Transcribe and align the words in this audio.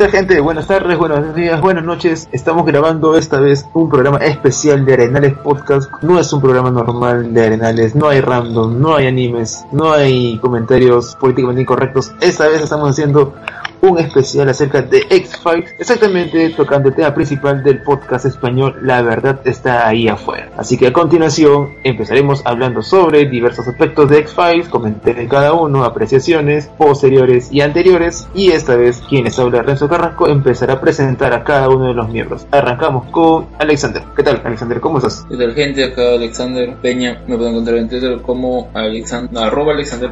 Tal 0.00 0.10
gente? 0.10 0.40
Buenas 0.40 0.66
tardes, 0.66 0.96
buenos 0.96 1.34
días, 1.34 1.60
buenas 1.60 1.84
noches. 1.84 2.26
Estamos 2.32 2.64
grabando 2.64 3.18
esta 3.18 3.38
vez 3.38 3.66
un 3.74 3.90
programa 3.90 4.16
especial 4.16 4.86
de 4.86 4.94
Arenales 4.94 5.36
Podcast. 5.36 5.92
No 6.00 6.18
es 6.18 6.32
un 6.32 6.40
programa 6.40 6.70
normal 6.70 7.34
de 7.34 7.44
Arenales, 7.44 7.94
no 7.94 8.08
hay 8.08 8.22
random, 8.22 8.80
no 8.80 8.96
hay 8.96 9.08
animes, 9.08 9.66
no 9.72 9.92
hay 9.92 10.38
comentarios 10.38 11.16
políticamente 11.16 11.60
incorrectos. 11.60 12.12
Esta 12.22 12.48
vez 12.48 12.62
estamos 12.62 12.88
haciendo 12.88 13.34
un 13.82 13.98
especial 13.98 14.48
acerca 14.48 14.82
de 14.82 15.06
X-Files, 15.08 15.74
exactamente 15.78 16.50
tocando 16.50 16.88
el 16.88 16.94
tema 16.94 17.14
principal 17.14 17.62
del 17.62 17.82
podcast 17.82 18.26
español 18.26 18.76
La 18.82 19.02
verdad 19.02 19.40
está 19.44 19.86
ahí 19.88 20.08
afuera. 20.08 20.50
Así 20.56 20.76
que 20.76 20.88
a 20.88 20.92
continuación 20.92 21.74
empezaremos 21.84 22.42
hablando 22.44 22.82
sobre 22.82 23.26
diversos 23.26 23.66
aspectos 23.68 24.10
de 24.10 24.18
X-Files, 24.18 24.68
comentar 24.68 25.10
cada 25.28 25.52
uno, 25.52 25.84
apreciaciones 25.84 26.68
posteriores 26.78 27.52
y 27.52 27.60
anteriores, 27.60 28.28
y 28.34 28.50
esta 28.50 28.76
vez 28.76 29.02
quien 29.08 29.24
les 29.24 29.38
habla 29.38 29.62
Renzo 29.62 29.88
Carrasco 29.88 30.28
empezará 30.28 30.74
a 30.74 30.80
presentar 30.80 31.32
a 31.32 31.44
cada 31.44 31.68
uno 31.68 31.88
de 31.88 31.94
los 31.94 32.08
miembros. 32.08 32.46
Arrancamos 32.50 33.10
con 33.10 33.46
Alexander. 33.58 34.02
¿Qué 34.16 34.22
tal, 34.22 34.40
Alexander? 34.44 34.80
¿Cómo 34.80 34.98
estás? 34.98 35.26
¿Qué 35.28 35.36
tal 35.36 35.54
gente? 35.54 35.84
Acá 35.84 36.14
Alexander 36.14 36.76
Peña, 36.80 37.22
me 37.26 37.36
pueden 37.36 37.52
encontrar 37.52 37.78
en 37.78 37.88
Twitter 37.88 38.20
como 38.22 38.70
Alexander, 38.74 39.42
arroba 39.42 39.72
Alexander 39.72 40.10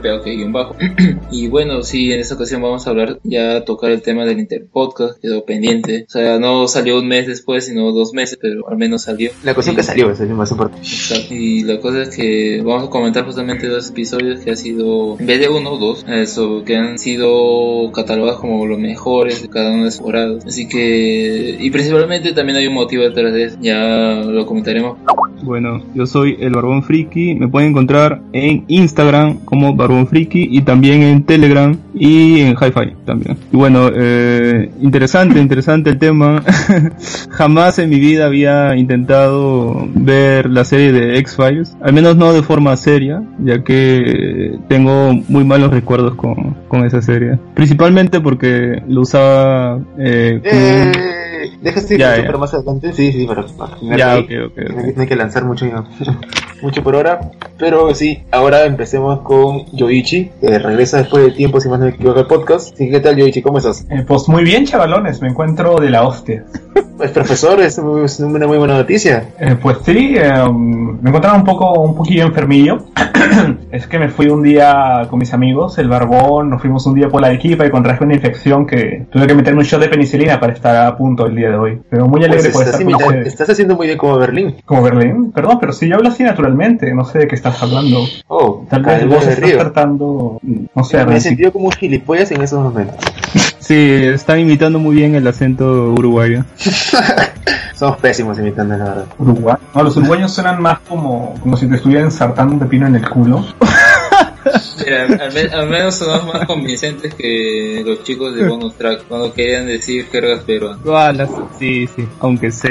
bajo 0.51 0.75
y 1.31 1.49
bueno, 1.49 1.83
sí, 1.83 2.13
en 2.13 2.21
esta 2.21 2.35
ocasión 2.35 2.63
vamos 2.63 2.87
a 2.87 2.91
hablar 2.91 3.19
ya 3.23 3.58
tocar 3.65 3.91
el 3.91 4.03
tema 4.03 4.25
del 4.25 4.39
Interpodcast, 4.39 5.21
quedó 5.21 5.45
pendiente. 5.45 6.05
O 6.07 6.11
sea, 6.11 6.39
no 6.39 6.69
salió 6.69 6.99
un 6.99 7.09
mes 7.09 7.27
después, 7.27 7.67
sino 7.67 7.93
dos 7.93 8.13
meses, 8.13 8.39
pero 8.41 8.69
al 8.69 8.77
menos 8.77 9.03
salió. 9.03 9.31
La 9.45 9.55
cuestión 9.55 9.77
que 9.77 9.83
salió, 9.83 10.11
eso 10.11 10.25
es 10.25 10.31
más 10.31 10.51
importante. 10.51 10.87
Exacto. 10.87 11.35
Y 11.35 11.63
la 11.65 11.81
cosa 11.81 12.03
es 12.03 12.17
que 12.17 12.63
vamos 12.65 12.89
a 12.89 12.91
comentar 12.91 13.25
justamente 13.25 13.69
dos 13.69 13.91
episodios 13.91 14.41
que 14.41 14.51
ha 14.51 14.57
sido, 14.57 15.19
en 15.19 15.27
vez 15.27 15.41
de 15.41 15.49
uno, 15.49 15.77
dos, 15.77 16.05
eso, 16.09 16.63
que 16.65 16.77
han 16.77 16.99
sido 16.99 17.91
catalogados 17.93 18.41
como 18.41 18.67
los 18.67 18.79
mejores 18.79 19.43
de 19.43 19.49
cada 19.49 19.73
una 19.73 19.85
de 19.85 19.91
sus 19.91 19.99
temporadas. 19.99 20.47
Así 20.47 20.69
que, 20.69 21.57
y 21.59 21.71
principalmente 21.71 22.33
también 22.33 22.59
hay 22.59 22.67
un 22.67 22.75
motivo 22.75 23.03
detrás 23.03 23.33
de 23.33 23.45
eso, 23.45 23.59
ya 23.61 24.23
lo 24.25 24.47
comentaremos. 24.47 24.99
Bueno, 25.43 25.83
yo 25.95 26.07
soy 26.07 26.37
el 26.41 26.51
Barbón 26.51 26.83
Friki, 26.83 27.35
me 27.35 27.49
pueden 27.49 27.71
encontrar 27.71 28.23
en 28.33 28.65
Instagram 28.69 29.39
como 29.45 29.75
Barbón 29.75 30.07
Friki 30.07 30.49
y 30.51 30.63
también 30.63 31.03
en 31.03 31.25
Telegram 31.25 31.77
y 31.95 32.41
en 32.41 32.53
Hi-Fi 32.53 32.95
también. 33.05 33.37
Y 33.51 33.57
bueno, 33.57 33.91
eh, 33.95 34.71
interesante, 34.81 35.41
interesante 35.41 35.91
el 35.91 35.99
tema. 35.99 36.43
Jamás 37.31 37.79
en 37.79 37.89
mi 37.89 37.99
vida 37.99 38.27
había 38.27 38.77
intentado 38.77 39.89
ver 39.95 40.51
la 40.51 40.65
serie 40.65 40.93
de 40.93 41.19
X-Files, 41.19 41.77
al 41.81 41.93
menos 41.93 42.17
no 42.17 42.33
de 42.33 42.43
forma 42.43 42.77
seria, 42.77 43.23
ya 43.39 43.63
que 43.65 44.59
tengo 44.69 45.15
muy 45.29 45.45
malos 45.45 45.71
recuerdos 45.71 46.15
con, 46.15 46.57
con 46.69 46.85
esa 46.85 47.01
serie. 47.01 47.39
Principalmente 47.55 48.21
porque 48.21 48.83
lo 48.87 49.03
usaba... 49.03 49.81
Eh, 49.99 51.18
deja 51.61 51.81
este 51.81 51.99
Ya, 51.99 52.17
ya. 52.17 52.27
para 52.27 52.39
más 52.39 52.55
adelante. 52.55 52.93
Sí, 52.93 53.13
sí, 53.13 53.27
terminar 53.27 53.99
Ya, 53.99 54.13
ahí. 54.13 54.21
ok, 54.23 54.31
ok, 54.47 54.59
ok. 54.71 54.97
No 54.97 55.03
hay- 55.03 55.09
que 55.09 55.17
lanzar 55.17 55.45
mucho, 55.45 55.67
mucho 56.63 56.83
por 56.83 56.95
hora. 56.97 57.21
Pero 57.59 57.95
sí, 57.95 58.23
ahora 58.31 58.65
empecemos 58.65 59.21
con 59.21 59.65
Yoichi, 59.73 60.31
que 60.41 60.59
regresa 60.59 60.99
después 60.99 61.25
de 61.25 61.33
tiempo, 61.33 61.61
si 61.61 61.69
más 61.69 61.79
no 61.81 61.87
me 61.87 61.93
equivoco, 61.93 62.19
al 62.21 62.27
podcast. 62.27 62.77
Sí, 62.77 62.91
¿Qué 62.91 63.01
tal, 63.01 63.17
Yoichi? 63.17 63.43
¿Cómo 63.43 63.59
estás? 63.59 63.87
Eh, 63.91 64.05
pues 64.07 64.29
muy 64.29 64.45
bien, 64.45 64.65
chavalones, 64.65 65.21
me 65.21 65.29
encuentro 65.29 65.77
de 65.81 65.91
la 65.91 66.07
hostia. 66.07 66.45
Pues, 66.99 67.13
profesor, 67.13 67.61
es 67.61 67.79
una 67.79 68.49
muy 68.49 68.59
buena 68.59 68.75
noticia. 68.77 69.29
Eh, 69.39 69.55
pues 69.63 69.79
sí, 69.85 70.15
eh, 70.17 70.33
me 70.53 71.09
encontraba 71.11 71.37
un 71.39 71.45
poco, 71.45 71.81
un 71.81 71.95
poquillo 71.95 72.25
enfermillo. 72.25 72.87
es 73.71 73.87
que 73.87 74.01
me 74.01 74.09
fui 74.09 74.27
un 74.27 74.43
día 74.43 75.07
con 75.09 75.21
mis 75.21 75.33
amigos, 75.33 75.79
el 75.79 75.87
barbón, 75.89 76.51
nos 76.51 76.61
fuimos 76.61 76.85
un 76.87 76.95
día 76.95 77.09
por 77.09 77.21
la 77.21 77.33
equipa 77.33 77.65
y 77.65 77.71
contraje 77.71 78.03
una 78.03 78.15
infección 78.15 78.67
que 78.67 79.07
tuve 79.13 79.29
que 79.29 79.35
meterme 79.37 79.61
un 79.61 79.65
shot 79.65 79.81
de 79.81 79.89
penicilina 79.89 80.41
para 80.41 80.53
estar 80.53 80.75
a 80.75 80.97
punto 80.97 81.27
el 81.27 81.37
día 81.37 81.48
de 81.49 81.57
hoy. 81.57 81.83
Pero 81.91 82.07
muy 82.07 82.25
alegre 82.25 82.51
Pues 82.51 82.53
por 82.53 82.63
estás, 82.65 82.81
estar 82.81 83.03
con 83.03 83.17
estás 83.27 83.51
haciendo 83.51 83.77
muy 83.77 83.87
bien 83.87 83.99
como 83.99 84.19
Berlín. 84.19 84.57
Como 84.65 84.83
Berlín, 84.83 85.33
perdón, 85.33 85.59
pero 85.61 85.73
sí, 85.73 85.89
yo 85.89 85.97
hablo 85.97 86.09
así 86.09 86.23
naturalmente, 86.23 86.93
no 86.95 87.05
sé 87.05 87.21
de 87.21 87.29
qué 87.29 87.35
estás 87.35 87.63
hablando. 87.63 88.05
Oh, 88.29 88.65
Tal 88.69 88.83
vez 88.83 89.07
vos 89.07 89.27
estás 89.27 89.39
Río. 89.41 89.59
tratando, 89.59 90.39
no 90.43 90.85
sé, 90.85 91.05
Me 91.05 91.17
he 91.17 91.21
sentido 91.21 91.53
como 91.53 91.67
un 91.67 91.73
gilipollas 91.73 92.31
en 92.31 92.43
esos 92.43 92.63
momentos. 92.63 92.97
Sí, 93.69 93.75
están 93.75 94.39
imitando 94.41 94.79
muy 94.79 94.97
bien 94.97 95.15
el 95.15 95.27
acento 95.27 95.93
uruguayo. 95.93 96.43
Somos 97.75 97.99
pésimos 97.99 98.39
imitando, 98.39 98.79
la 98.79 98.85
verdad. 98.85 99.05
Uruguay. 99.19 99.57
No, 99.75 99.83
los 99.83 99.95
uruguayos 99.99 100.33
suenan 100.33 100.63
más 100.63 100.79
como, 100.89 101.35
como 101.41 101.55
si 101.55 101.67
te 101.69 101.75
estuvieran 101.77 102.07
ensartando 102.07 102.55
un 102.55 102.61
pepino 102.61 102.87
en 102.87 102.95
el 102.97 103.07
culo. 103.09 103.45
Mira, 104.85 105.03
al, 105.25 105.33
me- 105.33 105.41
al 105.53 105.69
menos 105.69 105.95
son 105.97 106.27
más 106.27 106.47
convincentes 106.47 107.15
que 107.15 107.83
los 107.87 108.03
chicos 108.05 108.35
de 108.35 108.47
Bonus 108.49 108.75
Track 108.75 109.05
cuando 109.09 109.33
querían 109.33 109.67
decir 109.67 110.07
jergas 110.11 110.41
peruanas. 110.45 111.29
Sí, 111.59 111.89
sí, 111.95 112.07
aunque 112.21 112.51
sea. 112.51 112.71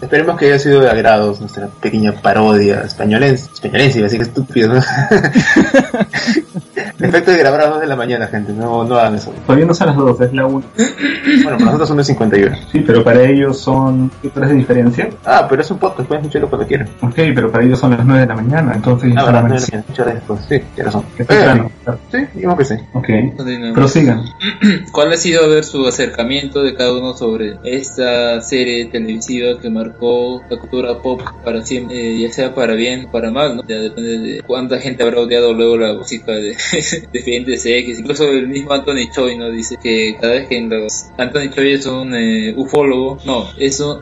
Esperemos 0.00 0.38
que 0.38 0.46
haya 0.46 0.58
sido 0.58 0.80
de 0.80 0.88
agrado 0.90 1.36
nuestra 1.40 1.66
pequeña 1.66 2.12
parodia 2.12 2.82
españolense, 2.82 3.50
españolense, 3.52 3.98
iba 3.98 4.06
a 4.06 4.10
decir 4.10 4.18
que 4.20 4.24
estúpido, 4.28 4.74
¿no? 4.74 4.80
Efecto 7.00 7.30
de 7.30 7.38
grabar 7.38 7.60
a 7.60 7.64
las 7.64 7.72
2 7.74 7.80
de 7.82 7.86
la 7.86 7.96
mañana, 7.96 8.26
gente, 8.26 8.52
no, 8.52 8.82
no 8.84 8.96
hagan 8.96 9.14
eso. 9.16 9.32
Todavía 9.46 9.66
no 9.66 9.74
son 9.74 9.86
las 9.88 9.96
2, 9.96 10.20
es 10.20 10.32
la 10.32 10.46
1. 10.46 10.62
Bueno, 10.76 11.50
para 11.58 11.58
nosotros 11.66 11.88
son 11.88 11.96
de 11.98 12.04
51. 12.04 12.56
Sí, 12.72 12.80
pero 12.86 13.04
para 13.04 13.22
ellos 13.22 13.60
son... 13.60 14.10
¿Qué 14.20 14.30
horas 14.34 14.50
de 14.50 14.56
diferencia? 14.56 15.08
Ah, 15.24 15.46
pero 15.48 15.62
es 15.62 15.70
un 15.70 15.78
podcast, 15.78 16.08
pueden 16.08 16.22
escucharlo 16.24 16.48
cuando 16.48 16.66
quieran. 16.66 16.88
Ok, 17.00 17.14
pero 17.34 17.50
para 17.52 17.64
ellos 17.64 17.78
son 17.78 17.90
las 17.92 18.04
9 18.04 18.20
de 18.22 18.26
la 18.26 18.34
mañana, 18.34 18.72
entonces... 18.74 19.12
Ah, 19.16 19.20
ya 19.20 19.24
verdad, 19.26 19.40
son 19.40 19.48
no, 19.48 19.54
las- 19.54 19.72
no, 19.72 19.78
no, 20.34 20.37
Sí, 20.48 20.56
tienes 20.74 20.84
razón. 20.92 21.04
que 21.16 21.22
es 21.22 21.28
temprano. 21.28 21.70
Sí, 22.12 22.18
digamos 22.34 22.58
que 22.58 22.64
sí. 22.64 22.74
Ok, 22.92 23.08
prosigan. 23.74 24.24
¿Cuál 24.92 25.12
ha 25.12 25.16
sido 25.16 25.48
ver 25.48 25.64
su 25.64 25.86
acercamiento 25.86 26.62
de 26.62 26.74
cada 26.74 26.92
uno 26.96 27.14
sobre 27.16 27.58
esta 27.64 28.40
serie 28.42 28.86
televisiva 28.86 29.58
que 29.60 29.70
marcó 29.70 30.42
la 30.50 30.58
cultura 30.58 31.00
pop 31.02 31.20
para 31.44 31.62
siempre, 31.62 31.96
eh, 32.16 32.18
ya 32.20 32.32
sea 32.32 32.54
para 32.54 32.74
bien 32.74 33.06
o 33.06 33.10
para 33.10 33.30
mal, 33.30 33.56
¿no? 33.56 33.62
Ya 33.66 33.76
depende 33.76 34.18
de 34.18 34.42
cuánta 34.42 34.78
gente 34.80 35.02
habrá 35.02 35.20
odiado 35.20 35.52
luego 35.52 35.76
la 35.78 35.94
música 35.94 36.32
de 36.32 36.56
Defientes 37.12 37.64
X. 37.64 37.98
Incluso 38.00 38.28
el 38.30 38.48
mismo 38.48 38.72
Anthony 38.72 39.10
Choi, 39.12 39.36
¿no? 39.36 39.50
Dice 39.50 39.76
que 39.82 40.16
cada 40.20 40.34
vez 40.34 40.48
que 40.48 40.58
en 40.58 40.68
los... 40.68 41.06
Anthony 41.16 41.50
Choi 41.54 41.72
es 41.72 41.86
un 41.86 42.14
eh, 42.14 42.54
ufólogo, 42.56 43.18
no, 43.24 43.46
es 43.58 43.80
un... 43.80 43.98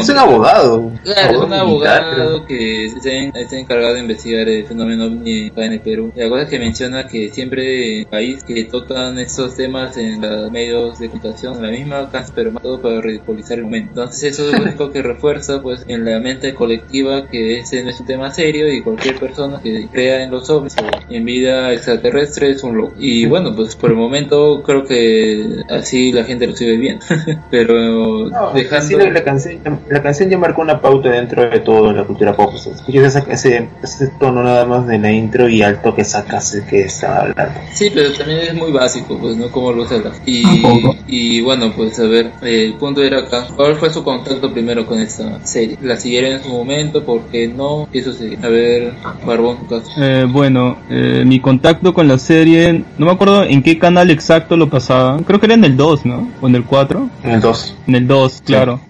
Es 0.00 0.08
un 0.08 0.18
abogado. 0.18 0.90
Claro, 1.02 1.30
es 1.30 1.36
un 1.38 1.50
militar, 1.50 1.60
abogado 2.04 2.46
que 2.46 2.86
está, 2.86 3.10
en- 3.10 3.36
está 3.36 3.58
encargado 3.58 3.94
de 3.94 4.00
investigar 4.00 4.48
el 4.48 4.64
fenómeno 4.66 5.01
ovni 5.06 5.52
en 5.54 5.72
el 5.72 5.80
Perú. 5.80 6.12
La 6.14 6.28
cosa 6.28 6.42
es 6.42 6.48
que 6.48 6.58
menciona 6.58 7.06
que 7.06 7.30
siempre 7.30 7.94
en 7.94 7.98
el 8.00 8.06
país 8.06 8.44
que 8.44 8.64
tocan 8.64 9.18
estos 9.18 9.56
temas 9.56 9.96
en 9.96 10.20
los 10.20 10.50
medios 10.50 10.98
de 10.98 11.08
comunicación, 11.08 11.56
en 11.56 11.62
la 11.62 11.70
misma 11.70 12.10
casa, 12.10 12.32
pero 12.34 12.52
más 12.52 12.62
todo 12.62 12.80
para 12.80 13.00
ridiculizar 13.00 13.58
el 13.58 13.64
momento. 13.64 13.90
Entonces 13.90 14.32
eso 14.32 14.48
es 14.48 14.58
lo 14.58 14.64
único 14.64 14.90
que 14.90 15.02
refuerza 15.02 15.62
pues 15.62 15.84
en 15.88 16.04
la 16.04 16.18
mente 16.20 16.54
colectiva 16.54 17.26
que 17.28 17.58
ese 17.58 17.82
no 17.82 17.90
es 17.90 18.00
un 18.00 18.06
tema 18.06 18.30
serio 18.32 18.72
y 18.72 18.82
cualquier 18.82 19.18
persona 19.18 19.60
que 19.62 19.88
crea 19.90 20.22
en 20.22 20.30
los 20.30 20.48
ovnis 20.50 20.76
o 20.78 21.12
en 21.12 21.24
vida 21.24 21.72
extraterrestre 21.72 22.50
es 22.50 22.62
un 22.62 22.76
loco. 22.76 22.94
Y 22.98 23.26
bueno, 23.26 23.54
pues 23.54 23.76
por 23.76 23.90
el 23.90 23.96
momento 23.96 24.62
creo 24.62 24.84
que 24.84 25.62
así 25.68 26.12
la 26.12 26.24
gente 26.24 26.46
lo 26.46 26.56
sigue 26.56 26.76
viendo. 26.76 27.04
pero 27.50 28.28
No, 28.28 28.52
dejando... 28.52 28.98
la, 28.98 29.10
la 29.10 29.24
canción, 29.24 29.60
la 29.88 30.02
canción 30.02 30.30
ya 30.30 30.38
marcó 30.38 30.62
una 30.62 30.80
pauta 30.80 31.10
dentro 31.10 31.48
de 31.48 31.60
toda 31.60 31.92
la 31.92 32.04
cultura 32.04 32.34
pop. 32.34 32.52
O 32.54 32.58
sea, 32.58 32.72
ese, 33.28 33.68
ese 33.82 34.08
tono 34.18 34.42
nada 34.42 34.64
más 34.64 34.86
de 34.86 34.91
la 34.98 35.10
intro 35.12 35.48
y 35.48 35.62
al 35.62 35.80
toque 35.82 36.04
sacas 36.04 36.54
el 36.54 36.64
que 36.64 36.82
está 36.82 37.20
hablando. 37.22 37.60
Sí, 37.72 37.90
pero 37.92 38.12
también 38.12 38.38
es 38.40 38.54
muy 38.54 38.70
básico, 38.72 39.18
pues, 39.18 39.36
¿no? 39.36 39.48
Como 39.50 39.72
lo 39.72 39.82
usa 39.82 39.98
la- 39.98 40.12
Y, 40.26 40.42
y 41.06 41.40
bueno, 41.42 41.72
pues, 41.76 41.98
a 41.98 42.04
ver, 42.04 42.32
el 42.42 42.74
punto 42.74 43.02
era 43.02 43.20
acá. 43.20 43.46
¿Cuál 43.56 43.76
fue 43.76 43.90
su 43.92 44.02
contacto 44.04 44.52
primero 44.52 44.86
con 44.86 45.00
esta 45.00 45.44
serie? 45.44 45.76
¿La 45.82 45.96
siguieron 45.96 46.32
en 46.32 46.42
su 46.42 46.48
momento? 46.50 47.04
¿Por 47.04 47.22
qué 47.26 47.48
no? 47.48 47.88
Eso 47.92 48.12
sí. 48.12 48.36
A 48.42 48.48
ver, 48.48 48.92
Barbón, 49.26 49.58
tu 49.58 49.66
caso. 49.66 49.90
Eh, 49.96 50.26
bueno, 50.28 50.76
eh, 50.90 51.24
mi 51.26 51.40
contacto 51.40 51.92
con 51.94 52.08
la 52.08 52.18
serie, 52.18 52.84
no 52.98 53.06
me 53.06 53.12
acuerdo 53.12 53.44
en 53.44 53.62
qué 53.62 53.78
canal 53.78 54.10
exacto 54.10 54.56
lo 54.56 54.68
pasaban. 54.68 55.24
Creo 55.24 55.40
que 55.40 55.46
era 55.46 55.54
en 55.54 55.64
el 55.64 55.76
2, 55.76 56.04
¿no? 56.06 56.30
O 56.40 56.48
en 56.48 56.54
el 56.54 56.64
4. 56.64 57.08
En 57.24 57.30
el 57.32 57.40
2. 57.40 57.76
En 57.86 57.94
el 57.94 58.06
2, 58.06 58.42
claro. 58.44 58.80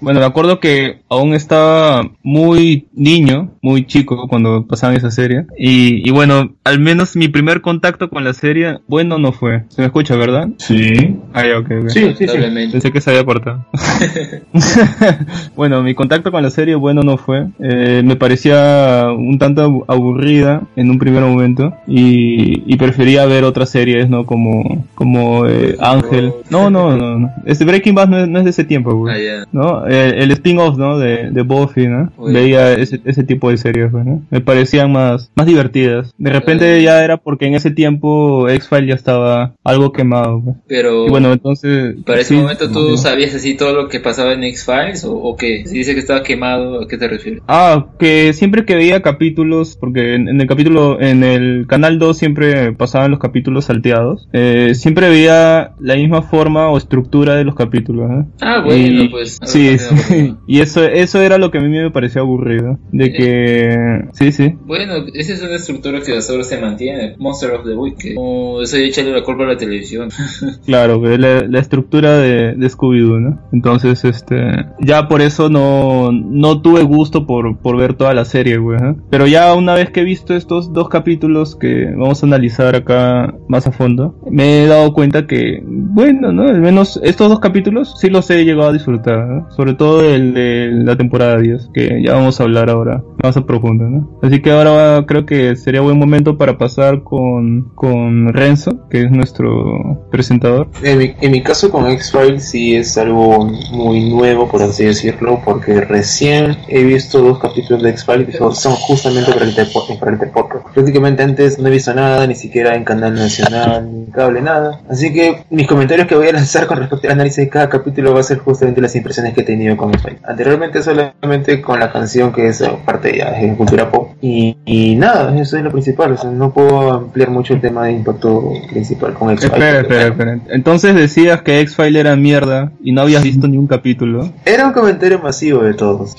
Bueno, 0.00 0.20
me 0.20 0.26
acuerdo 0.26 0.60
que 0.60 1.00
aún 1.10 1.34
estaba 1.34 2.08
muy 2.22 2.86
niño, 2.94 3.50
muy 3.60 3.86
chico 3.86 4.26
cuando 4.28 4.66
pasaban 4.66 4.96
esa 4.96 5.10
serie. 5.10 5.44
Y, 5.58 6.06
y 6.08 6.10
bueno, 6.10 6.54
al 6.64 6.80
menos 6.80 7.16
mi 7.16 7.28
primer 7.28 7.60
contacto 7.60 8.08
con 8.08 8.24
la 8.24 8.32
serie, 8.32 8.78
bueno, 8.88 9.18
no 9.18 9.32
fue. 9.32 9.64
Se 9.68 9.82
me 9.82 9.86
escucha, 9.86 10.16
¿verdad? 10.16 10.48
Sí. 10.58 11.16
Ah, 11.34 11.46
ya, 11.46 11.58
ok, 11.58 11.70
ok. 11.82 11.88
Sí, 11.90 12.00
sí, 12.16 12.26
sí. 12.26 12.38
Pensé 12.72 12.92
que 12.92 13.00
se 13.00 13.10
había 13.10 13.24
cortado. 13.24 13.66
bueno, 15.56 15.82
mi 15.82 15.94
contacto 15.94 16.30
con 16.32 16.42
la 16.42 16.50
serie, 16.50 16.74
bueno, 16.74 17.02
no 17.02 17.16
fue. 17.16 17.46
Eh, 17.60 18.02
me 18.04 18.16
parecía 18.16 19.06
un 19.16 19.38
tanto 19.38 19.62
abu- 19.62 19.84
aburrida 19.88 20.62
en 20.76 20.90
un 20.90 20.98
primer 20.98 21.22
momento 21.22 21.74
y, 21.86 22.72
y 22.72 22.76
prefería 22.76 23.26
ver 23.26 23.44
otras 23.44 23.70
series, 23.70 24.08
¿no? 24.08 24.24
Como, 24.24 24.86
como 24.94 25.46
eh, 25.46 25.76
Ángel. 25.80 26.32
No, 26.50 26.70
no, 26.70 26.96
no, 26.96 27.18
no. 27.18 27.30
Este 27.44 27.64
Breaking 27.64 27.94
Bad 27.94 28.08
no 28.08 28.18
es, 28.18 28.28
no 28.28 28.38
es 28.38 28.44
de 28.44 28.50
ese 28.50 28.64
tiempo, 28.64 28.94
güey. 28.94 29.14
Ah, 29.14 29.18
ya. 29.18 29.46
¿No? 29.52 29.86
El, 29.90 30.22
el 30.22 30.30
spin-off, 30.32 30.76
¿no? 30.78 30.98
De, 30.98 31.30
de 31.30 31.42
Buffy, 31.42 31.86
¿no? 31.88 32.12
Uy. 32.16 32.32
Veía 32.32 32.72
ese, 32.72 33.00
ese 33.04 33.24
tipo 33.24 33.50
de 33.50 33.56
series, 33.56 33.92
¿no? 33.92 34.22
Me 34.30 34.40
parecían 34.40 34.92
más, 34.92 35.30
más 35.34 35.46
divertidas. 35.46 36.12
De 36.18 36.30
repente 36.30 36.78
Eh. 36.78 36.82
ya 36.82 37.02
era 37.04 37.16
porque 37.16 37.46
en 37.46 37.54
ese 37.54 37.70
tiempo 37.70 38.48
X-Files 38.48 38.88
ya 38.88 38.94
estaba 38.94 39.54
algo 39.64 39.92
quemado, 39.92 40.40
pues. 40.44 40.56
Pero, 40.68 41.06
Y 41.06 41.10
bueno, 41.10 41.32
entonces... 41.32 41.96
para 42.06 42.20
ese 42.20 42.34
sí, 42.34 42.40
momento 42.40 42.70
tú 42.70 42.96
sí. 42.96 43.02
sabías 43.02 43.34
así 43.34 43.56
todo 43.56 43.72
lo 43.74 43.88
que 43.88 44.00
pasaba 44.00 44.32
en 44.32 44.44
X-Files 44.44 45.04
o, 45.04 45.12
o 45.14 45.36
qué? 45.36 45.64
Si 45.66 45.78
dice 45.78 45.94
que 45.94 46.00
estaba 46.00 46.22
quemado, 46.22 46.82
¿a 46.82 46.88
qué 46.88 46.96
te 46.96 47.08
refieres? 47.08 47.42
Ah, 47.48 47.86
que 47.98 48.32
siempre 48.32 48.64
que 48.64 48.76
veía 48.76 49.02
capítulos, 49.02 49.76
porque 49.80 50.14
en, 50.14 50.28
en 50.28 50.40
el 50.40 50.46
capítulo, 50.46 51.00
en 51.00 51.24
el 51.24 51.66
canal 51.68 51.98
2 51.98 52.16
siempre 52.16 52.72
pasaban 52.72 53.10
los 53.10 53.20
capítulos 53.20 53.64
salteados, 53.66 54.28
eh, 54.32 54.72
siempre 54.74 55.08
veía 55.08 55.72
la 55.80 55.96
misma 55.96 56.22
forma 56.22 56.68
o 56.70 56.78
estructura 56.78 57.34
de 57.36 57.44
los 57.44 57.54
capítulos. 57.54 58.10
¿eh? 58.10 58.24
Ah, 58.40 58.62
bueno, 58.64 59.02
Y- 59.04 59.08
pues. 59.08 59.38
Sí, 59.42 59.68
sí. 59.80 60.34
y 60.46 60.60
eso, 60.60 60.84
eso 60.84 61.20
era 61.20 61.38
lo 61.38 61.50
que 61.50 61.58
a 61.58 61.60
mí 61.60 61.68
me 61.68 61.90
parecía 61.90 62.22
aburrido, 62.22 62.78
de 62.92 63.12
que, 63.12 64.08
sí, 64.12 64.32
sí. 64.32 64.54
Bueno, 64.66 64.94
esa 65.14 65.32
es 65.34 65.42
una 65.42 65.56
estructura 65.56 66.00
que 66.00 66.16
hasta 66.16 66.32
ahora 66.32 66.44
se 66.44 66.60
mantiene. 66.60 67.14
Monster 67.18 67.50
of 67.52 67.64
the 67.64 67.74
Week. 67.74 67.96
que- 67.98 68.14
Como 68.14 68.62
eso 68.62 68.76
de 68.76 68.86
echarle 68.86 69.12
la 69.12 69.22
culpa 69.24 69.44
a 69.44 69.48
la 69.48 69.56
televisión. 69.56 70.08
Claro, 70.66 71.00
la, 71.04 71.42
la 71.48 71.58
estructura 71.58 72.18
de, 72.18 72.54
de 72.54 72.66
Scooby-Doo, 72.68 73.18
¿no? 73.20 73.40
Entonces, 73.52 74.04
este, 74.04 74.36
ya 74.80 75.08
por 75.08 75.20
eso 75.22 75.48
no, 75.48 76.12
no 76.12 76.60
tuve 76.62 76.82
gusto 76.82 77.26
por, 77.26 77.58
por 77.58 77.76
ver 77.76 77.94
toda 77.94 78.14
la 78.14 78.24
serie, 78.24 78.58
güey. 78.58 78.78
¿eh? 78.78 78.94
Pero 79.10 79.26
ya 79.26 79.54
una 79.54 79.74
vez 79.74 79.90
que 79.90 80.00
he 80.00 80.04
visto 80.04 80.34
estos 80.34 80.72
dos 80.72 80.88
capítulos 80.88 81.56
que 81.56 81.86
vamos 81.96 82.22
a 82.22 82.26
analizar 82.26 82.74
acá 82.76 83.34
más 83.48 83.66
a 83.66 83.72
fondo, 83.72 84.16
me 84.30 84.62
he 84.62 84.66
dado 84.66 84.92
cuenta 84.92 85.26
que, 85.26 85.60
bueno, 85.64 86.32
¿no? 86.32 86.44
Al 86.48 86.60
menos 86.60 87.00
estos 87.02 87.28
dos 87.28 87.40
capítulos 87.40 87.94
sí 88.00 88.08
los 88.10 88.30
he 88.30 88.44
llegado 88.44 88.68
a 88.70 88.72
disfrutar, 88.72 89.26
¿no? 89.26 89.50
Sobre 89.50 89.69
todo 89.76 90.02
el 90.02 90.34
de 90.34 90.70
la 90.72 90.96
temporada 90.96 91.38
10, 91.38 91.70
que 91.72 92.02
ya 92.04 92.14
vamos 92.14 92.40
a 92.40 92.44
hablar 92.44 92.70
ahora 92.70 93.02
más 93.22 93.36
a 93.36 93.46
profundo, 93.46 93.84
¿no? 93.84 94.18
Así 94.22 94.40
que 94.40 94.50
ahora 94.50 95.04
creo 95.06 95.26
que 95.26 95.56
sería 95.56 95.80
buen 95.80 95.98
momento 95.98 96.38
para 96.38 96.58
pasar 96.58 97.02
con, 97.02 97.70
con 97.74 98.32
Renzo, 98.32 98.88
que 98.88 99.02
es 99.02 99.10
nuestro 99.10 100.08
presentador. 100.10 100.68
En 100.82 100.98
mi, 100.98 101.14
en 101.20 101.30
mi 101.30 101.42
caso 101.42 101.70
con 101.70 101.86
X-Files 101.88 102.48
sí 102.48 102.74
es 102.74 102.96
algo 102.98 103.44
muy 103.72 104.08
nuevo, 104.08 104.48
por 104.48 104.62
así 104.62 104.84
decirlo, 104.84 105.40
porque 105.44 105.80
recién 105.80 106.56
he 106.68 106.82
visto 106.84 107.20
dos 107.20 107.38
capítulos 107.38 107.82
de 107.82 107.90
X-Files 107.90 108.26
que 108.26 108.32
son 108.32 108.72
justamente 108.74 109.32
para 109.32 109.44
el, 109.44 109.54
para 109.98 110.12
el. 110.12 110.30
Prácticamente 110.74 111.22
antes 111.22 111.58
no 111.58 111.68
he 111.68 111.70
visto 111.70 111.94
nada, 111.94 112.26
ni 112.26 112.34
siquiera 112.34 112.74
en 112.74 112.84
canal 112.84 113.14
nacional, 113.14 113.90
ni 113.92 114.04
en 114.04 114.10
cable, 114.10 114.42
nada. 114.42 114.80
Así 114.88 115.12
que 115.12 115.44
mis 115.50 115.66
comentarios 115.66 116.06
que 116.06 116.14
voy 116.14 116.28
a 116.28 116.32
lanzar 116.32 116.66
con 116.66 116.78
respecto 116.78 117.06
al 117.06 117.14
análisis 117.14 117.44
de 117.44 117.48
cada 117.48 117.68
capítulo 117.68 118.14
va 118.14 118.20
a 118.20 118.24
ser 118.24 118.38
justamente 118.38 118.80
las 118.80 118.94
impresiones 118.96 119.34
que 119.34 119.42
he 119.42 119.44
tenido 119.44 119.59
con 119.76 119.94
X-Files. 119.94 120.20
Anteriormente 120.24 120.82
solamente 120.82 121.60
con 121.60 121.78
la 121.80 121.92
canción 121.92 122.32
que 122.32 122.48
es 122.48 122.62
parte 122.84 123.16
ya 123.16 123.30
de 123.30 123.54
cultura 123.54 123.90
pop. 123.90 124.12
Y, 124.20 124.56
y 124.64 124.96
nada, 124.96 125.38
eso 125.40 125.56
es 125.56 125.62
lo 125.62 125.70
principal. 125.70 126.12
O 126.12 126.16
sea, 126.16 126.30
no 126.30 126.52
puedo 126.52 126.92
ampliar 126.92 127.30
mucho 127.30 127.54
el 127.54 127.60
tema 127.60 127.86
de 127.86 127.92
impacto 127.92 128.52
principal 128.70 129.14
con 129.14 129.30
X-Files. 129.30 129.54
Espera, 129.54 129.80
espera, 129.80 130.06
espera. 130.08 130.40
Entonces 130.50 130.94
decías 130.94 131.42
que 131.42 131.60
X-File 131.60 132.00
era 132.00 132.16
mierda 132.16 132.72
y 132.82 132.92
no 132.92 133.02
habías 133.02 133.22
visto 133.22 133.48
ni 133.48 133.56
un 133.56 133.66
capítulo. 133.66 134.30
Era 134.44 134.66
un 134.66 134.72
comentario 134.72 135.18
masivo 135.18 135.62
de 135.62 135.74
todos. 135.74 136.16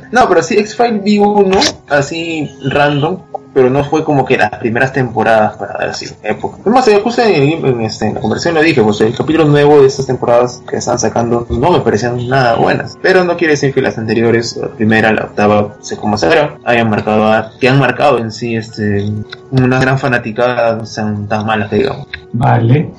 no, 0.12 0.28
pero 0.28 0.42
sí, 0.42 0.56
X-Files 0.58 1.02
vi 1.02 1.18
uno, 1.18 1.58
así 1.88 2.50
random, 2.64 3.18
pero 3.54 3.70
no 3.70 3.84
fue 3.84 4.04
como 4.04 4.24
que 4.24 4.36
las 4.36 4.50
primeras 4.58 4.92
temporadas 4.92 5.56
para 5.56 5.90
así 5.90 6.06
época. 6.22 6.58
Es 6.58 6.66
más, 6.66 6.86
eh, 6.88 7.00
justo 7.02 7.22
en, 7.22 7.64
en, 7.64 7.80
este, 7.82 8.08
en 8.08 8.14
la 8.14 8.20
conversación 8.20 8.56
lo 8.56 8.62
dije, 8.62 8.82
pues 8.82 9.00
el 9.00 9.16
capítulo 9.16 9.44
nuevo 9.44 9.80
de 9.80 9.86
estas 9.86 10.06
temporadas 10.06 10.62
que 10.68 10.76
están 10.76 10.98
sacando 10.98 11.46
no 11.48 11.70
me 11.70 11.80
parecían 11.80 12.28
nada 12.28 12.56
buenas. 12.56 12.98
Pero 13.00 13.24
no 13.24 13.36
quiere 13.36 13.52
decir 13.52 13.72
que 13.72 13.80
las 13.80 13.96
anteriores, 13.96 14.56
la 14.56 14.68
primera, 14.68 15.12
la 15.12 15.24
octava, 15.24 15.76
cómo 16.00 16.18
será, 16.18 16.58
hayan 16.64 16.90
marcado, 16.90 17.50
que 17.60 17.68
han 17.68 17.78
marcado 17.78 18.18
en 18.18 18.32
sí 18.32 18.56
este 18.56 19.08
una 19.50 19.78
gran 19.78 19.98
fanaticada, 19.98 20.76
no 20.76 20.84
sean 20.84 21.28
tan 21.28 21.46
malas 21.46 21.70
digamos. 21.70 22.08
Vale. 22.32 22.90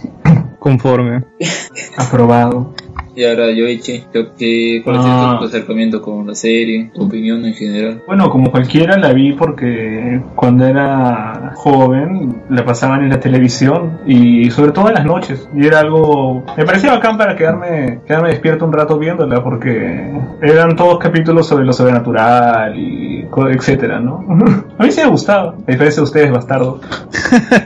Conforme. 0.66 1.24
Aprobado. 1.98 2.74
Y 3.16 3.24
ahora 3.24 3.50
Yoichi, 3.52 4.04
creo 4.12 4.36
que 4.36 4.82
¿cuál 4.84 4.96
es 4.98 5.02
Ah. 5.06 5.38
tu 5.40 5.46
acercamiento 5.46 6.02
con 6.02 6.26
la 6.28 6.34
serie? 6.36 6.92
Tu 6.94 7.04
opinión 7.04 7.46
en 7.46 7.54
general. 7.54 8.04
Bueno, 8.08 8.30
como 8.30 8.52
cualquiera 8.52 8.98
la 8.98 9.14
vi 9.14 9.32
porque 9.34 10.22
cuando 10.36 10.66
era 10.66 11.54
joven 11.56 12.42
la 12.50 12.66
pasaban 12.66 13.04
en 13.04 13.10
la 13.12 13.20
televisión 13.22 14.00
y 14.06 14.50
sobre 14.52 14.74
todo 14.74 14.90
en 14.90 14.96
las 14.96 15.06
noches. 15.06 15.48
Y 15.56 15.66
era 15.66 15.80
algo... 15.80 16.44
Me 16.58 16.66
parecía 16.66 16.92
bacán 16.94 17.18
para 17.18 17.38
quedarme, 17.38 18.00
quedarme 18.06 18.30
despierto 18.32 18.66
un 18.66 18.74
rato 18.74 18.98
viéndola 19.00 19.42
porque 19.42 20.12
eran 20.42 20.76
todos 20.76 20.98
capítulos 21.00 21.48
sobre 21.48 21.64
lo 21.64 21.72
sobrenatural 21.72 22.78
y 22.78 23.15
etcétera, 23.52 24.00
¿no? 24.00 24.24
A 24.78 24.84
mí 24.84 24.92
sí 24.92 25.02
me 25.02 25.08
gustaba, 25.08 25.52
a 25.52 25.72
diferencia 25.72 26.02
de 26.02 26.04
ustedes, 26.04 26.32
bastardo. 26.32 26.82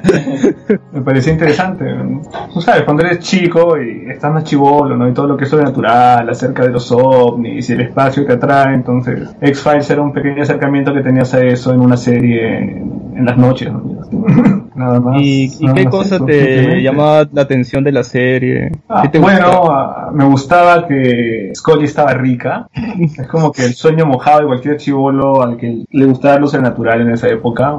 me 0.94 1.02
parecía 1.02 1.34
interesante. 1.34 1.86
Tú 2.54 2.62
sabes, 2.62 2.84
cuando 2.84 3.04
eres 3.04 3.20
chico 3.20 3.82
y 3.82 4.10
estás 4.10 4.32
más 4.32 4.44
chivolo, 4.44 4.96
¿no? 4.96 5.10
Y 5.10 5.14
todo 5.14 5.28
lo 5.28 5.38
que 5.38 5.46
es 5.46 5.50
sobrenatural, 5.50 6.30
acerca 6.30 6.64
de 6.64 6.70
los 6.70 6.92
ovnis 6.92 7.70
y 7.70 7.74
el 7.74 7.82
espacio 7.82 8.26
que 8.26 8.34
atrae, 8.34 8.76
entonces 8.76 9.36
X-Files 9.42 9.90
era 9.90 10.02
un 10.02 10.14
pequeño 10.14 10.44
acercamiento 10.44 10.94
que 10.94 11.02
tenías 11.02 11.34
a 11.34 11.42
eso 11.42 11.74
en 11.74 11.80
una 11.80 11.98
serie 11.98 12.58
en, 12.58 13.14
en 13.16 13.26
las 13.26 13.38
noches, 13.38 13.72
¿no? 13.72 13.82
Nada 14.80 15.02
más. 15.02 15.22
¿Y, 15.22 15.52
y 15.60 15.66
nada 15.66 15.76
qué 15.76 15.84
más 15.84 15.92
cosa 15.92 16.16
eso, 16.16 16.26
te 16.26 16.82
llamaba 16.82 17.28
la 17.34 17.42
atención 17.42 17.84
de 17.84 17.92
la 17.92 18.04
serie? 18.04 18.72
Ah, 18.88 19.02
¿Qué 19.02 19.10
te 19.10 19.20
bueno, 19.20 19.66
ah, 19.70 20.10
me 20.14 20.24
gustaba 20.24 20.88
que 20.88 21.52
Scully 21.54 21.84
estaba 21.84 22.14
rica. 22.14 22.68
Es 23.20 23.28
como 23.28 23.52
que 23.52 23.66
el 23.66 23.74
sueño 23.74 24.06
mojado 24.06 24.40
de 24.40 24.46
cualquier 24.46 24.78
chivolo 24.78 25.44
al 25.44 25.58
que 25.58 25.84
le 25.90 26.06
gustaba 26.06 26.40
lo 26.40 26.48
sobrenatural 26.48 27.02
en 27.02 27.12
esa 27.12 27.28
época. 27.28 27.76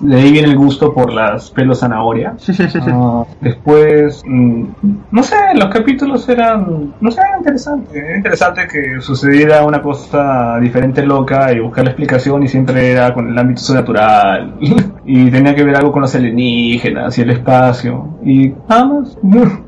De 0.00 0.16
ahí 0.16 0.32
viene 0.32 0.48
el 0.48 0.56
gusto 0.56 0.94
por 0.94 1.12
las 1.12 1.50
pelos 1.50 1.80
zanahoria. 1.80 2.34
Ah, 2.90 3.24
después, 3.40 4.22
mm, 4.24 4.64
no 5.10 5.22
sé, 5.22 5.36
los 5.54 5.68
capítulos 5.68 6.26
eran, 6.28 6.94
no 7.00 7.10
sé, 7.10 7.20
eran 7.20 7.38
interesantes. 7.38 7.94
Era 7.94 8.16
interesante 8.16 8.66
que 8.66 9.00
sucediera 9.00 9.64
una 9.64 9.82
cosa 9.82 10.58
diferente, 10.58 11.04
loca, 11.04 11.52
y 11.52 11.60
buscar 11.60 11.84
la 11.84 11.90
explicación 11.90 12.42
y 12.42 12.48
siempre 12.48 12.92
era 12.92 13.12
con 13.12 13.28
el 13.28 13.36
ámbito 13.36 13.60
sobrenatural. 13.60 14.54
y 15.04 15.30
tenía 15.30 15.54
que 15.54 15.64
ver 15.64 15.76
algo 15.76 15.92
con 15.92 16.02
los 16.02 16.14
alienígenas 16.14 16.37
y 16.38 17.22
el 17.22 17.30
espacio. 17.30 18.08
Y 18.24 18.52
nada 18.68 18.84
más. 18.84 19.18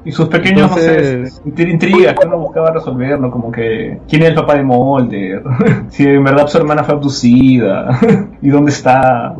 Y 0.04 0.12
sus 0.12 0.28
pequeños, 0.28 0.70
no 0.70 0.76
Entonces- 0.78 1.34
sé, 1.34 1.42
intri- 1.44 1.70
intrigas 1.70 2.14
que 2.18 2.26
uno 2.26 2.38
buscaba 2.38 2.70
resolver, 2.72 3.18
¿no? 3.20 3.30
Como 3.30 3.50
que, 3.50 3.98
¿quién 4.08 4.22
es 4.22 4.28
el 4.30 4.34
papá 4.34 4.54
de 4.56 4.62
Mulder? 4.62 5.42
si 5.88 6.04
en 6.06 6.24
verdad 6.24 6.46
su 6.46 6.58
hermana 6.58 6.84
fue 6.84 6.94
abducida. 6.94 7.98
¿Y 8.42 8.48
dónde 8.48 8.70
está? 8.72 9.34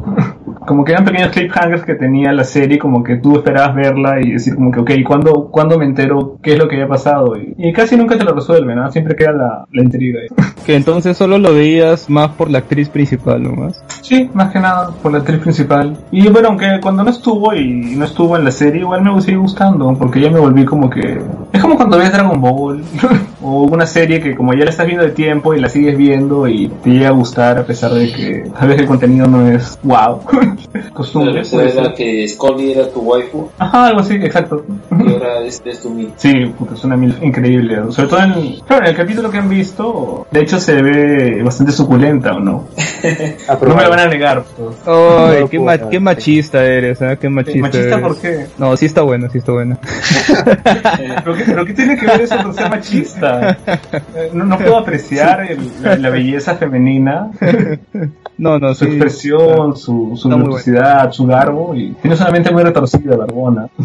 Como 0.67 0.85
que 0.85 0.93
eran 0.93 1.05
pequeños 1.05 1.31
cliffhangers 1.31 1.85
que 1.85 1.95
tenía 1.95 2.33
la 2.33 2.45
serie, 2.45 2.79
como 2.79 3.03
que 3.03 3.17
tú 3.17 3.37
esperabas 3.37 3.75
verla 3.75 4.21
y 4.21 4.33
decir 4.33 4.55
como 4.55 4.71
que, 4.71 4.81
ok, 4.81 4.91
¿cuándo, 5.07 5.49
¿cuándo 5.51 5.79
me 5.79 5.85
entero 5.85 6.39
qué 6.43 6.53
es 6.53 6.59
lo 6.59 6.69
que 6.69 6.77
había 6.77 6.89
pasado? 6.89 7.37
Y, 7.37 7.55
y 7.57 7.73
casi 7.73 7.97
nunca 7.97 8.17
te 8.17 8.25
lo 8.25 8.35
resuelven, 8.35 8.77
¿no? 8.77 8.91
Siempre 8.91 9.17
queda 9.17 9.33
la, 9.33 9.67
la 9.73 9.83
intriga 9.83 10.21
ahí. 10.21 10.29
Que 10.67 10.77
entonces 10.77 11.17
solo 11.17 11.39
lo 11.39 11.55
veías 11.55 12.11
más 12.11 12.33
por 12.33 12.51
la 12.51 12.59
actriz 12.59 12.91
principal 12.91 13.43
nomás. 13.43 13.83
Sí, 14.03 14.31
más 14.35 14.53
que 14.53 14.61
nada 14.61 14.91
por 15.03 15.11
la 15.11 15.19
actriz 15.19 15.41
principal. 15.41 15.97
Y 16.13 16.29
bueno, 16.29 16.49
aunque 16.49 16.79
cuando 16.83 17.03
no 17.03 17.11
estuvo 17.11 17.55
y 17.55 17.97
no 17.97 18.05
estuvo 18.05 18.37
en 18.37 18.45
la 18.45 18.51
serie, 18.51 18.83
igual 18.83 19.03
me 19.03 19.21
sigue 19.23 19.39
gustando, 19.39 19.97
porque 19.99 20.21
ya 20.21 20.31
me 20.31 20.39
volví 20.39 20.65
como 20.67 20.91
que... 20.91 21.19
Es 21.53 21.61
como 21.61 21.77
cuando 21.77 21.99
ves 21.99 22.13
Dragon 22.13 22.41
Ball, 22.41 22.83
o 23.43 23.63
una 23.65 23.87
serie 23.87 24.21
que 24.21 24.35
como 24.37 24.53
ya 24.55 24.65
la 24.65 24.71
estás 24.71 24.87
viendo 24.87 25.05
de 25.05 25.11
tiempo 25.11 25.53
y 25.55 25.61
la 25.61 25.69
sigues 25.69 25.97
viendo 25.97 26.47
y 26.47 26.69
te 26.69 26.91
llega 26.91 27.09
a 27.09 27.13
gustar 27.13 27.59
a 27.59 27.65
pesar 27.65 27.93
de 27.93 28.13
que 28.13 28.45
tal 28.59 28.69
vez 28.69 28.79
el 28.79 28.87
contenido 28.87 29.27
no 29.27 29.49
es 29.49 29.79
wow. 29.83 30.21
Costumbre. 30.93 31.43
Puede 31.51 31.71
era 31.77 31.93
que 31.95 32.27
Scully 32.29 32.73
era 32.73 32.89
tu 32.89 33.01
waifu 33.01 33.49
Ajá, 33.59 33.87
algo 33.87 34.01
así, 34.01 34.15
exacto. 34.15 34.65
y 34.91 35.13
ahora 35.13 35.41
es, 35.41 35.61
es 35.65 35.81
tu 35.81 35.91
mil. 35.91 36.11
Sí, 36.17 36.33
puta, 36.59 36.75
es 36.75 36.85
una 36.85 36.97
mil 36.97 37.17
increíble. 37.23 37.79
Sobre 37.91 38.09
todo 38.09 38.23
en, 38.23 38.61
claro, 38.67 38.85
en 38.85 38.91
el 38.91 38.97
capítulo 38.97 39.31
que 39.31 39.39
han 39.39 39.49
visto, 39.49 40.27
de 40.31 40.41
hecho 40.41 40.61
se 40.61 40.81
ve 40.83 41.43
bastante 41.43 41.73
suculenta, 41.73 42.35
¿o 42.35 42.41
no? 42.41 42.67
No 43.61 43.75
me 43.75 43.83
lo 43.85 43.91
van 43.91 44.01
a 44.01 44.07
negar. 44.07 44.45
pues. 44.57 44.77
Ay, 44.87 45.41
No 45.41 45.49
qué, 45.49 45.59
ma- 45.59 45.79
qué 45.79 45.99
machista 46.01 46.65
eres, 46.65 47.01
¿eh? 47.03 47.17
Qué 47.21 47.29
machista, 47.29 47.61
¿Machista 47.61 47.89
eres. 47.97 48.01
por 48.01 48.19
qué? 48.21 48.47
No, 48.59 48.77
sí 48.77 48.87
está 48.87 49.03
bueno, 49.03 49.29
sí 49.31 49.39
está 49.39 49.53
bueno. 49.53 49.79
¿Pero 51.47 51.47
qué, 51.47 51.53
pero 51.53 51.65
qué 51.67 51.75
tiene 51.75 51.97
que 51.97 52.07
ver 52.07 52.21
eso 52.23 52.37
con 52.43 52.55
ser 52.55 52.71
machista? 52.71 53.59
Eh, 54.15 54.31
No, 54.33 54.45
no 54.45 54.57
puedo 54.59 54.79
apreciar 54.79 55.51
el- 55.51 55.71
la, 55.83 55.97
la 55.97 56.11
belleza 56.11 56.57
femenina, 56.57 57.31
No, 58.39 58.59
no, 58.59 58.75
su 58.75 58.85
sí. 58.87 58.91
expresión, 58.93 59.77
su, 59.77 60.13
su 60.17 60.29
su 61.13 61.27
garbo, 61.27 61.75
y 61.75 61.93
tiene 62.01 62.17
una 62.17 62.31
mente 62.31 62.51
muy 62.53 62.63
retorcida, 62.63 63.17
barbona. 63.17 63.69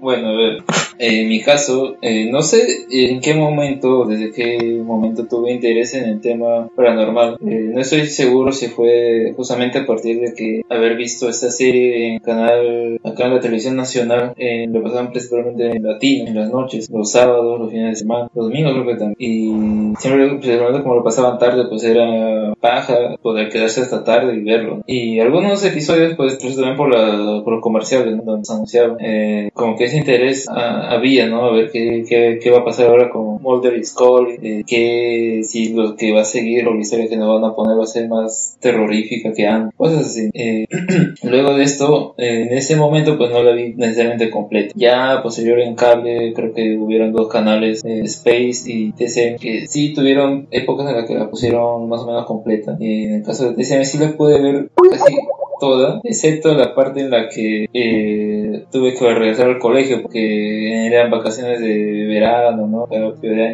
Bueno, 0.00 0.28
a 0.28 0.32
ver, 0.32 0.64
en 0.98 1.28
mi 1.28 1.40
caso, 1.40 1.96
eh, 2.02 2.30
no 2.30 2.42
sé 2.42 2.86
en 2.90 3.20
qué 3.20 3.34
momento, 3.34 4.04
desde 4.04 4.32
qué 4.32 4.80
momento 4.84 5.26
tuve 5.26 5.52
interés 5.52 5.94
en 5.94 6.04
el 6.04 6.20
tema 6.20 6.68
paranormal. 6.74 7.38
Eh, 7.46 7.70
no 7.72 7.80
estoy 7.80 8.06
seguro 8.06 8.52
si 8.52 8.66
fue 8.68 9.32
justamente 9.36 9.78
a 9.78 9.86
partir 9.86 10.20
de 10.20 10.34
que 10.34 10.62
haber 10.68 10.96
visto 10.96 11.28
esta 11.28 11.50
serie 11.50 12.14
en 12.14 12.18
canal, 12.20 13.00
acá 13.04 13.26
en 13.26 13.34
la 13.34 13.40
televisión 13.40 13.76
nacional, 13.76 14.34
lo 14.68 14.82
pasaban 14.82 15.10
principalmente 15.10 15.70
en 15.70 15.82
latino, 15.82 16.28
en 16.28 16.34
las 16.34 16.50
noches, 16.50 16.88
los 16.90 17.10
sábados, 17.10 17.58
los 17.60 17.70
fines 17.70 17.90
de 17.90 17.96
semana, 17.96 18.28
los 18.34 18.46
domingos 18.46 18.72
creo 18.72 18.86
que 18.86 18.94
también. 18.96 19.16
Y 19.18 19.96
siempre, 19.98 20.28
principalmente 20.28 20.82
como 20.82 20.96
lo 20.96 21.04
pasaban 21.04 21.38
tarde, 21.38 21.66
pues 21.68 21.84
era 21.84 22.54
paja 22.60 23.16
poder 23.22 23.48
quedarse 23.48 23.82
hasta 23.82 24.04
tarde 24.04 24.36
y 24.36 24.42
verlo. 24.42 24.82
Y 24.86 25.20
algunos 25.20 25.64
episodios, 25.64 26.14
pues, 26.16 26.38
pues 26.40 26.56
también 26.56 26.76
por, 26.76 26.92
la, 26.92 27.42
por 27.42 27.54
los 27.54 27.62
comerciales, 27.62 28.16
¿no? 28.16 28.22
donde 28.22 28.44
se 28.44 28.52
anunciaban, 28.52 28.96
eh, 29.00 29.50
como 29.54 29.76
que 29.76 29.84
ese 29.84 29.98
interés 29.98 30.48
ah, 30.48 30.87
había, 30.88 31.26
¿no? 31.26 31.44
A 31.44 31.52
ver 31.52 31.70
qué, 31.70 32.04
qué, 32.08 32.38
qué 32.42 32.50
va 32.50 32.58
a 32.58 32.64
pasar 32.64 32.86
ahora 32.86 33.10
con 33.10 33.40
Mulder 33.42 33.76
y 33.76 33.84
Scully, 33.84 34.38
eh, 34.42 34.64
que 34.66 35.42
si 35.44 35.72
lo 35.72 35.96
que 35.96 36.12
va 36.12 36.22
a 36.22 36.24
seguir 36.24 36.66
o 36.66 36.74
la 36.74 36.80
historia 36.80 37.08
que 37.08 37.16
nos 37.16 37.40
van 37.40 37.50
a 37.50 37.54
poner 37.54 37.78
va 37.78 37.84
a 37.84 37.86
ser 37.86 38.08
más 38.08 38.56
terrorífica 38.60 39.32
que 39.32 39.46
antes, 39.46 39.74
cosas 39.76 40.06
así. 40.06 40.30
Eh, 40.34 40.66
luego 41.22 41.54
de 41.54 41.62
esto, 41.62 42.14
eh, 42.18 42.46
en 42.48 42.56
ese 42.56 42.76
momento, 42.76 43.16
pues 43.18 43.30
no 43.30 43.42
la 43.42 43.52
vi 43.52 43.74
necesariamente 43.74 44.30
completa. 44.30 44.72
Ya 44.76 45.20
posterior 45.22 45.60
en 45.60 45.74
cable, 45.74 46.32
creo 46.34 46.52
que 46.52 46.76
hubieron 46.76 47.12
dos 47.12 47.28
canales, 47.28 47.84
eh, 47.84 48.00
Space 48.04 48.64
y 48.66 48.92
TCM, 48.92 49.38
que 49.38 49.66
sí 49.66 49.92
tuvieron 49.92 50.48
épocas 50.50 50.88
en 50.88 50.96
las 50.96 51.06
que 51.06 51.14
la 51.14 51.30
pusieron 51.30 51.88
más 51.88 52.02
o 52.02 52.06
menos 52.06 52.26
completa. 52.26 52.76
En 52.80 53.14
el 53.14 53.22
caso 53.22 53.50
de 53.50 53.54
TCM 53.54 53.84
sí 53.84 53.98
la 53.98 54.16
pude 54.16 54.40
ver 54.40 54.70
casi 54.90 55.16
toda, 55.58 56.00
excepto 56.04 56.54
la 56.54 56.74
parte 56.74 57.00
en 57.00 57.10
la 57.10 57.28
que 57.28 57.66
eh, 57.72 58.64
tuve 58.70 58.94
que 58.94 59.14
regresar 59.14 59.48
al 59.48 59.58
colegio 59.58 60.02
porque 60.02 60.86
eran 60.86 61.10
vacaciones 61.10 61.60
de 61.60 62.06
verano, 62.06 62.66
¿no? 62.66 62.88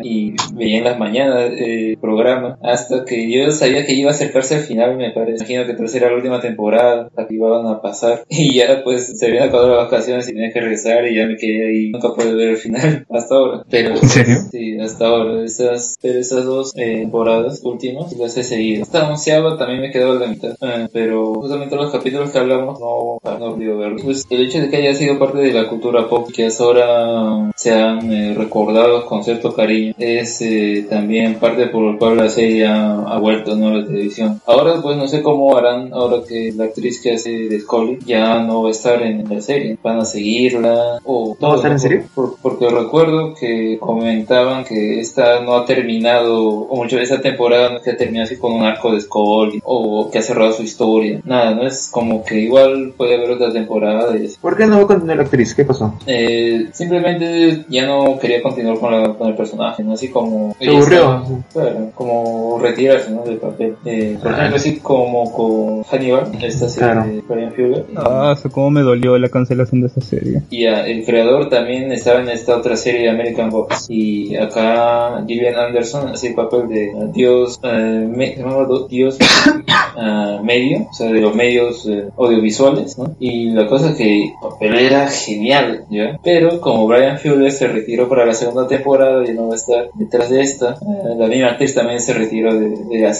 Y 0.02 0.34
veía 0.54 0.78
en 0.78 0.84
las 0.84 0.98
mañanas 0.98 1.52
eh, 1.52 1.90
el 1.90 1.98
programa 1.98 2.58
hasta 2.62 3.04
que 3.04 3.30
yo 3.30 3.50
sabía 3.50 3.84
que 3.84 3.94
iba 3.94 4.10
a 4.10 4.14
acercarse 4.14 4.56
al 4.56 4.60
final, 4.62 4.96
me 4.96 5.10
parece. 5.10 5.44
Imagino 5.44 5.66
que 5.66 5.74
tercera 5.74 6.08
la 6.08 6.16
última 6.16 6.40
temporada, 6.40 7.10
la 7.16 7.26
que 7.26 7.34
iban 7.34 7.66
a 7.66 7.80
pasar. 7.80 8.24
Y 8.44 8.54
ya 8.54 8.82
pues 8.84 9.18
se 9.18 9.26
habían 9.26 9.48
acabado 9.48 9.74
las 9.74 9.84
vacaciones 9.84 10.28
y 10.28 10.32
tenía 10.32 10.52
que 10.52 10.60
regresar 10.60 11.06
y 11.06 11.14
ya 11.14 11.26
me 11.26 11.36
quedé 11.36 11.66
ahí. 11.66 11.90
Nunca 11.90 12.12
pude 12.12 12.34
ver 12.34 12.50
el 12.50 12.56
final 12.56 13.06
hasta 13.10 13.34
ahora. 13.34 13.64
Pero, 13.70 13.90
¿En 13.90 14.08
serio? 14.08 14.36
Sí, 14.50 14.78
hasta 14.78 15.06
ahora. 15.06 15.44
Esas, 15.44 15.96
pero 16.02 16.18
esas 16.18 16.44
dos 16.44 16.72
eh, 16.76 16.98
temporadas 17.00 17.60
últimas 17.64 18.12
las 18.16 18.36
he 18.36 18.42
seguido. 18.42 18.82
Esta 18.82 19.08
onceava 19.08 19.56
también 19.56 19.80
me 19.80 19.90
quedó 19.90 20.18
la 20.18 20.26
mitad. 20.26 20.56
Eh, 20.60 20.88
pero 20.92 21.34
justamente 21.34 21.76
los 21.76 21.93
capítulos 21.98 22.30
que 22.30 22.38
hablamos 22.38 22.78
no, 22.80 23.18
no 23.38 23.44
olvido 23.46 23.78
verlos. 23.78 24.02
Pues 24.02 24.26
el 24.30 24.42
hecho 24.42 24.58
de 24.60 24.68
que 24.70 24.76
haya 24.76 24.94
sido 24.94 25.18
parte 25.18 25.38
de 25.38 25.52
la 25.52 25.68
cultura 25.68 26.08
pop, 26.08 26.28
que 26.34 26.46
hasta 26.46 26.64
ahora 26.64 27.52
sean 27.56 28.10
eh, 28.12 28.34
recordados 28.34 29.04
con 29.04 29.22
cierto 29.24 29.54
cariño, 29.54 29.94
es 29.98 30.40
eh, 30.42 30.86
también 30.88 31.36
parte 31.36 31.66
por 31.66 31.84
el 31.92 31.98
cual 31.98 32.16
la 32.16 32.28
serie 32.28 32.66
ha, 32.66 32.94
ha 33.02 33.18
vuelto 33.18 33.54
¿no? 33.56 33.68
a 33.68 33.72
la 33.78 33.86
televisión. 33.86 34.40
Ahora 34.46 34.80
pues 34.82 34.96
no 34.96 35.06
sé 35.08 35.22
cómo 35.22 35.56
harán 35.56 35.92
ahora 35.92 36.18
que 36.28 36.52
la 36.56 36.64
actriz 36.64 37.00
que 37.02 37.12
hace 37.14 37.30
de 37.30 37.60
Scully 37.60 37.98
ya 38.06 38.40
no 38.40 38.62
va 38.62 38.68
a 38.68 38.72
estar 38.72 39.02
en 39.02 39.28
la 39.28 39.40
serie. 39.40 39.78
Van 39.82 39.98
a 40.00 40.04
seguirla 40.04 41.00
o 41.04 41.36
¿No 41.40 41.48
va 41.48 41.54
a 41.54 41.56
estar 41.56 41.72
en 41.72 41.80
serio? 41.80 42.02
por- 42.14 42.36
porque 42.42 42.68
recuerdo 42.68 43.34
que 43.34 43.78
comentaban 43.80 44.64
que 44.64 45.00
esta 45.00 45.40
no 45.40 45.54
ha 45.56 45.64
terminado, 45.64 46.42
o 46.44 46.76
mucho 46.76 46.98
esta 46.98 47.20
temporada 47.20 47.70
no 47.70 47.76
es 47.78 47.82
que 47.82 47.90
ha 47.90 47.96
terminado 47.96 48.24
así 48.24 48.36
con 48.36 48.52
un 48.52 48.62
arco 48.64 48.92
de 48.92 49.00
Skull 49.00 49.60
o 49.64 50.10
que 50.10 50.18
ha 50.18 50.22
cerrado 50.22 50.52
su 50.52 50.62
historia. 50.62 51.20
Nada, 51.24 51.54
no 51.54 51.66
es 51.66 51.83
como 51.90 52.24
que 52.24 52.40
igual 52.40 52.92
puede 52.96 53.16
haber 53.16 53.30
otra 53.32 53.52
temporada 53.52 54.16
y 54.16 54.26
así. 54.26 54.36
¿Por 54.40 54.56
qué 54.56 54.66
no 54.66 54.76
va 54.78 54.82
a 54.84 54.86
continuar 54.86 55.16
la 55.18 55.22
actriz? 55.24 55.54
¿Qué 55.54 55.64
pasó? 55.64 55.94
Eh, 56.06 56.68
simplemente 56.72 57.64
ya 57.68 57.86
no 57.86 58.18
quería 58.18 58.42
continuar 58.42 58.78
con, 58.78 58.92
la- 59.02 59.14
con 59.14 59.28
el 59.28 59.34
personaje, 59.34 59.82
¿no? 59.82 59.92
Así 59.94 60.08
como... 60.08 60.54
Se 60.58 60.68
aburrió. 60.68 60.98
estaba- 60.98 61.24
Claro, 61.52 61.90
como 61.94 62.58
retirarse, 62.60 63.10
¿no? 63.10 63.22
Del 63.22 63.38
papel. 63.38 63.76
Eh, 63.84 64.18
por 64.22 64.32
ejemplo, 64.32 64.56
así 64.56 64.78
como 64.78 65.32
con 65.32 65.82
Hannibal, 65.84 66.30
esta 66.42 66.68
serie 66.68 66.92
Claro. 66.92 67.06
de 67.10 67.20
Brian 67.28 67.52
Fuller. 67.52 67.84
Ah, 67.96 68.34
eso 68.36 68.50
cómo 68.50 68.70
me 68.70 68.80
dolió 68.82 69.16
la 69.18 69.28
cancelación 69.28 69.80
de 69.80 69.86
esa 69.88 70.00
serie. 70.00 70.42
Y 70.50 70.66
ah, 70.66 70.86
el 70.86 71.04
creador 71.04 71.48
también 71.48 71.90
estaba 71.92 72.20
en 72.20 72.28
esta 72.28 72.56
otra 72.56 72.76
serie 72.76 73.08
American 73.10 73.50
Gods. 73.50 73.86
Y 73.88 74.36
acá 74.36 75.24
Gillian 75.26 75.56
Anderson 75.56 76.08
hace 76.08 76.28
el 76.28 76.34
papel 76.34 76.68
de 76.68 76.92
ah, 76.96 77.06
Dios, 77.12 77.60
eh, 77.62 78.08
me- 78.08 78.34
Do- 78.36 78.86
Dios 78.88 79.18
ah, 79.96 80.40
medio, 80.42 80.86
o 80.90 80.94
sea, 80.94 81.10
de 81.12 81.20
los 81.20 81.34
medios 81.34 81.73
eh, 81.88 82.08
audiovisuales, 82.16 82.98
¿no? 82.98 83.14
Y 83.20 83.50
la 83.50 83.66
cosa 83.66 83.90
es 83.90 83.96
que 83.96 84.32
pero 84.60 84.78
era 84.78 85.08
genial, 85.08 85.84
¿ya? 85.90 86.18
Pero 86.22 86.60
como 86.60 86.86
Brian 86.86 87.18
Fuller 87.18 87.50
se 87.52 87.68
retiró 87.68 88.08
para 88.08 88.26
la 88.26 88.34
segunda 88.34 88.66
temporada 88.66 89.24
y 89.28 89.34
no 89.34 89.48
va 89.48 89.54
a 89.54 89.56
estar 89.56 89.88
detrás 89.94 90.30
de 90.30 90.40
esta, 90.40 90.72
eh, 90.74 91.14
la 91.16 91.26
misma 91.26 91.48
actriz 91.48 91.74
también 91.74 92.00
se 92.00 92.12
retiró 92.14 92.54
de, 92.54 92.68
de 92.70 92.98
la 93.00 93.14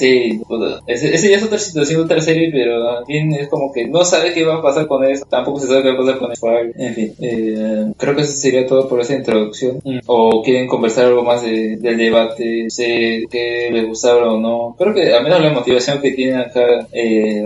ese 1.15 1.31
ya 1.31 1.37
es 1.37 1.43
otra 1.45 1.59
situación, 1.59 2.03
otra 2.05 2.21
serie, 2.21 2.51
pero 2.53 2.85
también 2.97 3.33
es 3.33 3.49
como 3.49 3.73
que 3.73 3.87
no 3.87 4.05
sabe 4.05 4.33
qué 4.33 4.45
va 4.45 4.57
a 4.57 4.63
pasar 4.63 4.87
con 4.87 5.05
eso, 5.05 5.25
tampoco 5.29 5.61
se 5.61 5.67
sabe 5.69 5.83
qué 5.83 5.89
va 5.89 5.95
a 5.95 5.99
pasar 5.99 6.19
con 6.19 6.33
eso. 6.33 6.47
En 6.77 6.95
fin, 6.95 7.13
eh, 7.21 7.93
creo 7.97 8.15
que 8.17 8.23
eso 8.23 8.33
sería 8.33 8.67
todo 8.67 8.89
por 8.89 9.01
esa 9.01 9.15
introducción. 9.15 9.81
O 10.07 10.43
quieren 10.43 10.67
conversar 10.67 11.07
algo 11.07 11.23
más 11.23 11.43
de- 11.43 11.77
del 11.77 11.97
debate, 11.97 12.67
sé 12.71 13.25
qué 13.31 13.71
les 13.73 13.87
gustaba 13.87 14.33
o 14.33 14.39
no. 14.41 14.75
Creo 14.79 14.95
que 14.95 15.13
al 15.13 15.23
menos 15.25 15.41
la 15.41 15.53
motivación 15.53 16.01
que 16.01 16.13
tiene 16.13 16.37
acá 16.39 16.87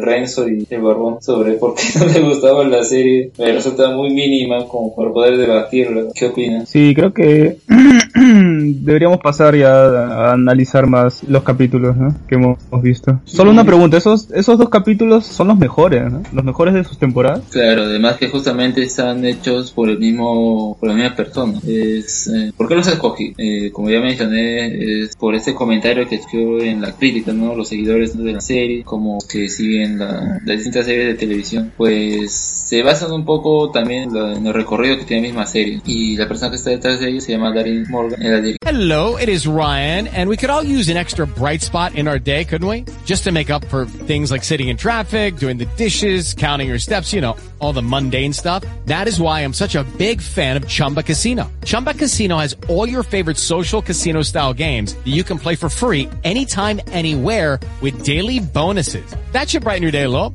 Renzo 0.00 0.48
y 0.48 0.66
el 0.70 0.80
Sobre 1.20 1.52
por 1.54 1.74
qué 1.74 1.82
no 1.98 2.06
le 2.06 2.20
gustaba 2.20 2.64
la 2.64 2.84
serie 2.84 3.32
me 3.38 3.52
resulta 3.52 3.90
muy 3.90 4.10
mínima 4.10 4.66
como 4.66 4.94
para 4.94 5.10
poder 5.10 5.36
debatirla. 5.36 6.02
¿Qué 6.14 6.26
opinas? 6.26 6.68
Sí, 6.68 6.94
creo 6.94 7.12
que 7.12 7.58
deberíamos 8.14 9.18
pasar 9.18 9.56
ya 9.56 9.70
a 9.70 10.32
analizar 10.32 10.86
más 10.86 11.22
los 11.24 11.42
capítulos 11.42 11.96
¿no? 11.96 12.14
que 12.28 12.34
hemos, 12.34 12.58
visto. 12.82 13.20
Solo 13.24 13.50
una 13.50 13.64
pregunta, 13.64 13.96
esos 13.96 14.30
esos 14.30 14.58
dos 14.58 14.68
capítulos 14.68 15.26
son 15.26 15.48
los 15.48 15.58
mejores, 15.58 16.10
¿no? 16.10 16.22
Los 16.32 16.44
mejores 16.44 16.74
de 16.74 16.84
sus 16.84 16.98
temporadas. 16.98 17.42
Claro, 17.50 17.82
además 17.82 18.16
que 18.16 18.28
justamente 18.28 18.82
están 18.82 19.24
hechos 19.24 19.72
por 19.72 19.88
el 19.88 19.98
mismo, 19.98 20.76
por 20.78 20.88
la 20.88 20.94
misma 20.94 21.16
persona. 21.16 21.58
Es, 21.66 22.28
eh, 22.28 22.52
¿Por 22.56 22.68
qué 22.68 22.76
los 22.76 22.86
escogí? 22.86 23.34
Eh, 23.36 23.70
como 23.72 23.90
ya 23.90 24.00
mencioné, 24.00 25.02
es 25.02 25.16
por 25.16 25.34
este 25.34 25.54
comentario 25.54 26.06
que 26.08 26.16
escribió 26.16 26.60
en 26.60 26.80
la 26.80 26.92
crítica, 26.92 27.32
¿no? 27.32 27.54
Los 27.54 27.68
seguidores 27.68 28.16
de 28.16 28.32
la 28.32 28.40
serie, 28.40 28.84
como 28.84 29.18
que 29.28 29.48
siguen 29.48 29.98
la, 29.98 30.40
las 30.44 30.56
distintas 30.56 30.77
series 30.84 31.06
de 31.06 31.14
televisión, 31.14 31.72
pues 31.76 32.32
se 32.32 32.82
basan 32.82 33.12
un 33.12 33.24
poco 33.24 33.70
también 33.70 34.14
en 34.14 34.46
el 34.46 34.54
recorrido 34.54 34.98
que 34.98 35.04
tiene 35.04 35.22
la 35.22 35.28
misma 35.28 35.46
serie. 35.46 35.80
Y 35.86 36.16
la 36.16 36.28
persona 36.28 36.50
que 36.50 36.56
está 36.56 36.70
detrás 36.70 37.00
de 37.00 37.08
ellos 37.08 37.24
se 37.24 37.32
llama 37.32 37.52
Darin 37.52 37.86
Morgan, 37.88 38.18
Hello, 38.62 39.16
it 39.16 39.28
is 39.28 39.46
Ryan, 39.46 40.08
and 40.08 40.28
we 40.28 40.36
could 40.36 40.50
all 40.50 40.62
use 40.62 40.88
an 40.90 40.96
extra 40.96 41.26
bright 41.26 41.62
spot 41.62 41.94
in 41.94 42.06
our 42.06 42.18
day, 42.18 42.44
couldn't 42.44 42.68
we? 42.68 42.84
Just 43.06 43.24
to 43.24 43.32
make 43.32 43.50
up 43.50 43.64
for 43.66 43.86
things 43.86 44.30
like 44.30 44.44
sitting 44.44 44.68
in 44.68 44.76
traffic, 44.76 45.36
doing 45.36 45.56
the 45.56 45.64
dishes, 45.76 46.34
counting 46.34 46.68
your 46.68 46.78
steps, 46.78 47.12
you 47.12 47.20
know, 47.20 47.36
all 47.60 47.72
the 47.72 47.82
mundane 47.82 48.32
stuff. 48.32 48.64
That 48.86 49.08
is 49.08 49.20
why 49.20 49.40
I'm 49.40 49.54
such 49.54 49.74
a 49.74 49.84
big 49.96 50.20
fan 50.20 50.56
of 50.56 50.68
Chumba 50.68 51.02
Casino. 51.02 51.50
Chumba 51.64 51.94
Casino 51.94 52.38
has 52.38 52.54
all 52.68 52.88
your 52.88 53.02
favorite 53.02 53.38
social 53.38 53.80
casino 53.80 54.22
style 54.22 54.52
games 54.52 54.94
that 54.94 55.06
you 55.06 55.24
can 55.24 55.38
play 55.38 55.54
for 55.54 55.68
free 55.68 56.08
anytime, 56.24 56.80
anywhere 56.88 57.60
with 57.80 58.04
daily 58.04 58.40
bonuses. 58.40 59.14
That 59.32 59.48
should 59.48 59.62
brighten 59.62 59.82
your 59.82 59.92
day 59.92 60.04
a 60.04 60.10
little. 60.10 60.34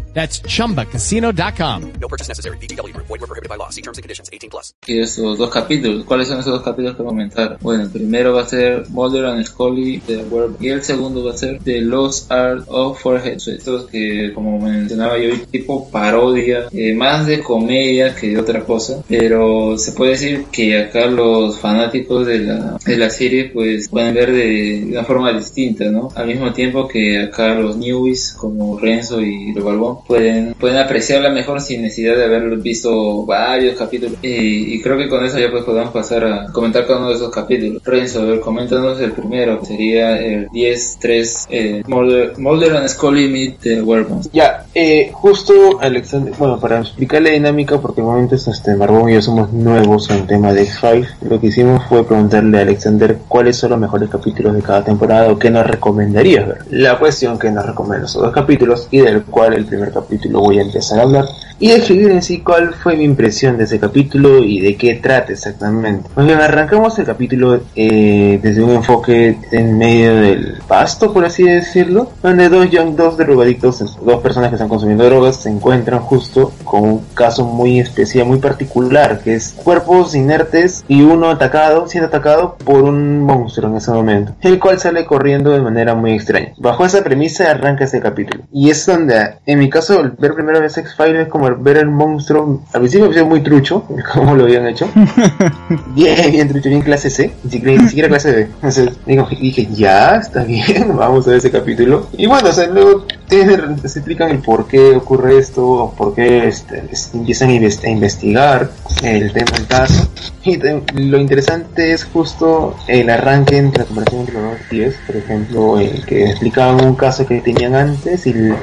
That's 0.13 0.41
chumbacasino.com. 0.41 1.93
No 1.99 2.07
purchase 2.07 2.27
necessary. 2.27 2.57
VGW 2.57 2.93
Group. 2.93 3.07
Void 3.07 3.21
were 3.21 3.27
prohibited 3.27 3.49
by 3.49 3.55
law. 3.55 3.69
See 3.69 3.81
terms 3.81 3.97
and 3.97 4.03
conditions. 4.03 4.29
18 4.31 4.49
plus. 4.49 4.73
que 4.81 5.01
esos 5.01 5.37
dos 5.37 5.49
capítulos. 5.49 6.03
¿Cuáles 6.05 6.27
son 6.27 6.39
esos 6.39 6.53
dos 6.53 6.63
capítulos 6.63 6.97
que 6.97 7.03
comentar? 7.03 7.57
Bueno, 7.61 7.83
el 7.83 7.89
primero 7.89 8.33
va 8.33 8.41
a 8.41 8.45
ser 8.45 8.85
Mulder 8.89 9.25
and 9.25 9.45
Scully 9.45 10.01
de 10.07 10.17
Werewolf 10.17 10.61
y 10.61 10.69
el 10.69 10.81
segundo 10.81 11.23
va 11.23 11.31
a 11.31 11.37
ser 11.37 11.59
The 11.59 11.81
Lost 11.81 12.31
Art 12.31 12.65
of 12.67 12.99
Forehead. 12.99 13.37
Estos 13.47 13.89
que, 13.89 14.31
como 14.33 14.59
mencionaba 14.59 15.17
yo, 15.17 15.33
tipo 15.51 15.89
parodia, 15.89 16.67
eh, 16.71 16.93
más 16.93 17.27
de 17.27 17.41
comedia 17.41 18.15
que 18.15 18.29
de 18.29 18.39
otra 18.39 18.63
cosa, 18.63 19.03
pero 19.07 19.77
se 19.77 19.91
puede 19.93 20.11
decir 20.11 20.45
que 20.51 20.77
acá 20.77 21.05
los 21.05 21.59
fanáticos 21.59 22.25
de 22.25 22.39
la, 22.39 22.77
de 22.83 22.97
la 22.97 23.09
serie 23.09 23.51
pues 23.53 23.87
pueden 23.87 24.13
ver 24.13 24.31
de, 24.31 24.81
de 24.81 24.85
una 24.91 25.03
forma 25.03 25.31
distinta, 25.33 25.85
¿no? 25.85 26.09
Al 26.15 26.27
mismo 26.27 26.51
tiempo 26.53 26.87
que 26.87 27.19
acá 27.19 27.53
los 27.53 27.77
newbies 27.77 28.33
como 28.33 28.79
Renzo 28.79 29.21
y 29.21 29.51
el 29.55 29.61
Balbón 29.61 29.99
pueden, 30.11 30.53
pueden 30.55 30.77
apreciarla 30.77 31.29
mejor 31.29 31.61
sin 31.61 31.83
necesidad 31.83 32.17
de 32.17 32.25
haber 32.25 32.57
visto 32.57 33.25
varios 33.25 33.77
capítulos. 33.77 34.17
Y, 34.21 34.75
y 34.75 34.81
creo 34.81 34.97
que 34.97 35.07
con 35.07 35.23
eso 35.23 35.39
ya 35.39 35.49
pues 35.49 35.63
podemos 35.63 35.91
pasar 35.91 36.25
a 36.25 36.51
comentar 36.51 36.85
cada 36.85 36.99
uno 36.99 37.09
de 37.09 37.15
esos 37.15 37.31
capítulos. 37.31 37.81
Renzo, 37.85 38.19
a 38.19 38.25
ver, 38.25 38.41
coméntanos 38.41 38.99
el 38.99 39.13
primero, 39.13 39.63
sería 39.63 40.17
el 40.17 40.49
10-3 40.49 41.47
eh, 41.49 41.83
Mulder, 41.87 42.37
Mulder 42.37 42.75
and 42.75 42.89
Scully 42.89 43.29
Meet 43.29 43.59
the 43.61 43.81
Werewolves. 43.81 44.29
Ya, 44.33 44.65
eh, 44.75 45.11
justo 45.13 45.79
Alexander, 45.79 46.33
bueno, 46.37 46.59
para 46.59 46.81
explicar 46.81 47.21
la 47.21 47.29
dinámica, 47.29 47.79
porque 47.79 48.01
de 48.01 48.07
momento 48.07 48.35
este, 48.35 48.75
Barbón 48.75 49.09
y 49.09 49.13
yo 49.13 49.21
somos 49.21 49.53
nuevos 49.53 50.09
en 50.09 50.17
el 50.17 50.27
tema 50.27 50.51
de 50.51 50.63
X-Files, 50.63 51.07
lo 51.21 51.39
que 51.39 51.47
hicimos 51.47 51.85
fue 51.87 52.05
preguntarle 52.05 52.57
a 52.57 52.61
Alexander 52.63 53.17
cuáles 53.29 53.55
son 53.55 53.69
los 53.69 53.79
mejores 53.79 54.09
capítulos 54.09 54.55
de 54.55 54.61
cada 54.61 54.83
temporada 54.83 55.31
o 55.31 55.39
qué 55.39 55.49
nos 55.49 55.65
recomendarías 55.65 56.47
ver. 56.47 56.57
La 56.69 56.99
cuestión 56.99 57.39
que 57.39 57.49
nos 57.49 57.65
recomienda 57.65 58.07
esos 58.07 58.21
dos 58.21 58.33
capítulos 58.33 58.89
y 58.91 58.99
del 58.99 59.23
cual 59.23 59.53
el 59.53 59.63
primer 59.63 59.87
capítulo 59.87 60.00
voy 60.39 60.59
a 60.59 60.61
empezar 60.61 60.99
a 60.99 61.03
hablar 61.03 61.29
y 61.61 61.71
escribir 61.71 62.09
en 62.09 62.23
sí 62.23 62.39
cuál 62.39 62.73
fue 62.73 62.97
mi 62.97 63.03
impresión 63.03 63.55
de 63.55 63.65
ese 63.65 63.79
capítulo 63.79 64.39
y 64.39 64.59
de 64.59 64.75
qué 64.75 64.95
trata 64.95 65.31
exactamente. 65.31 66.09
Pues 66.13 66.25
bien, 66.25 66.41
arrancamos 66.41 66.97
el 66.97 67.05
capítulo 67.05 67.61
eh, 67.75 68.39
desde 68.41 68.63
un 68.63 68.71
enfoque 68.71 69.37
en 69.51 69.77
medio 69.77 70.15
del 70.15 70.57
pasto, 70.67 71.13
por 71.13 71.23
así 71.23 71.43
decirlo, 71.43 72.09
donde 72.23 72.49
dos 72.49 72.67
young, 72.71 72.95
dos 72.95 73.15
drogadictos, 73.15 73.77
dos 74.03 74.21
personas 74.23 74.49
que 74.49 74.55
están 74.55 74.69
consumiendo 74.69 75.05
drogas, 75.05 75.35
se 75.35 75.49
encuentran 75.49 75.99
justo 75.99 76.51
con 76.63 76.83
un 76.83 77.05
caso 77.13 77.45
muy 77.45 77.79
especial, 77.79 78.25
muy 78.25 78.39
particular, 78.39 79.19
que 79.19 79.35
es 79.35 79.51
cuerpos 79.51 80.15
inertes 80.15 80.83
y 80.87 81.03
uno 81.03 81.29
atacado, 81.29 81.87
siendo 81.87 82.07
atacado 82.07 82.57
por 82.65 82.81
un 82.81 83.19
monstruo 83.19 83.69
en 83.69 83.77
ese 83.77 83.91
momento, 83.91 84.33
el 84.41 84.59
cual 84.59 84.79
sale 84.79 85.05
corriendo 85.05 85.51
de 85.51 85.61
manera 85.61 85.93
muy 85.93 86.13
extraña. 86.13 86.53
Bajo 86.57 86.85
esa 86.85 87.03
premisa 87.03 87.51
arranca 87.51 87.83
este 87.83 87.99
capítulo. 87.99 88.45
Y 88.51 88.71
es 88.71 88.83
donde, 88.83 89.35
en 89.45 89.59
mi 89.59 89.69
caso, 89.69 90.01
ver 90.17 90.33
primera 90.33 90.59
vez 90.59 90.75
X-Files 90.75 91.21
es 91.21 91.27
como 91.27 91.50
ver 91.59 91.77
el 91.77 91.89
monstruo, 91.89 92.61
al 92.73 92.81
principio 92.81 93.05
me 93.07 93.09
pareció 93.13 93.25
muy 93.29 93.41
trucho, 93.41 93.83
como 94.13 94.35
lo 94.35 94.43
habían 94.43 94.67
hecho. 94.67 94.87
bien, 95.95 96.31
bien 96.31 96.47
trucho, 96.49 96.69
bien 96.69 96.81
clase 96.81 97.09
C, 97.09 97.31
ni 97.43 97.51
siquiera, 97.51 97.81
ni 97.81 97.87
siquiera 97.87 98.07
clase 98.09 98.31
B. 98.31 98.41
Entonces 98.55 98.89
digo, 99.05 99.27
dije, 99.29 99.67
ya, 99.73 100.15
está 100.17 100.43
bien, 100.43 100.95
vamos 100.95 101.25
a 101.27 101.31
ver 101.31 101.39
ese 101.39 101.51
capítulo. 101.51 102.07
Y 102.17 102.25
bueno, 102.27 102.49
o 102.49 102.53
sea, 102.53 102.67
luego 102.67 103.05
tiene- 103.27 103.57
se 103.87 103.99
explican 103.99 104.29
el 104.31 104.39
por 104.39 104.67
qué 104.67 104.95
ocurre 104.95 105.37
esto, 105.37 105.93
por 105.97 106.13
qué 106.13 106.47
este, 106.47 106.83
es- 106.91 107.11
empiezan 107.13 107.49
a 107.49 107.53
investigar 107.89 108.71
el 109.03 109.31
tema 109.31 109.51
del 109.51 109.67
caso. 109.67 110.07
Y 110.43 110.57
te- 110.57 110.81
lo 110.95 111.19
interesante 111.19 111.91
es 111.93 112.03
justo 112.05 112.75
el 112.87 113.09
arranque 113.09 113.57
entre 113.57 113.83
la 113.83 113.85
conversación 113.87 114.21
entre 114.21 114.35
los 114.41 114.51
dos 114.51 114.59
tíos, 114.69 114.95
por 115.05 115.15
ejemplo, 115.15 115.79
el 115.79 116.05
que 116.05 116.25
explicaban 116.29 116.83
un 116.83 116.95
caso 116.95 117.25
que 117.25 117.41
tenían 117.41 117.75
antes 117.75 118.25
y 118.27 118.33
le, 118.33 118.55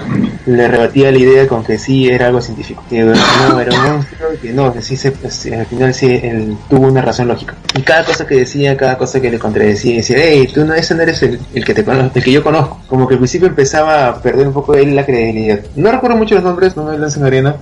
le 0.46 0.68
rebatía 0.68 1.10
la 1.12 1.18
idea 1.18 1.46
con 1.48 1.64
que 1.64 1.78
sí 1.78 2.08
era 2.08 2.26
algo 2.26 2.40
científico, 2.40 2.77
que 2.88 3.02
no 3.02 3.60
era 3.60 3.74
un 3.74 3.92
monstruo, 3.92 4.34
y 4.34 4.36
que 4.38 4.52
no, 4.52 4.74
sí 4.80 4.96
se, 4.96 5.12
pues, 5.12 5.46
al 5.46 5.66
final 5.66 5.94
sí 5.94 6.20
él 6.22 6.56
tuvo 6.68 6.86
una 6.86 7.02
razón 7.02 7.28
lógica. 7.28 7.54
Y 7.74 7.82
cada 7.82 8.04
cosa 8.04 8.26
que 8.26 8.36
decía, 8.36 8.76
cada 8.76 8.98
cosa 8.98 9.20
que 9.20 9.30
le 9.30 9.38
contradecía, 9.38 9.96
decía, 9.96 10.16
hey, 10.20 10.48
tú 10.52 10.64
no, 10.64 10.74
ese 10.74 10.94
no 10.94 11.02
eres 11.02 11.22
el, 11.22 11.38
que 11.64 11.74
te 11.74 11.84
conozco, 11.84 12.12
el 12.14 12.22
que 12.22 12.32
yo 12.32 12.42
conozco. 12.42 12.80
Como 12.86 13.06
que 13.06 13.14
al 13.14 13.20
principio 13.20 13.48
empezaba 13.48 14.08
a 14.08 14.22
perder 14.22 14.46
un 14.46 14.52
poco 14.52 14.72
de 14.72 14.82
él 14.82 14.96
la 14.96 15.04
credibilidad. 15.04 15.60
No 15.76 15.90
recuerdo 15.90 16.16
mucho 16.16 16.34
los 16.34 16.44
nombres, 16.44 16.76
no 16.76 16.84
me 16.84 16.98
lancen 16.98 17.24
arena, 17.24 17.56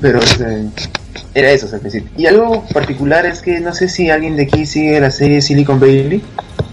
pero 0.00 0.18
este, 0.18 0.68
era 1.34 1.50
eso 1.50 1.68
al 1.72 1.80
principio. 1.80 2.10
Y 2.16 2.26
algo 2.26 2.64
particular 2.72 3.26
es 3.26 3.42
que 3.42 3.60
no 3.60 3.74
sé 3.74 3.88
si 3.88 4.10
alguien 4.10 4.36
de 4.36 4.44
aquí 4.44 4.66
sigue 4.66 5.00
la 5.00 5.10
serie 5.10 5.40
Silicon 5.40 5.80
Valley. 5.80 6.22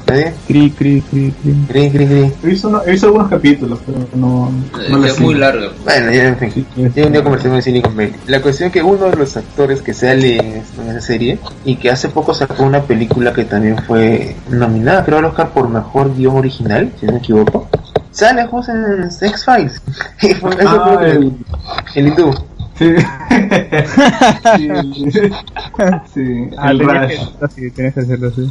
¿Nadie? 0.09 0.33
Cri, 0.47 0.71
cri, 0.71 1.01
cri, 1.01 1.31
cri. 1.41 1.53
Cri, 1.67 1.89
cri, 1.91 2.05
cri. 2.07 2.31
He 2.43 2.47
visto, 2.47 2.69
no- 2.69 2.81
he 2.83 2.91
visto 2.91 3.07
algunos 3.07 3.29
capítulos, 3.29 3.79
pero 3.85 3.99
no, 4.15 4.51
no 4.89 5.01
que 5.01 5.07
es 5.07 5.19
muy 5.19 5.35
largo. 5.35 5.67
Bueno, 5.83 6.11
ya 6.11 6.27
en 6.29 6.37
fin. 6.37 6.65
Yo 6.75 7.05
un 7.05 7.11
día 7.13 7.23
conversamos 7.23 7.57
en 7.57 7.61
Silicon 7.63 7.95
Valley. 7.95 8.15
La 8.27 8.41
cuestión 8.41 8.67
es 8.67 8.73
que 8.73 8.81
uno 8.83 9.05
de 9.09 9.15
los 9.15 9.37
actores 9.37 9.81
que 9.81 9.93
sale 9.93 10.37
en 10.37 10.89
esa 10.89 11.01
serie 11.01 11.39
y 11.65 11.75
que 11.75 11.89
hace 11.91 12.09
poco 12.09 12.33
sacó 12.33 12.63
una 12.63 12.81
película 12.83 13.33
que 13.33 13.45
también 13.45 13.77
fue 13.85 14.35
nominada, 14.49 15.03
creo, 15.05 15.19
al 15.19 15.25
Oscar 15.25 15.49
por 15.51 15.69
mejor 15.69 16.15
guion 16.15 16.37
original, 16.37 16.91
si 16.99 17.05
no 17.05 17.13
me 17.13 17.19
equivoco. 17.19 17.67
Sale 18.11 18.45
justo 18.47 18.71
en 18.71 19.03
X-Files. 19.03 19.81
Y 20.21 20.33
fue- 20.33 20.51
eso 20.59 20.83
Ah, 20.83 20.99
el- 21.05 21.33
el 21.95 22.07
hindú. 22.07 22.33
Sí. 22.79 22.95
sí. 24.55 24.69
sí. 26.13 26.49
Ah, 26.57 26.71
El 26.71 26.79
Rush. 26.79 27.09
que, 27.09 27.45
así, 27.45 27.71
que 27.71 27.87
hacerlo 27.87 28.29
así. 28.29 28.49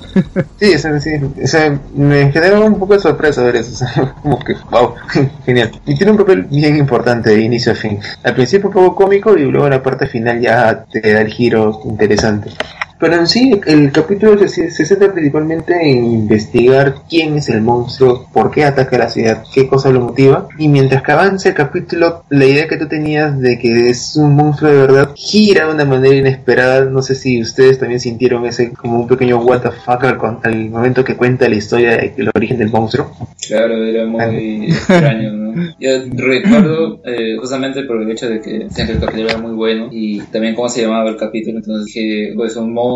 Sí, 0.61 0.75
o 0.75 0.79
sea, 0.79 1.01
sí, 1.01 1.11
o 1.43 1.47
sea, 1.47 1.81
me 1.95 2.31
generó 2.31 2.67
un 2.67 2.79
poco 2.79 2.93
de 2.93 3.01
sorpresa 3.01 3.43
ver 3.43 3.57
eso, 3.57 3.73
o 3.85 3.89
sea, 3.89 4.15
como 4.23 4.39
que, 4.41 4.55
wow, 4.71 4.95
genial. 5.47 5.71
Y 5.87 5.95
tiene 5.95 6.13
un 6.13 6.19
papel 6.19 6.43
bien 6.43 6.77
importante 6.77 7.31
de 7.31 7.41
inicio 7.41 7.73
a 7.73 7.75
fin. 7.75 8.01
Al 8.23 8.35
principio 8.35 8.69
un 8.69 8.75
poco 8.75 8.95
cómico 8.95 9.35
y 9.35 9.45
luego 9.45 9.67
en 9.67 9.73
la 9.73 9.83
parte 9.83 10.07
final 10.07 10.39
ya 10.43 10.85
te 10.85 11.01
da 11.01 11.23
el 11.23 11.29
giro 11.33 11.81
interesante. 11.87 12.51
Pero 12.99 13.15
en 13.15 13.27
sí, 13.29 13.53
el 13.67 13.93
capítulo 13.93 14.37
se, 14.49 14.71
se 14.71 14.87
centra 14.87 15.13
principalmente 15.13 15.75
en 15.81 16.05
investigar 16.05 16.97
quién 17.09 17.37
es 17.37 17.49
el 17.49 17.63
monstruo, 17.63 18.27
por 18.33 18.51
qué 18.51 18.65
ataca 18.65 18.99
la 18.99 19.09
ciudad, 19.09 19.45
qué 19.55 19.69
cosa 19.69 19.91
lo 19.91 20.01
motiva. 20.01 20.49
Y 20.59 20.69
mientras 20.69 21.03
que 21.03 21.13
avanza 21.13 21.51
el 21.51 21.55
capítulo, 21.55 22.25
la 22.29 22.45
idea 22.45 22.67
que 22.67 22.77
tú 22.77 22.89
tenías 22.89 23.39
de 23.39 23.59
que 23.59 23.91
es 23.91 24.17
un 24.17 24.35
monstruo 24.35 24.71
de 24.71 24.79
verdad 24.79 25.11
gira 25.15 25.67
de 25.67 25.75
una 25.75 25.85
manera 25.85 26.17
inesperada. 26.17 26.85
No 26.87 27.03
sé 27.03 27.15
si 27.15 27.41
ustedes 27.41 27.79
también 27.79 28.01
sintieron 28.01 28.45
ese 28.47 28.73
como 28.73 29.01
un 29.01 29.07
pequeño 29.07 29.39
what 29.39 29.61
the 29.61 29.71
fuck 29.71 30.03
al, 30.05 30.19
al 30.43 30.71
momento 30.71 31.05
que 31.05 31.17
cuenta 31.17 31.49
la 31.49 31.55
historia 31.55 31.97
del 31.97 32.31
origen 32.35 32.59
del 32.59 32.71
monstruo. 32.71 33.11
Claro, 33.47 33.85
era 33.85 34.07
muy 34.07 34.67
extraño, 34.67 35.33
¿no? 35.33 35.49
Yo 35.81 35.91
recuerdo 36.13 37.01
eh, 37.05 37.37
justamente 37.39 37.85
por 37.85 38.03
el 38.03 38.11
hecho 38.11 38.29
de 38.29 38.41
que 38.41 38.57
el 38.57 39.01
capítulo 39.01 39.29
era 39.29 39.39
muy 39.39 39.53
bueno 39.53 39.89
y 39.91 40.21
también 40.21 40.55
cómo 40.55 40.69
se 40.69 40.83
llamaba 40.83 41.11
el 41.11 41.17
capítulo, 41.17 41.59
entonces 41.59 41.87
dije, 41.87 42.33
pues 42.35 42.57
un 42.57 42.73
monstruo 42.73 42.88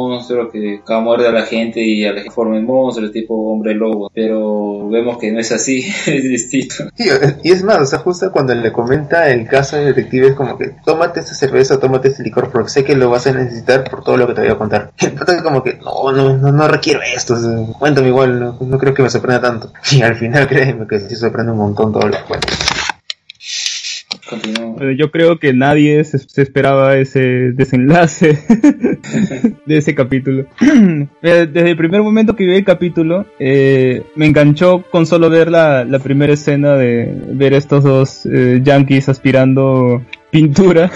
que 0.53 0.81
acaba 0.83 1.01
de 1.01 1.05
muerde 1.05 1.29
a 1.29 1.33
la 1.33 1.43
gente 1.43 1.81
y 1.81 2.05
a 2.05 2.13
la 2.13 2.21
gente 2.21 2.31
forma 2.31 2.57
el 2.57 2.65
monstruo, 2.65 3.11
tipo 3.11 3.35
hombre 3.53 3.75
lobo, 3.75 4.11
pero 4.15 4.89
vemos 4.89 5.19
que 5.19 5.33
no 5.33 5.41
es 5.41 5.53
así, 5.53 5.81
es 6.07 6.23
distinto. 6.23 6.85
Y 7.43 7.51
es 7.51 7.63
más, 7.63 7.95
o 7.95 8.15
sea, 8.15 8.31
cuando 8.31 8.55
le 8.55 8.73
comenta 8.73 9.31
el 9.31 9.47
caso 9.47 9.77
del 9.77 9.95
detective 9.95 10.29
es 10.29 10.35
como 10.35 10.57
que 10.59 10.75
tómate 10.85 11.21
esta 11.21 11.35
cerveza, 11.35 11.79
tómate 11.79 12.09
este 12.09 12.23
licor 12.23 12.51
porque 12.51 12.71
sé 12.71 12.85
que 12.85 12.95
lo 12.95 13.11
vas 13.11 13.27
a 13.27 13.33
necesitar 13.33 13.85
por 13.89 14.03
todo 14.03 14.17
lo 14.17 14.27
que 14.27 14.35
te 14.35 14.43
voy 14.43 14.51
a 14.51 14.59
contar. 14.59 14.93
El 14.99 15.13
pata 15.13 15.35
es 15.35 15.43
como 15.43 15.63
que 15.63 15.75
no, 15.75 16.13
no, 16.13 16.37
no, 16.37 16.53
no 16.53 16.69
requiero 16.69 17.01
esto, 17.03 17.37
cuéntame 17.79 18.09
igual, 18.09 18.39
no, 18.39 18.57
no 18.61 18.79
creo 18.79 18.95
que 18.95 19.03
me 19.03 19.11
sorprenda 19.11 19.41
tanto. 19.41 19.73
Y 19.93 20.01
al 20.01 20.17
final 20.17 20.49
créeme 20.49 20.87
que 20.87 21.01
sí 21.01 21.15
sorprende 21.17 21.53
un 21.53 21.59
montón 21.59 21.93
todo 21.93 22.07
lo 22.07 22.13
que 22.13 22.25
cuenta. 22.27 22.49
Yo 24.97 25.11
creo 25.11 25.39
que 25.39 25.53
nadie 25.53 26.03
se, 26.05 26.43
esperaba 26.43 26.97
ese 26.97 27.53
desenlace 27.53 28.39
de 29.67 29.77
ese 29.77 29.95
capítulo. 29.95 30.47
Desde 31.23 31.71
el 31.71 31.77
primer 31.77 32.03
momento 32.03 32.37
que 32.37 32.45
vi 32.45 32.57
el 32.57 32.65
capítulo, 32.65 33.27
eh, 33.39 34.03
me 34.17 34.27
enganchó 34.27 34.83
con 34.91 35.07
solo 35.07 35.31
ver 35.31 35.51
la, 35.51 35.85
la 35.85 35.99
primera 35.99 36.33
escena 36.33 36.75
de 36.77 37.13
ver 37.33 37.53
estos 37.53 37.85
dos 37.85 38.27
eh, 38.27 38.61
yankees 38.63 39.09
aspirando 39.09 40.03
pintura, 40.33 40.91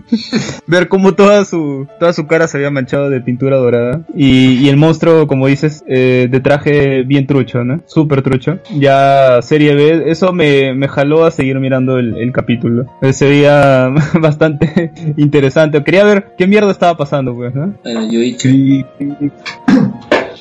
ver 0.66 0.88
cómo 0.88 1.12
toda 1.14 1.44
su 1.44 1.86
toda 2.00 2.14
su 2.14 2.26
cara 2.26 2.48
se 2.48 2.56
había 2.56 2.70
manchado 2.70 3.10
de 3.10 3.20
pintura 3.20 3.58
dorada 3.58 4.00
y, 4.16 4.54
y 4.54 4.68
el 4.70 4.78
monstruo, 4.78 5.26
como 5.26 5.46
dices, 5.46 5.84
eh, 5.86 6.26
de 6.30 6.40
traje 6.40 7.02
bien 7.02 7.26
trucho, 7.26 7.62
¿no? 7.64 7.82
Súper 7.86 8.22
trucho. 8.22 8.58
Ya 8.74 9.40
serie 9.42 9.74
B, 9.74 10.10
eso 10.10 10.32
me, 10.32 10.74
me 10.74 10.88
jaló 10.88 11.26
a 11.26 11.30
seguir 11.30 11.60
mirando 11.60 11.98
el, 11.98 12.16
el 12.16 12.32
capítulo. 12.32 12.86
Eh, 13.02 13.12
se 13.12 13.28
veía 13.28 13.92
bastante 14.20 14.90
interesante. 15.18 15.84
Quería 15.84 16.04
ver 16.04 16.32
qué 16.38 16.46
mierda 16.46 16.70
estaba 16.70 16.96
pasando, 16.96 17.34
pues, 17.34 17.54
¿no? 17.54 17.74
Eh. 17.84 19.30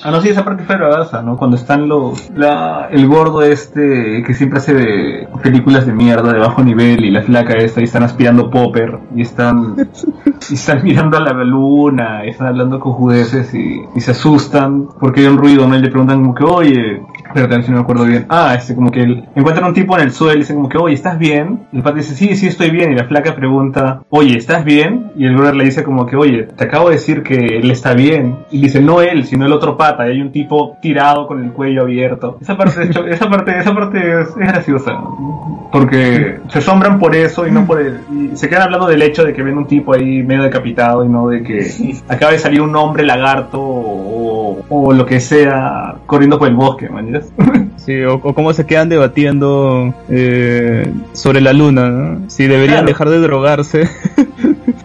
Ah, 0.04 0.12
no, 0.12 0.20
sí, 0.22 0.30
esa 0.30 0.44
parte 0.44 0.64
fue 0.64 0.78
bravaza, 0.78 1.22
¿no? 1.22 1.38
Cuando 1.38 1.58
están 1.58 1.88
los... 1.88 2.30
La, 2.32 2.88
el 2.92 3.08
gordo 3.08 3.44
este 3.44 4.24
que 4.26 4.34
siempre 4.34 4.60
hace 4.60 4.74
de 4.74 5.28
películas 5.44 5.86
de 5.86 5.94
mierda 5.94 6.34
de 6.34 6.40
bajo 6.40 6.64
nivel 6.64 7.06
y 7.06 7.12
la 7.12 7.22
flaca 7.22 7.54
esta 7.54 7.82
y 7.82 7.84
están 7.84 8.04
aspirando 8.04 8.50
popper 8.50 9.00
y 9.16 9.22
están... 9.22 9.76
y 10.50 10.54
están 10.54 10.84
mirando 10.84 11.18
a 11.18 11.22
la 11.22 11.34
luna 11.44 12.26
y 12.26 12.30
están 12.30 12.48
hablando 12.48 12.80
con 12.80 12.94
judeces 12.94 13.54
y, 13.54 13.82
y 13.96 14.02
se 14.02 14.12
asustan 14.12 14.88
porque 15.00 15.22
hay 15.22 15.28
un 15.28 15.38
ruido, 15.38 15.68
¿no? 15.68 15.76
Y 15.76 15.82
le 15.82 15.90
preguntan 15.90 16.22
como 16.22 16.36
que, 16.36 16.44
oye... 16.44 17.02
Espérate, 17.34 17.63
si 17.63 17.72
no 17.72 17.78
me 17.78 17.84
acuerdo 17.84 18.06
bien. 18.06 18.26
Ah, 18.30 18.56
este, 18.58 18.76
como 18.76 18.91
que 18.91 19.02
el- 19.02 19.24
encuentran 19.36 19.67
un 19.70 19.74
tipo 19.74 19.96
en 19.98 20.04
el 20.04 20.12
suelo 20.12 20.36
y 20.36 20.39
dicen 20.39 20.56
como 20.58 20.70
que, 20.70 20.78
oye, 20.78 20.96
¿estás 20.96 21.17
bien? 21.17 21.62
Y 21.72 21.78
el 21.78 21.84
pata 21.84 21.98
dice, 21.98 22.15
sí, 22.15 22.36
sí, 22.36 22.48
estoy 22.48 22.70
bien. 22.72 22.91
Y 22.91 22.96
la 22.96 23.06
flaca 23.06 23.36
pregunta, 23.36 24.04
oye, 24.10 24.38
¿estás 24.38 24.63
bien? 24.65 25.12
Y 25.15 25.26
el 25.26 25.36
brother 25.36 25.56
le 25.56 25.65
dice 25.65 25.84
como 25.84 26.06
que, 26.06 26.15
oye, 26.15 26.44
te 26.56 26.63
acabo 26.63 26.89
de 26.89 26.96
decir 26.96 27.24
que 27.24 27.36
él 27.36 27.70
está 27.72 27.94
bien. 27.94 28.38
Y 28.52 28.62
dice, 28.63 28.82
no 28.82 29.02
él, 29.02 29.26
sino 29.26 29.46
el 29.46 29.54
otro 29.54 29.78
pata. 29.78 30.08
Y 30.08 30.12
hay 30.12 30.22
un 30.22 30.32
tipo 30.32 30.78
tirado 30.82 31.28
con 31.28 31.44
el 31.44 31.52
cuello 31.52 31.84
abierto. 31.84 32.38
Esa 32.41 32.58
parte, 32.58 32.89
esa 33.10 33.30
parte, 33.30 33.58
esa 33.58 33.74
parte 33.74 34.22
es, 34.22 34.36
graciosa. 34.36 35.00
Porque 35.72 36.39
se 36.50 36.60
asombran 36.60 37.00
por 37.00 37.15
eso 37.15 37.48
y 37.48 37.52
no 37.52 37.65
por 37.65 37.80
el... 37.80 38.00
Y 38.12 38.36
se 38.36 38.50
quedan 38.50 38.63
hablando 38.63 38.88
del 38.88 39.02
hecho 39.02 39.24
de 39.24 39.34
que 39.34 39.41
ven 39.41 39.58
un 39.58 39.67
tipo 39.67 39.94
ahí 39.94 40.22
medio 40.24 40.44
decapitado 40.44 41.06
y 41.06 41.10
no 41.10 41.28
de 41.30 41.44
que 41.44 41.96
acaba 42.10 42.32
de 42.32 42.39
salir 42.39 42.62
un 42.62 42.76
hombre 42.76 43.06
lagarto 43.06 43.60
o, 43.62 44.60
o 44.70 44.94
lo 44.94 45.06
que 45.06 45.20
sea 45.20 45.96
corriendo 46.06 46.38
por 46.38 46.48
el 46.50 46.56
bosque, 46.56 46.89
man. 46.89 47.20
Sí, 47.77 47.99
o, 48.03 48.13
o 48.15 48.36
cómo 48.36 48.53
se 48.53 48.67
quedan 48.67 48.89
debatiendo 48.89 49.91
eh, 50.07 50.88
sobre 51.13 51.41
la 51.41 51.51
luna, 51.51 51.89
¿no? 51.89 52.29
Si 52.29 52.43
deberían 52.43 52.86
Claro. 52.86 52.88
dejar 52.88 53.10
de 53.10 53.17
drogarse. 53.19 53.89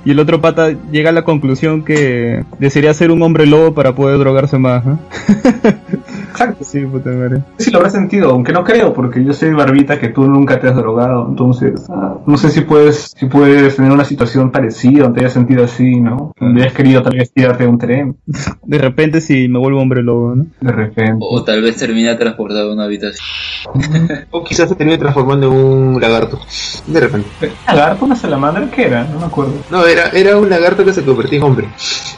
y 0.06 0.12
el 0.12 0.20
otro 0.20 0.40
pata 0.40 0.70
llega 0.92 1.10
a 1.10 1.12
la 1.12 1.24
conclusión 1.24 1.84
que 1.84 2.44
desearía 2.60 2.94
ser 2.94 3.10
un 3.10 3.20
hombre 3.22 3.44
lobo 3.44 3.74
para 3.74 3.96
poder 3.96 4.18
drogarse 4.18 4.56
más, 4.56 4.86
¿no? 4.86 5.00
Exacto. 6.30 6.64
Sí, 6.64 6.80
puta 6.80 7.10
madre. 7.10 7.42
Sí 7.58 7.72
lo 7.72 7.78
habrá 7.78 7.90
sentido, 7.90 8.30
aunque 8.30 8.52
no 8.52 8.62
creo, 8.62 8.92
porque 8.92 9.24
yo 9.24 9.32
soy 9.32 9.50
barbita 9.50 9.98
que 9.98 10.10
tú 10.10 10.28
nunca 10.28 10.60
te 10.60 10.68
has 10.68 10.76
drogado, 10.76 11.26
entonces 11.28 11.86
ah, 11.90 12.18
no 12.24 12.38
sé 12.38 12.50
si 12.50 12.60
puedes, 12.60 13.14
si 13.16 13.26
puedes 13.26 13.74
tener 13.74 13.90
una 13.90 14.04
situación 14.04 14.52
parecida, 14.52 15.06
o 15.06 15.12
te 15.12 15.20
hayas 15.20 15.32
sentido 15.32 15.64
así, 15.64 16.00
¿no? 16.00 16.32
Donde 16.38 16.62
hayas 16.62 16.74
querido 16.74 17.02
tal 17.02 17.16
vez 17.16 17.32
tirarte 17.32 17.64
de 17.64 17.68
un 17.68 17.78
tren, 17.78 18.16
De 18.64 18.78
repente 18.78 19.20
si 19.20 19.48
me 19.48 19.58
vuelvo 19.58 19.80
hombre 19.80 20.02
lobo, 20.04 20.36
¿no? 20.36 20.46
de 20.60 20.72
repente. 20.72 21.18
O 21.20 21.42
tal 21.42 21.62
vez 21.62 21.76
termina 21.76 22.16
transportado 22.16 22.70
a 22.70 22.74
una 22.74 22.84
habitación. 22.84 23.26
O 24.30 24.44
quizás 24.44 24.68
se 24.68 24.74
termine 24.74 24.98
transformando 24.98 25.46
en 25.46 25.52
un 25.52 26.00
lagarto. 26.00 26.38
De 26.86 27.00
repente. 27.00 27.28
¿Lagarto, 27.66 28.04
una 28.04 28.16
salamandra? 28.16 28.68
¿Qué 28.70 28.86
era? 28.86 29.04
No 29.04 29.20
me 29.20 29.26
acuerdo. 29.26 29.54
No, 29.70 29.84
era, 29.96 30.10
era 30.10 30.36
un 30.36 30.48
lagarto 30.50 30.84
que 30.84 30.92
se 30.92 31.02
convertía 31.02 31.38
en 31.38 31.44
hombre. 31.44 31.68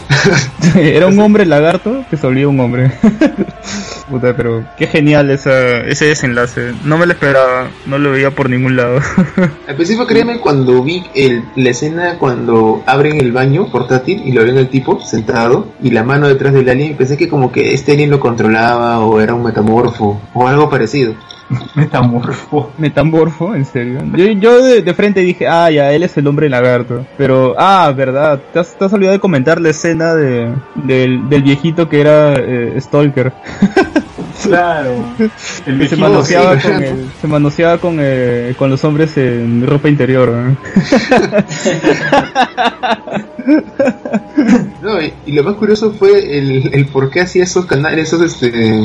Era 0.77 1.07
un 1.07 1.19
hombre 1.19 1.47
lagarto 1.47 2.05
que 2.11 2.17
se 2.17 2.27
volvía 2.27 2.49
un 2.49 2.61
hombre. 2.61 2.91
Puta, 4.11 4.35
pero 4.35 4.65
qué 4.77 4.87
genial 4.87 5.31
esa, 5.31 5.81
ese 5.81 6.07
desenlace. 6.07 6.73
No 6.85 6.97
me 6.97 7.07
lo 7.07 7.13
esperaba, 7.13 7.69
no 7.87 7.99
lo 7.99 8.13
veía 8.13 8.31
por 8.31 8.49
ningún 8.49 8.77
lado. 8.77 9.01
Al 9.69 9.77
principio, 9.77 10.07
créeme, 10.07 10.41
cuando 10.41 10.83
vi 10.83 11.05
el, 11.15 11.45
la 11.57 11.71
escena 11.71 12.17
cuando 12.19 12.83
abren 12.87 13.21
el 13.21 13.33
baño 13.33 13.71
portátil 13.71 14.23
y 14.25 14.33
lo 14.33 14.45
ven 14.45 14.59
al 14.59 14.69
tipo 14.69 15.01
sentado 15.01 15.69
y 15.83 15.91
la 15.91 16.05
mano 16.05 16.27
detrás 16.29 16.55
del 16.55 16.69
alien, 16.69 16.97
pensé 16.97 17.17
que 17.17 17.29
como 17.29 17.53
que 17.53 17.75
este 17.75 17.93
alien 17.93 18.11
lo 18.11 18.21
controlaba 18.21 19.01
o 19.01 19.21
era 19.21 19.35
un 19.35 19.43
metamorfo 19.43 20.21
o 20.33 20.49
algo 20.49 20.71
parecido. 20.71 21.15
Metamorfo. 21.75 22.73
Metamorfo, 22.79 23.55
en 23.55 23.65
serio. 23.65 24.01
Yo, 24.17 24.27
yo 24.33 24.63
de, 24.63 24.83
de 24.83 24.95
frente 24.95 25.21
dije, 25.21 25.47
ah, 25.49 25.71
ya, 25.71 25.93
él 25.93 26.03
es 26.03 26.17
el 26.17 26.27
hombre 26.27 26.49
lagarto. 26.49 27.07
Pero, 27.17 27.55
ah, 27.59 27.93
verdad, 27.97 28.41
te 28.53 28.59
has, 28.59 28.77
te 28.77 28.85
has 28.85 28.93
olvidado 28.93 29.15
de 29.15 29.21
comentar 29.21 29.61
la 29.61 29.71
escena 29.71 30.15
de, 30.15 30.53
del, 30.75 31.29
del 31.29 31.43
viejito 31.43 31.89
que 31.89 32.01
era 32.01 32.35
eh, 32.35 32.75
Stalker. 32.81 33.33
Claro. 34.41 35.05
El 35.19 35.27
Que 35.27 35.29
se 35.67 35.73
viejito, 35.73 36.01
manoseaba 36.01 36.61
sí. 36.61 36.69
con, 36.69 36.83
el, 36.85 37.11
se 37.21 37.27
manoseaba 37.27 37.79
con, 37.79 37.97
eh, 38.01 38.55
con 38.57 38.71
los 38.71 38.85
hombres 38.85 39.17
en 39.17 39.67
ropa 39.67 39.89
interior. 39.89 40.29
¿no? 40.31 40.57
No, 44.81 45.03
y, 45.03 45.13
y 45.27 45.33
lo 45.33 45.43
más 45.43 45.55
curioso 45.55 45.93
fue 45.93 46.39
el, 46.39 46.71
el 46.73 46.87
por 46.87 47.11
qué 47.11 47.23
hacía 47.23 47.43
esos 47.43 47.67
canales, 47.67 48.07
esos 48.09 48.23
este, 48.23 48.81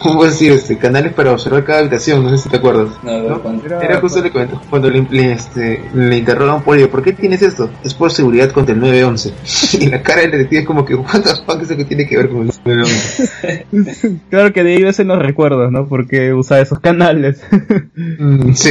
¿cómo 0.00 0.16
puedo 0.16 0.30
decir? 0.30 0.52
Este, 0.52 0.76
canales 0.78 1.12
para 1.12 1.32
observar 1.32 1.64
cada 1.64 1.80
habitación, 1.80 2.22
no 2.22 2.30
sé 2.30 2.38
si 2.38 2.48
te 2.48 2.56
acuerdas. 2.56 2.88
No, 3.02 3.10
a 3.10 3.18
¿no? 3.18 3.80
Era 3.80 4.00
justo 4.00 4.22
le 4.22 4.30
comento, 4.30 4.60
cuando 4.68 4.90
le, 4.90 5.06
le, 5.10 5.32
este, 5.32 5.88
le 5.94 6.18
interrogan 6.18 6.62
por 6.62 6.76
ello, 6.76 6.90
¿por 6.90 7.02
qué 7.02 7.12
tienes 7.12 7.42
esto? 7.42 7.70
Es 7.84 7.94
por 7.94 8.10
seguridad 8.10 8.50
contra 8.50 8.74
el 8.74 8.80
911. 8.80 9.78
y 9.80 9.86
la 9.88 10.02
cara 10.02 10.22
del 10.22 10.32
detective 10.32 10.60
es 10.62 10.66
como 10.66 10.84
que, 10.84 10.94
what 10.94 11.20
the 11.22 11.34
fuck 11.46 11.62
es 11.62 11.70
lo 11.70 11.76
que 11.76 11.84
tiene 11.84 12.06
que 12.06 12.16
ver 12.16 12.28
con 12.28 12.42
el 12.42 12.52
911? 12.64 14.20
Claro 14.30 14.52
que 14.52 14.62
de 14.62 14.74
ahí 14.76 14.82
ves 14.82 14.98
en 15.00 15.08
los 15.08 15.18
recuerdos, 15.18 15.70
¿no? 15.72 15.88
Porque 15.88 16.32
usa 16.34 16.60
esos 16.60 16.80
canales. 16.80 17.42
Mm, 18.00 18.54
sí. 18.54 18.70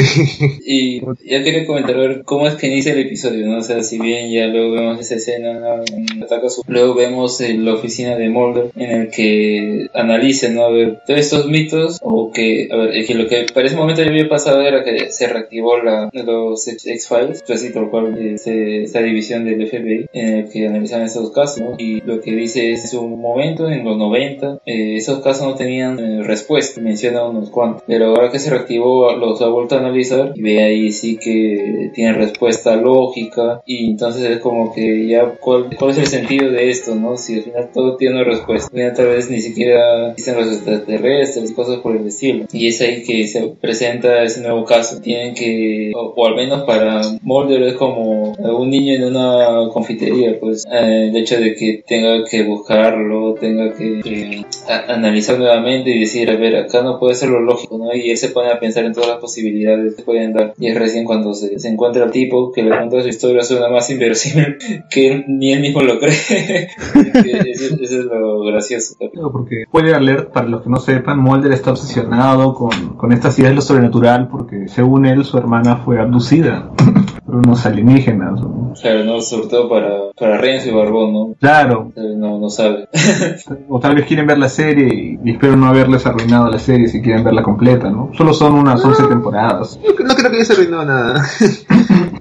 Y 0.66 1.02
ya 1.02 1.44
quería 1.44 1.66
comentar 1.68 1.96
a 1.96 2.00
ver 2.00 2.22
cómo 2.26 2.48
es 2.48 2.56
que 2.56 2.68
inicia 2.68 2.94
el 2.94 3.00
episodio, 3.00 3.46
¿no? 3.48 3.58
O 3.60 3.62
sea, 3.62 3.84
si 3.84 4.00
bien 4.00 4.32
ya 4.32 4.48
luego 4.48 4.72
vemos 4.74 5.00
esa 5.00 5.16
escena, 5.16 5.54
¿no? 5.60 5.84
En 5.86 6.24
Ataca 6.24 6.50
su- 6.50 6.64
luego 6.68 6.96
vemos 6.96 7.40
eh, 7.42 7.54
la 7.56 7.74
oficina 7.76 8.16
de 8.16 8.30
Mulder 8.30 8.72
en 8.76 8.90
el 8.90 9.10
que 9.10 9.88
analiza, 9.94 10.50
¿no? 10.50 10.64
A 10.66 10.72
ver, 10.72 11.00
todos 11.06 11.20
estos 11.20 11.48
mitos, 11.48 12.00
o 12.02 12.32
que, 12.32 12.70
a 12.72 12.76
ver, 12.78 12.96
es 12.98 13.08
que 13.08 13.14
lo 13.14 13.28
que 13.28 13.46
para 13.54 13.68
ese 13.68 13.76
momento 13.76 14.02
ya 14.04 14.10
había 14.10 14.28
pasado 14.28 14.62
era 14.62 14.84
que 14.84 15.12
se 15.12 15.28
reactivó 15.28 15.78
la, 15.82 16.10
los 16.12 16.68
X- 16.68 16.88
X-Files, 16.88 17.44
así 17.50 17.70
por 17.70 17.92
cual 17.92 18.18
este, 18.34 18.84
esta 18.84 19.02
división 19.02 19.46
del 19.46 19.68
FBI 19.68 20.08
en 20.14 20.34
el 20.40 20.50
que 20.50 20.68
analizan 20.68 21.04
estos 21.04 21.32
casos, 21.32 21.62
¿no? 21.62 21.76
Y 21.78 22.02
lo 22.02 22.20
que 22.22 22.32
dice 22.32 22.72
es 22.72 22.94
un 22.96 23.20
momento 23.22 23.70
en 23.70 23.79
en 23.80 23.86
los 23.86 23.98
90, 23.98 24.62
eh, 24.66 24.96
esos 24.96 25.20
casos 25.20 25.48
no 25.48 25.56
tenían 25.56 26.00
eh, 26.00 26.24
respuesta, 26.24 26.82
menciona 26.82 27.28
unos 27.28 27.50
cuantos, 27.50 27.84
pero 27.88 28.08
ahora 28.08 28.30
que 28.30 28.40
se 28.40 28.50
reactivó 28.50 29.14
los 29.16 29.42
ha 29.42 29.48
vuelto 29.48 29.76
a 29.76 29.80
analizar 29.80 30.34
y 30.36 30.42
ve 30.42 30.64
ahí 30.64 30.92
sí 30.92 31.18
que 31.18 31.92
tiene 31.94 32.14
respuesta 32.14 32.76
lógica 32.76 33.62
y 33.66 33.90
entonces 33.92 34.24
es 34.24 34.40
como 34.40 34.74
que 34.74 35.08
ya 35.08 35.26
cuál, 35.40 35.76
cuál 35.78 35.92
es 35.92 35.98
el 35.98 36.08
sentido 36.08 36.52
de 36.52 36.70
esto, 36.70 36.96
¿no? 36.96 37.18
Si 37.18 37.36
al 37.36 37.44
final 37.44 37.70
todo 37.74 37.96
tiene 37.98 38.16
una 38.16 38.24
respuesta, 38.24 38.68
al 38.68 38.74
final 38.74 38.94
tal 38.94 39.08
vez 39.08 39.30
ni 39.30 39.40
siquiera 39.40 40.14
dicen 40.14 40.36
los 40.36 40.48
extraterrestres 40.48 41.52
cosas 41.54 41.78
por 41.78 41.96
el 41.96 42.08
estilo. 42.08 42.46
Y 42.52 42.68
es 42.68 42.82
ahí 42.82 43.04
que 43.04 43.28
se 43.28 43.42
presenta 43.60 44.24
ese 44.24 44.42
nuevo 44.42 44.66
caso. 44.66 45.00
Tienen 45.02 45.34
que, 45.34 45.92
o, 45.96 46.14
o 46.16 46.28
al 46.28 46.36
menos 46.36 46.64
para 46.64 47.02
Mulder 47.22 47.64
es 47.64 47.74
como 47.76 48.34
un 48.34 48.70
niño 48.70 48.94
en 48.96 49.04
una 49.04 49.70
confitería, 49.72 50.40
pues 50.40 50.66
eh, 50.72 51.10
el 51.10 51.16
hecho 51.16 51.40
de 51.40 51.56
que 51.56 51.84
tenga 51.86 52.24
que 52.26 52.44
buscarlo, 52.44 53.34
tenga 53.36 53.69
eh, 53.80 54.44
a- 54.68 54.94
analizar 54.94 55.38
nuevamente 55.38 55.90
y 55.92 56.00
decir, 56.00 56.30
a 56.30 56.36
ver, 56.38 56.56
acá 56.56 56.82
no 56.84 57.00
puede 57.00 57.16
ser 57.16 57.30
lo 57.30 57.40
lógico, 57.42 57.78
¿no? 57.78 57.94
Y 57.96 58.10
él 58.12 58.18
se 58.18 58.30
pone 58.30 58.50
a 58.52 58.60
pensar 58.60 58.86
en 58.86 58.94
todas 58.94 59.10
las 59.10 59.18
posibilidades 59.20 59.96
que 59.96 60.04
pueden 60.04 60.34
dar. 60.34 60.54
Y 60.60 60.68
es 60.68 60.78
recién 60.78 61.06
cuando 61.06 61.34
se, 61.34 61.60
se 61.60 61.70
encuentra 61.70 62.06
el 62.06 62.12
tipo 62.12 62.52
que 62.52 62.64
le 62.64 62.70
cuenta 62.76 63.02
su 63.02 63.08
historia 63.08 63.44
suena 63.44 63.70
más 63.70 63.90
inverosímil 63.90 64.58
que 64.90 65.24
ni 65.28 65.54
él 65.54 65.62
mismo 65.62 65.82
lo 65.82 66.00
cree. 66.00 66.12
Eso 66.94 67.76
es 67.82 67.92
lo 68.06 68.42
gracioso. 68.42 68.96
Claro, 69.12 69.32
porque 69.32 69.64
spoiler 69.68 69.96
alert, 69.96 70.32
para 70.32 70.48
los 70.48 70.62
que 70.64 70.70
no 70.70 70.78
sepan, 70.78 71.20
Mulder 71.20 71.52
está 71.52 71.72
obsesionado 71.72 72.54
con, 72.54 72.96
con 72.98 73.12
estas 73.12 73.38
ideas 73.40 73.52
de 73.52 73.56
lo 73.56 73.62
sobrenatural 73.62 74.28
porque 74.30 74.68
según 74.68 75.06
él 75.06 75.24
su 75.26 75.38
hermana 75.38 75.78
fue 75.78 76.00
abducida 76.00 76.72
por 77.30 77.38
unos 77.38 77.66
alienígenas. 77.66 78.40
¿no? 78.42 78.74
Claro, 78.82 79.04
¿no? 79.04 79.22
Sobre 79.22 79.48
todo 79.48 79.70
para, 79.70 80.12
para 80.18 80.38
Renzo 80.38 80.70
y 80.70 80.74
Barbón, 80.74 81.14
¿no? 81.14 81.36
Claro, 81.40 81.92
No, 81.96 82.40
no 82.40 82.50
sabe. 82.50 82.90
o 83.70 83.80
tal 83.80 83.96
vez 83.96 84.06
quieren 84.06 84.28
ver 84.28 84.38
la 84.38 84.50
serie 84.50 84.88
y, 84.94 85.20
y 85.24 85.32
espero 85.34 85.56
no 85.56 85.68
haberles 85.68 86.06
arruinado 86.06 86.50
la 86.50 86.60
serie 86.60 86.88
si 86.88 87.02
quieren 87.02 87.24
verla 87.24 87.44
completa, 87.44 87.90
¿no? 87.90 88.12
Solo 88.18 88.34
son 88.34 88.54
unas 88.56 88.84
11 88.84 89.08
temporadas. 89.08 89.80
No 89.86 90.16
creo 90.16 90.32
que 90.32 90.38
haya 90.38 90.46
se 90.46 90.54
arruinado 90.54 90.86
nada. 90.86 91.26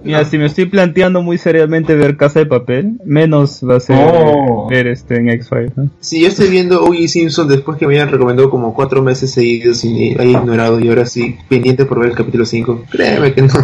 Mira, 0.05 0.25
si 0.25 0.39
me 0.39 0.47
estoy 0.47 0.67
planteando 0.67 1.23
muy 1.23 1.39
seriamente 1.39 1.95
ver 1.95 2.17
Casa 2.17 2.39
de 2.41 2.47
Papel, 2.47 2.99
menos 3.05 3.61
va 3.69 3.77
a 3.77 3.81
ser 3.81 3.97
Oh. 3.99 4.67
ver 4.71 4.87
este 4.87 5.17
en 5.17 5.29
X-Files. 5.31 5.77
¿no? 5.77 5.91
Si 6.01 6.21
yo 6.23 6.29
estoy 6.29 6.49
viendo 6.49 6.83
O.J. 6.85 7.09
Simpson 7.09 7.49
después 7.49 7.77
que 7.79 7.87
me 7.87 7.95
habían 7.95 8.11
recomendado 8.13 8.49
como 8.51 8.75
cuatro 8.75 9.03
meses 9.03 9.33
seguidos 9.33 9.85
y 9.85 10.15
me 10.17 10.23
haya 10.23 10.39
ignorado 10.39 10.79
y 10.81 10.89
ahora 10.89 11.05
sí 11.07 11.37
pendiente 11.49 11.85
por 11.85 11.99
ver 12.01 12.11
el 12.11 12.17
capítulo 12.17 12.45
5, 12.45 12.85
créeme 12.91 13.33
que 13.33 13.43
no. 13.43 13.55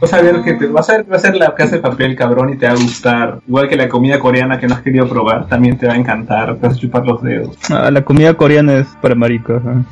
Vas 0.00 0.12
a 0.12 0.22
ver 0.22 0.42
que 0.42 0.54
te, 0.54 0.66
vas 0.66 0.88
a 0.90 0.96
ver 0.96 1.12
va 1.12 1.16
a 1.16 1.20
ser 1.20 1.36
la 1.36 1.54
casa 1.54 1.76
de 1.76 1.82
papel 1.82 2.16
cabrón 2.16 2.52
y 2.52 2.56
te 2.56 2.66
va 2.66 2.72
a 2.72 2.76
gustar. 2.76 3.40
Igual 3.46 3.68
que 3.68 3.76
la 3.76 3.88
comida 3.88 4.18
coreana 4.18 4.58
que 4.58 4.66
no 4.66 4.74
has 4.74 4.82
querido 4.82 5.08
probar, 5.08 5.48
también 5.48 5.76
te 5.76 5.86
va 5.86 5.92
a 5.94 5.96
encantar, 5.96 6.56
te 6.56 6.66
vas 6.66 6.76
a 6.76 6.80
chupar 6.80 7.06
los 7.06 7.22
dedos. 7.22 7.56
Ah, 7.70 7.90
la 7.90 8.04
comida 8.04 8.34
coreana 8.34 8.78
es 8.78 8.86
para 9.00 9.14
maricos. 9.14 9.62
¿no? 9.64 9.84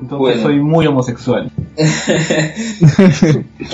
Entonces 0.00 0.18
Bueno. 0.18 0.42
soy 0.42 0.56
muy 0.60 0.86
homosexual. 0.86 1.50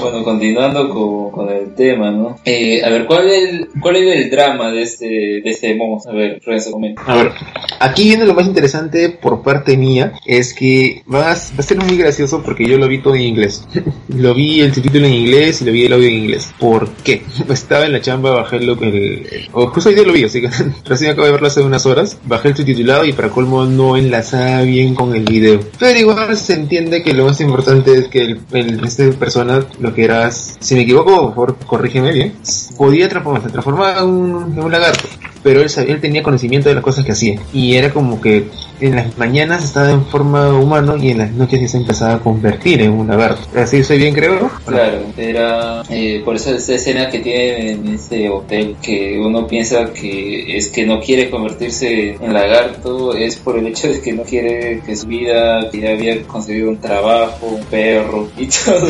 Bueno, 0.00 0.24
continuando 0.24 0.88
con, 0.90 1.30
con 1.30 1.48
el 1.54 1.74
tema, 1.74 2.10
¿no? 2.10 2.36
Eh, 2.44 2.82
a 2.84 2.90
ver, 2.90 3.06
¿cuál 3.06 3.28
es 3.28 3.48
el, 3.50 3.68
cuál 3.80 3.96
es 3.96 4.16
el 4.24 4.30
drama 4.30 4.70
de 4.70 4.82
este, 4.82 5.06
de 5.06 5.42
este 5.44 5.74
monstruo? 5.74 6.14
A 6.14 6.18
ver, 6.18 6.40
Renzo, 6.44 6.72
comenta. 6.72 7.02
A 7.06 7.16
ver, 7.16 7.32
aquí 7.80 8.04
viene 8.04 8.24
lo 8.26 8.34
más 8.34 8.46
interesante 8.46 9.08
por 9.10 9.42
parte 9.42 9.76
mía, 9.76 10.12
es 10.26 10.52
que 10.54 11.02
va 11.12 11.30
a, 11.32 11.34
va 11.34 11.58
a 11.58 11.62
ser 11.62 11.78
muy 11.78 11.96
gracioso 11.96 12.42
porque 12.42 12.66
yo 12.66 12.76
lo 12.78 12.88
vi 12.88 12.98
todo 13.02 13.14
en 13.14 13.22
inglés. 13.22 13.66
lo 14.08 14.34
vi 14.34 14.60
el 14.60 14.74
subtítulo 14.74 15.06
en 15.06 15.14
inglés 15.14 15.62
y 15.62 15.64
lo 15.66 15.72
vi 15.72 15.84
el 15.86 15.92
audio 15.92 16.08
en 16.08 16.14
inglés. 16.14 16.52
¿Por 16.58 16.88
qué? 17.04 17.22
Estaba 17.48 17.86
en 17.86 17.92
la 17.92 18.00
chamba, 18.00 18.30
bajé 18.32 18.60
lo, 18.60 18.74
el, 18.82 18.94
el- 18.94 19.48
o 19.52 19.66
justo 19.68 19.88
hoy 19.90 19.94
día 19.94 20.04
lo 20.04 20.12
vi, 20.12 20.24
así 20.24 20.40
que 20.40 20.48
recién 20.84 21.10
acabo 21.12 21.26
de 21.26 21.32
verlo 21.32 21.46
hace 21.46 21.60
unas 21.62 21.86
horas, 21.86 22.18
bajé 22.24 22.48
el 22.48 22.56
subtitulado 22.56 23.04
y 23.04 23.12
para 23.12 23.28
colmo 23.30 23.64
no 23.64 23.96
enlazaba 23.96 24.62
bien 24.62 24.94
con 24.94 25.14
el 25.14 25.24
video. 25.24 25.60
Pero 25.78 25.98
igual 25.98 26.13
se 26.36 26.54
entiende 26.54 27.02
que 27.02 27.14
lo 27.14 27.26
más 27.26 27.40
importante 27.40 27.96
es 27.96 28.08
que 28.08 28.38
el, 28.52 28.80
este 28.84 29.12
persona, 29.12 29.64
lo 29.80 29.94
que 29.94 30.04
era, 30.04 30.30
si 30.30 30.74
me 30.74 30.82
equivoco, 30.82 31.34
por 31.34 31.34
favor 31.34 31.56
corrígeme 31.66 32.12
bien, 32.12 32.34
podía 32.76 33.08
transformarse, 33.08 33.50
transformaba 33.50 34.00
en 34.00 34.08
un, 34.08 34.52
en 34.52 34.64
un 34.64 34.72
lagarto 34.72 35.08
pero 35.44 35.60
él, 35.60 36.00
tenía 36.00 36.22
conocimiento 36.22 36.70
de 36.70 36.74
las 36.74 36.82
cosas 36.82 37.04
que 37.04 37.12
hacía. 37.12 37.38
Y 37.52 37.76
era 37.76 37.92
como 37.92 38.20
que 38.20 38.48
en 38.80 38.96
las 38.96 39.16
mañanas 39.18 39.62
estaba 39.62 39.90
en 39.92 40.04
forma 40.06 40.58
humano 40.58 40.96
y 40.96 41.10
en 41.10 41.18
las 41.18 41.30
noches 41.30 41.60
ya 41.60 41.68
se 41.68 41.76
empezaba 41.76 42.14
a 42.14 42.18
convertir 42.18 42.80
en 42.80 42.92
un 42.92 43.06
lagarto. 43.06 43.42
Así 43.54 43.76
estoy 43.76 43.98
bien, 43.98 44.14
creo. 44.14 44.50
Claro, 44.66 45.02
era 45.16 45.82
eh, 45.90 46.22
por 46.24 46.36
eso 46.36 46.54
esa 46.54 46.74
escena 46.74 47.10
que 47.10 47.18
tiene 47.18 47.72
en 47.72 47.88
ese 47.94 48.28
hotel 48.30 48.76
que 48.82 49.18
uno 49.18 49.46
piensa 49.46 49.92
que 49.92 50.56
es 50.56 50.68
que 50.70 50.86
no 50.86 50.98
quiere 50.98 51.28
convertirse 51.28 52.16
en 52.20 52.32
lagarto 52.32 53.14
es 53.14 53.36
por 53.36 53.58
el 53.58 53.66
hecho 53.66 53.88
de 53.88 54.00
que 54.00 54.12
no 54.14 54.22
quiere 54.22 54.80
que 54.84 54.96
su 54.96 55.06
vida 55.06 55.68
que 55.70 55.80
ya 55.80 55.90
había 55.90 56.22
conseguido 56.22 56.70
un 56.70 56.78
trabajo, 56.78 57.46
un 57.46 57.64
perro 57.64 58.28
y 58.38 58.46
todo 58.46 58.88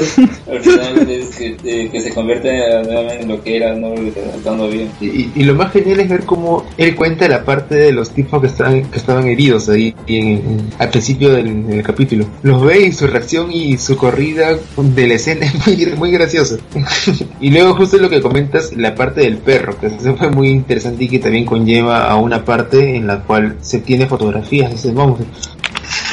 al 0.51 0.61
final 0.61 1.11
es 1.11 1.37
que, 1.37 1.57
eh, 1.65 1.89
que 1.91 2.01
se 2.01 2.15
convierte 2.15 2.49
nuevamente 2.85 3.23
en 3.23 3.29
lo 3.29 3.43
que 3.43 3.57
era, 3.57 3.75
no 3.75 3.95
estando 3.95 4.69
bien. 4.69 4.91
Y, 5.01 5.31
y 5.35 5.43
lo 5.43 5.55
más 5.55 5.73
genial 5.73 6.01
es 6.01 6.09
ver 6.09 6.25
cómo 6.25 6.44
él 6.77 6.95
cuenta 6.95 7.29
la 7.29 7.45
parte 7.45 7.75
de 7.75 7.93
los 7.93 8.11
tipos 8.11 8.41
que 8.41 8.47
estaban, 8.49 8.85
que 8.91 8.99
estaban 8.99 9.27
heridos 9.27 9.69
ahí 9.69 9.95
en- 10.07 10.71
al 10.79 10.91
principio 10.91 11.33
del, 11.33 11.83
capítulo. 11.83 12.27
Los 12.43 12.63
ve 12.65 12.87
y 12.87 12.93
su 12.93 13.07
reacción 13.07 13.51
y 13.53 13.77
su 13.79 13.97
corrida 13.97 14.57
de 14.77 15.07
la 15.07 15.15
escena 15.15 15.47
es 15.67 15.67
muy, 15.67 15.87
muy 15.97 16.11
graciosa. 16.11 16.57
y 17.41 17.51
luego 17.51 17.75
justo 17.75 17.97
lo 17.99 18.11
que 18.11 18.21
comentas, 18.21 18.73
la 18.77 18.95
parte 18.95 19.23
del 19.23 19.39
perro, 19.39 19.79
que 19.79 19.87
eso 19.87 20.17
fue 20.17 20.31
muy 20.31 20.49
interesante 20.49 21.05
y 21.05 21.09
que 21.09 21.19
también 21.19 21.45
conlleva 21.45 22.05
a 22.05 22.17
una 22.17 22.45
parte 22.45 22.97
en 22.97 23.07
la 23.07 23.21
cual 23.23 23.57
se 23.61 23.79
tiene 23.79 24.07
fotografías 24.07 24.73
ese 24.73 24.93
monstruo. 24.93 25.27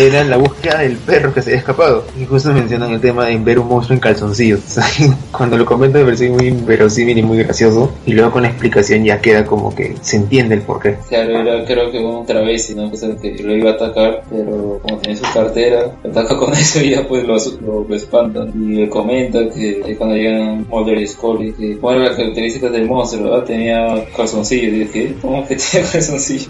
Era 0.01 0.23
la 0.23 0.37
búsqueda 0.37 0.79
del 0.79 0.97
perro 0.97 1.33
que 1.33 1.41
se 1.41 1.51
había 1.51 1.59
escapado. 1.59 2.05
Y 2.19 2.25
justo 2.25 2.51
mencionan 2.51 2.91
el 2.91 3.01
tema 3.01 3.25
de 3.27 3.37
ver 3.37 3.59
un 3.59 3.67
monstruo 3.67 3.95
en 3.95 3.99
calzoncillos. 3.99 4.61
Cuando 5.31 5.57
lo 5.57 5.65
comento 5.65 5.99
me 5.99 6.05
pareció 6.05 6.31
muy 6.33 6.49
verosímil 6.51 7.17
y 7.17 7.21
muy 7.21 7.37
gracioso. 7.43 7.93
Y 8.05 8.13
luego 8.13 8.31
con 8.31 8.41
la 8.43 8.49
explicación 8.49 9.03
ya 9.03 9.21
queda 9.21 9.45
como 9.45 9.75
que 9.75 9.95
se 10.01 10.17
entiende 10.17 10.55
el 10.55 10.61
porqué. 10.61 10.97
Claro, 11.07 11.39
era 11.39 11.65
creo 11.65 11.91
que 11.91 11.99
un 11.99 12.25
travesti, 12.25 12.75
¿no? 12.75 12.89
O 12.89 12.95
sea, 12.95 13.15
que 13.15 13.35
lo 13.43 13.55
iba 13.55 13.71
a 13.71 13.73
atacar, 13.73 14.23
pero 14.29 14.79
como 14.81 14.97
tenía 14.97 15.17
su 15.17 15.33
cartera, 15.33 15.91
lo 16.03 16.09
ataca 16.09 16.37
con 16.37 16.53
eso 16.53 16.81
y 16.81 16.91
ya 16.91 17.07
pues 17.07 17.23
lo, 17.23 17.37
lo, 17.61 17.87
lo 17.87 17.95
espantan. 17.95 18.51
Y 18.55 18.75
le 18.75 18.89
comenta 18.89 19.39
que 19.49 19.81
que 19.81 19.95
cuando 19.95 20.15
llegan 20.15 20.65
Mulder 20.69 20.97
y 20.97 21.07
Scully, 21.07 21.53
que 21.53 21.77
cuál 21.77 21.97
era 22.01 22.09
la 22.09 22.15
característica 22.15 22.69
del 22.69 22.87
monstruo, 22.87 23.35
ah, 23.35 23.43
tenía 23.43 24.05
calzoncillos. 24.15 24.73
Y 24.73 24.79
dije, 24.79 25.15
¿cómo 25.21 25.47
que 25.47 25.55
tenía 25.55 25.89
calzoncillos? 25.91 26.49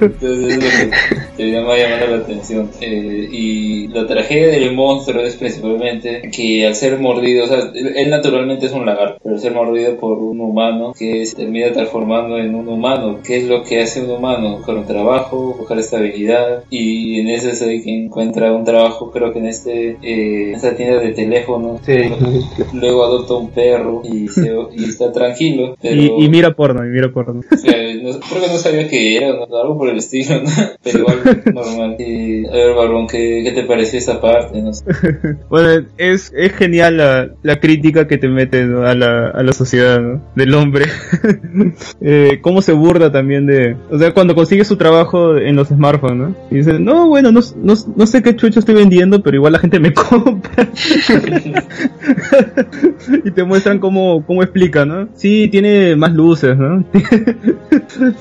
Entonces 0.00 0.56
es 0.56 0.56
lo 0.56 0.70
que 0.70 0.90
te 1.36 1.50
llama 1.50 1.76
llamando 1.76 2.06
la 2.06 2.16
atención. 2.22 2.55
Eh, 2.80 3.28
y 3.30 3.88
la 3.88 4.06
tragedia 4.06 4.48
del 4.48 4.74
monstruo 4.74 5.22
es 5.22 5.36
principalmente 5.36 6.22
que 6.34 6.66
al 6.66 6.74
ser 6.74 6.98
mordido, 6.98 7.44
o 7.44 7.46
sea, 7.46 7.70
él, 7.74 8.10
naturalmente 8.10 8.66
es 8.66 8.72
un 8.72 8.86
lagarto, 8.86 9.18
pero 9.22 9.34
al 9.36 9.40
ser 9.40 9.52
mordido 9.52 9.96
por 9.96 10.18
un 10.18 10.40
humano 10.40 10.92
que 10.98 11.24
se 11.26 11.36
termina 11.36 11.72
transformando 11.72 12.38
en 12.38 12.54
un 12.54 12.68
humano. 12.68 13.18
¿Qué 13.26 13.38
es 13.38 13.44
lo 13.44 13.62
que 13.62 13.80
hace 13.82 14.02
un 14.02 14.10
humano? 14.10 14.56
Buscar 14.58 14.76
un 14.76 14.86
trabajo, 14.86 15.54
buscar 15.58 15.78
estabilidad 15.78 16.64
y 16.70 17.20
en 17.20 17.28
eso 17.28 17.48
es 17.50 17.62
ahí 17.62 17.82
que 17.82 18.04
encuentra 18.04 18.52
un 18.52 18.64
trabajo, 18.64 19.10
creo 19.10 19.32
que 19.32 19.38
en 19.38 19.46
este 19.46 19.96
eh, 20.02 20.52
esta 20.52 20.74
tienda 20.76 21.00
de 21.00 21.12
teléfono. 21.12 21.80
Luego 22.72 23.04
adopta 23.04 23.34
un 23.34 23.50
perro 23.50 24.02
y, 24.04 24.28
se, 24.28 24.52
y 24.76 24.84
está 24.84 25.12
tranquilo, 25.12 25.76
pero 25.82 25.94
Y, 25.94 26.24
y 26.24 26.28
mira 26.28 26.52
porno, 26.54 26.84
y 26.84 26.88
mira 26.88 27.10
porno. 27.12 27.40
o 27.52 27.56
sea, 27.56 27.72
no- 27.72 28.20
creo 28.20 28.42
que 28.42 28.48
no 28.48 28.58
sabía 28.58 28.88
que 28.88 29.16
era, 29.16 29.32
¿no? 29.34 29.56
algo 29.56 29.78
por 29.78 29.88
el 29.88 29.98
estilo, 29.98 30.42
¿no? 30.42 30.50
pero 30.82 30.98
igual 31.00 31.42
normal. 31.52 31.96
Y, 31.98 32.35
a 32.44 32.52
ver, 32.52 32.74
Barbón, 32.74 33.06
¿qué, 33.06 33.42
¿qué 33.44 33.52
te 33.52 33.64
pareció 33.64 33.98
esa 33.98 34.20
parte? 34.20 34.62
Bueno, 35.48 35.86
es, 35.96 36.32
es 36.36 36.52
genial 36.52 36.96
la, 36.96 37.28
la 37.42 37.60
crítica 37.60 38.06
que 38.06 38.18
te 38.18 38.28
mete 38.28 38.64
¿no? 38.64 38.86
a, 38.86 38.94
la, 38.94 39.28
a 39.28 39.42
la 39.42 39.52
sociedad 39.52 40.00
¿no? 40.00 40.22
del 40.34 40.54
hombre. 40.54 40.86
eh, 42.00 42.38
cómo 42.42 42.62
se 42.62 42.72
burda 42.72 43.10
también 43.12 43.46
de... 43.46 43.76
O 43.90 43.98
sea, 43.98 44.12
cuando 44.12 44.34
consigue 44.34 44.64
su 44.64 44.76
trabajo 44.76 45.36
en 45.36 45.56
los 45.56 45.68
smartphones, 45.68 46.16
¿no? 46.16 46.36
Y 46.50 46.56
dice, 46.56 46.78
no, 46.78 47.08
bueno, 47.08 47.32
no, 47.32 47.40
no, 47.56 47.74
no 47.96 48.06
sé 48.06 48.22
qué 48.22 48.36
chucho 48.36 48.58
estoy 48.58 48.74
vendiendo, 48.74 49.22
pero 49.22 49.36
igual 49.36 49.52
la 49.52 49.58
gente 49.58 49.80
me 49.80 49.92
compra. 49.94 50.68
y 53.24 53.30
te 53.30 53.44
muestran 53.44 53.78
cómo, 53.78 54.24
cómo 54.26 54.42
explica, 54.42 54.84
¿no? 54.84 55.08
Sí, 55.14 55.48
tiene 55.48 55.96
más 55.96 56.12
luces, 56.12 56.56
¿no? 56.56 56.84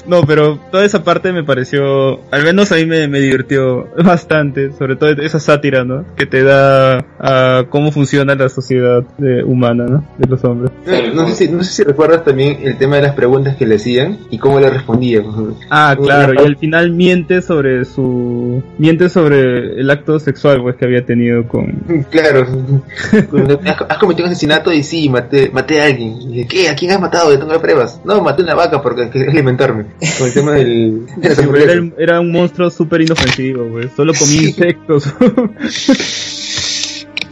no, 0.08 0.22
pero 0.24 0.60
toda 0.72 0.86
esa 0.86 1.04
parte 1.04 1.32
me 1.32 1.44
pareció, 1.44 2.22
al 2.32 2.44
menos 2.44 2.72
a 2.72 2.76
mí 2.76 2.86
me, 2.86 3.08
me 3.08 3.20
divirtió 3.20 3.88
bastante, 4.06 4.72
sobre 4.74 4.96
todo 4.96 5.10
esa 5.10 5.40
sátira, 5.40 5.84
¿no? 5.84 6.06
Que 6.16 6.26
te 6.26 6.44
da 6.44 7.06
a 7.20 7.66
cómo 7.70 7.92
funciona 7.92 8.36
la 8.36 8.50
sociedad 8.50 9.04
de- 9.18 9.44
humana, 9.44 9.86
¿no? 9.88 10.06
De 10.18 10.28
los 10.28 10.44
hombres. 10.44 10.72
No, 11.14 11.28
sé 11.28 11.36
si, 11.48 11.52
no 11.52 11.64
sé 11.64 11.72
si 11.72 11.84
recuerdas 11.84 12.24
también 12.24 12.60
el 12.64 12.78
tema 12.78 12.96
de 12.98 13.04
las 13.04 13.16
preguntas 13.16 13.56
que 13.56 13.66
le 13.66 13.76
hacían 13.76 14.18
y 14.30 14.38
cómo 14.38 14.60
le 14.60 14.70
respondía. 14.70 15.22
Ah, 15.70 15.96
claro, 16.02 16.34
y 16.34 16.46
al 16.46 16.58
final 16.58 16.92
miente 16.92 17.42
sobre 17.42 17.86
su... 17.86 18.64
miente 18.78 19.10
sobre 19.10 19.80
el 19.80 19.90
acto 19.90 20.20
sexual, 20.20 20.62
pues, 20.62 20.76
que 20.76 20.86
había 20.86 21.06
tenido 21.06 21.48
con... 21.48 21.66
Claro. 22.12 22.46
¿Has, 23.90 23.98
cometido 23.98 24.26
un 24.26 24.32
asesinato 24.32 24.72
y 24.72 24.84
sí, 24.84 25.10
maté, 25.10 25.50
maté 25.52 25.82
a 25.82 25.86
alguien. 25.86 26.22
Y 26.22 26.28
dije, 26.28 26.48
¿qué? 26.48 26.70
¿A 26.70 26.76
quién 26.76 26.92
has 26.92 27.00
matado? 27.00 27.32
Yo 27.34 27.40
tengo 27.40 27.60
pruebas. 27.62 28.00
No, 28.06 28.22
maté 28.22 28.44
una 28.44 28.56
vaca 28.56 28.82
porque 28.82 29.10
quería 29.12 29.30
alimentarme. 29.32 29.86
Con 30.18 30.28
el 30.28 30.34
tema 30.34 30.52
del... 30.52 31.02
Sí, 31.36 31.42
el- 31.68 31.94
era 31.98 32.20
un 32.20 32.32
monstruo 32.32 32.70
súper 32.70 33.02
inofensivo, 33.02 33.68
pues, 33.72 33.92
solo 33.96 34.14
comía 34.14 34.44
insectos. 34.44 35.06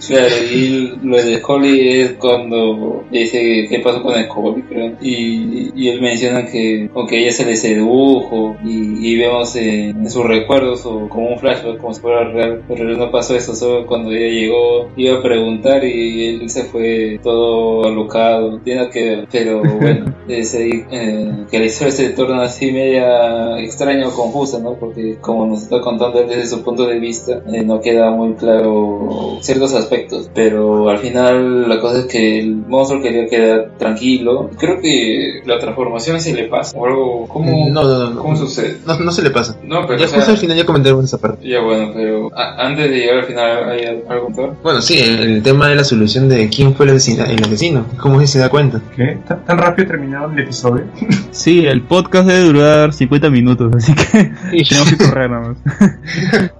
Claro, 0.07 0.35
y 0.51 0.97
lo 1.03 1.17
de 1.17 1.37
Scully 1.37 2.01
es 2.01 2.11
cuando 2.13 3.05
dice 3.11 3.67
qué 3.69 3.79
pasó 3.79 4.01
con 4.01 4.15
Scully, 4.21 4.61
creo. 4.63 4.93
Y, 5.01 5.71
y 5.75 5.89
él 5.89 6.01
menciona 6.01 6.45
que 6.45 6.89
aunque 6.93 7.19
ella 7.19 7.31
se 7.31 7.45
le 7.45 7.55
sedujo 7.55 8.55
y, 8.63 9.11
y 9.13 9.17
vemos 9.17 9.55
en, 9.55 9.97
en 9.97 10.09
sus 10.09 10.25
recuerdos 10.25 10.85
o 10.85 11.07
como 11.09 11.29
un 11.29 11.39
flashback 11.39 11.77
como 11.77 11.93
si 11.93 12.01
fuera 12.01 12.23
real, 12.25 12.63
pero 12.67 12.85
no 12.97 13.11
pasó 13.11 13.35
eso, 13.35 13.55
solo 13.55 13.85
cuando 13.85 14.11
ella 14.11 14.27
llegó 14.27 14.89
iba 14.95 15.19
a 15.19 15.21
preguntar 15.21 15.83
y 15.83 16.27
él 16.27 16.49
se 16.49 16.63
fue 16.65 17.19
todo 17.23 17.85
alocado, 17.85 18.59
tiene 18.59 18.89
que 18.89 19.03
ver, 19.03 19.27
pero 19.31 19.61
bueno, 19.81 20.13
es 20.27 20.55
ahí 20.55 20.83
eh, 20.91 21.45
que 21.49 21.59
la 21.59 21.65
historia 21.65 21.91
se 21.91 22.09
torna 22.09 22.43
así 22.43 22.71
media 22.71 23.59
extraña 23.59 24.07
o 24.07 24.11
confusa, 24.11 24.59
¿no? 24.59 24.75
Porque 24.75 25.17
como 25.21 25.45
nos 25.45 25.63
está 25.63 25.81
contando 25.81 26.19
él 26.21 26.27
desde 26.27 26.47
su 26.47 26.63
punto 26.63 26.85
de 26.85 26.99
vista, 26.99 27.41
eh, 27.51 27.63
no 27.63 27.81
queda 27.81 28.11
muy 28.11 28.33
claro 28.33 29.37
ciertos 29.41 29.73
aspectos, 29.73 29.92
pero 30.33 30.89
al 30.89 30.99
final 30.99 31.67
la 31.69 31.79
cosa 31.79 31.99
es 31.99 32.05
que 32.05 32.39
el 32.39 32.55
monstruo 32.55 33.01
quería 33.01 33.27
quedar 33.27 33.71
tranquilo. 33.77 34.49
Creo 34.57 34.79
que 34.81 35.41
la 35.45 35.59
transformación 35.59 36.19
se 36.19 36.33
le 36.33 36.45
pasa 36.47 36.77
o 36.77 36.85
algo. 36.85 37.27
¿Cómo, 37.27 37.69
No, 37.69 37.83
no, 37.83 37.99
no, 37.99 38.09
no. 38.11 38.21
¿cómo 38.21 38.35
sucede? 38.35 38.77
No, 38.85 38.97
no 38.99 39.11
se 39.11 39.21
le 39.21 39.29
pasa. 39.31 39.57
No, 39.63 39.85
pero 39.87 39.99
Ya 39.99 40.05
o 40.05 40.07
sea, 40.09 40.17
justo 40.19 40.31
al 40.31 40.37
final 40.37 40.57
ya 40.57 40.65
comentamos 40.65 41.05
esa 41.05 41.17
parte. 41.17 41.47
ya 41.47 41.61
bueno, 41.61 41.91
pero 41.93 42.29
antes 42.35 42.89
de 42.89 42.97
llegar 42.97 43.17
al 43.19 43.25
final 43.25 43.69
hay 43.69 43.85
algo 44.09 44.27
peor. 44.33 44.55
Bueno, 44.63 44.81
sí, 44.81 44.97
el, 44.99 45.19
el 45.19 45.43
tema 45.43 45.67
de 45.69 45.75
la 45.75 45.83
solución 45.83 46.29
de 46.29 46.49
quién 46.49 46.73
fue 46.75 46.85
el 46.85 46.91
asesino. 46.95 47.25
El 47.25 47.43
asesino. 47.43 47.85
¿Cómo 47.99 48.25
se 48.25 48.39
da 48.39 48.49
cuenta? 48.49 48.81
¿Qué? 48.95 49.17
¿Tan, 49.27 49.43
tan 49.45 49.57
rápido 49.57 49.87
terminaron 49.89 50.33
el 50.33 50.43
episodio? 50.43 50.85
sí, 51.31 51.65
el 51.65 51.81
podcast 51.81 52.27
debe 52.27 52.45
durar 52.45 52.93
50 52.93 53.29
minutos, 53.29 53.71
así 53.75 53.93
que 53.93 54.31
tenemos 54.63 54.89
que 54.89 54.97
correr 54.97 55.29
nada 55.29 55.49
más. 55.49 55.57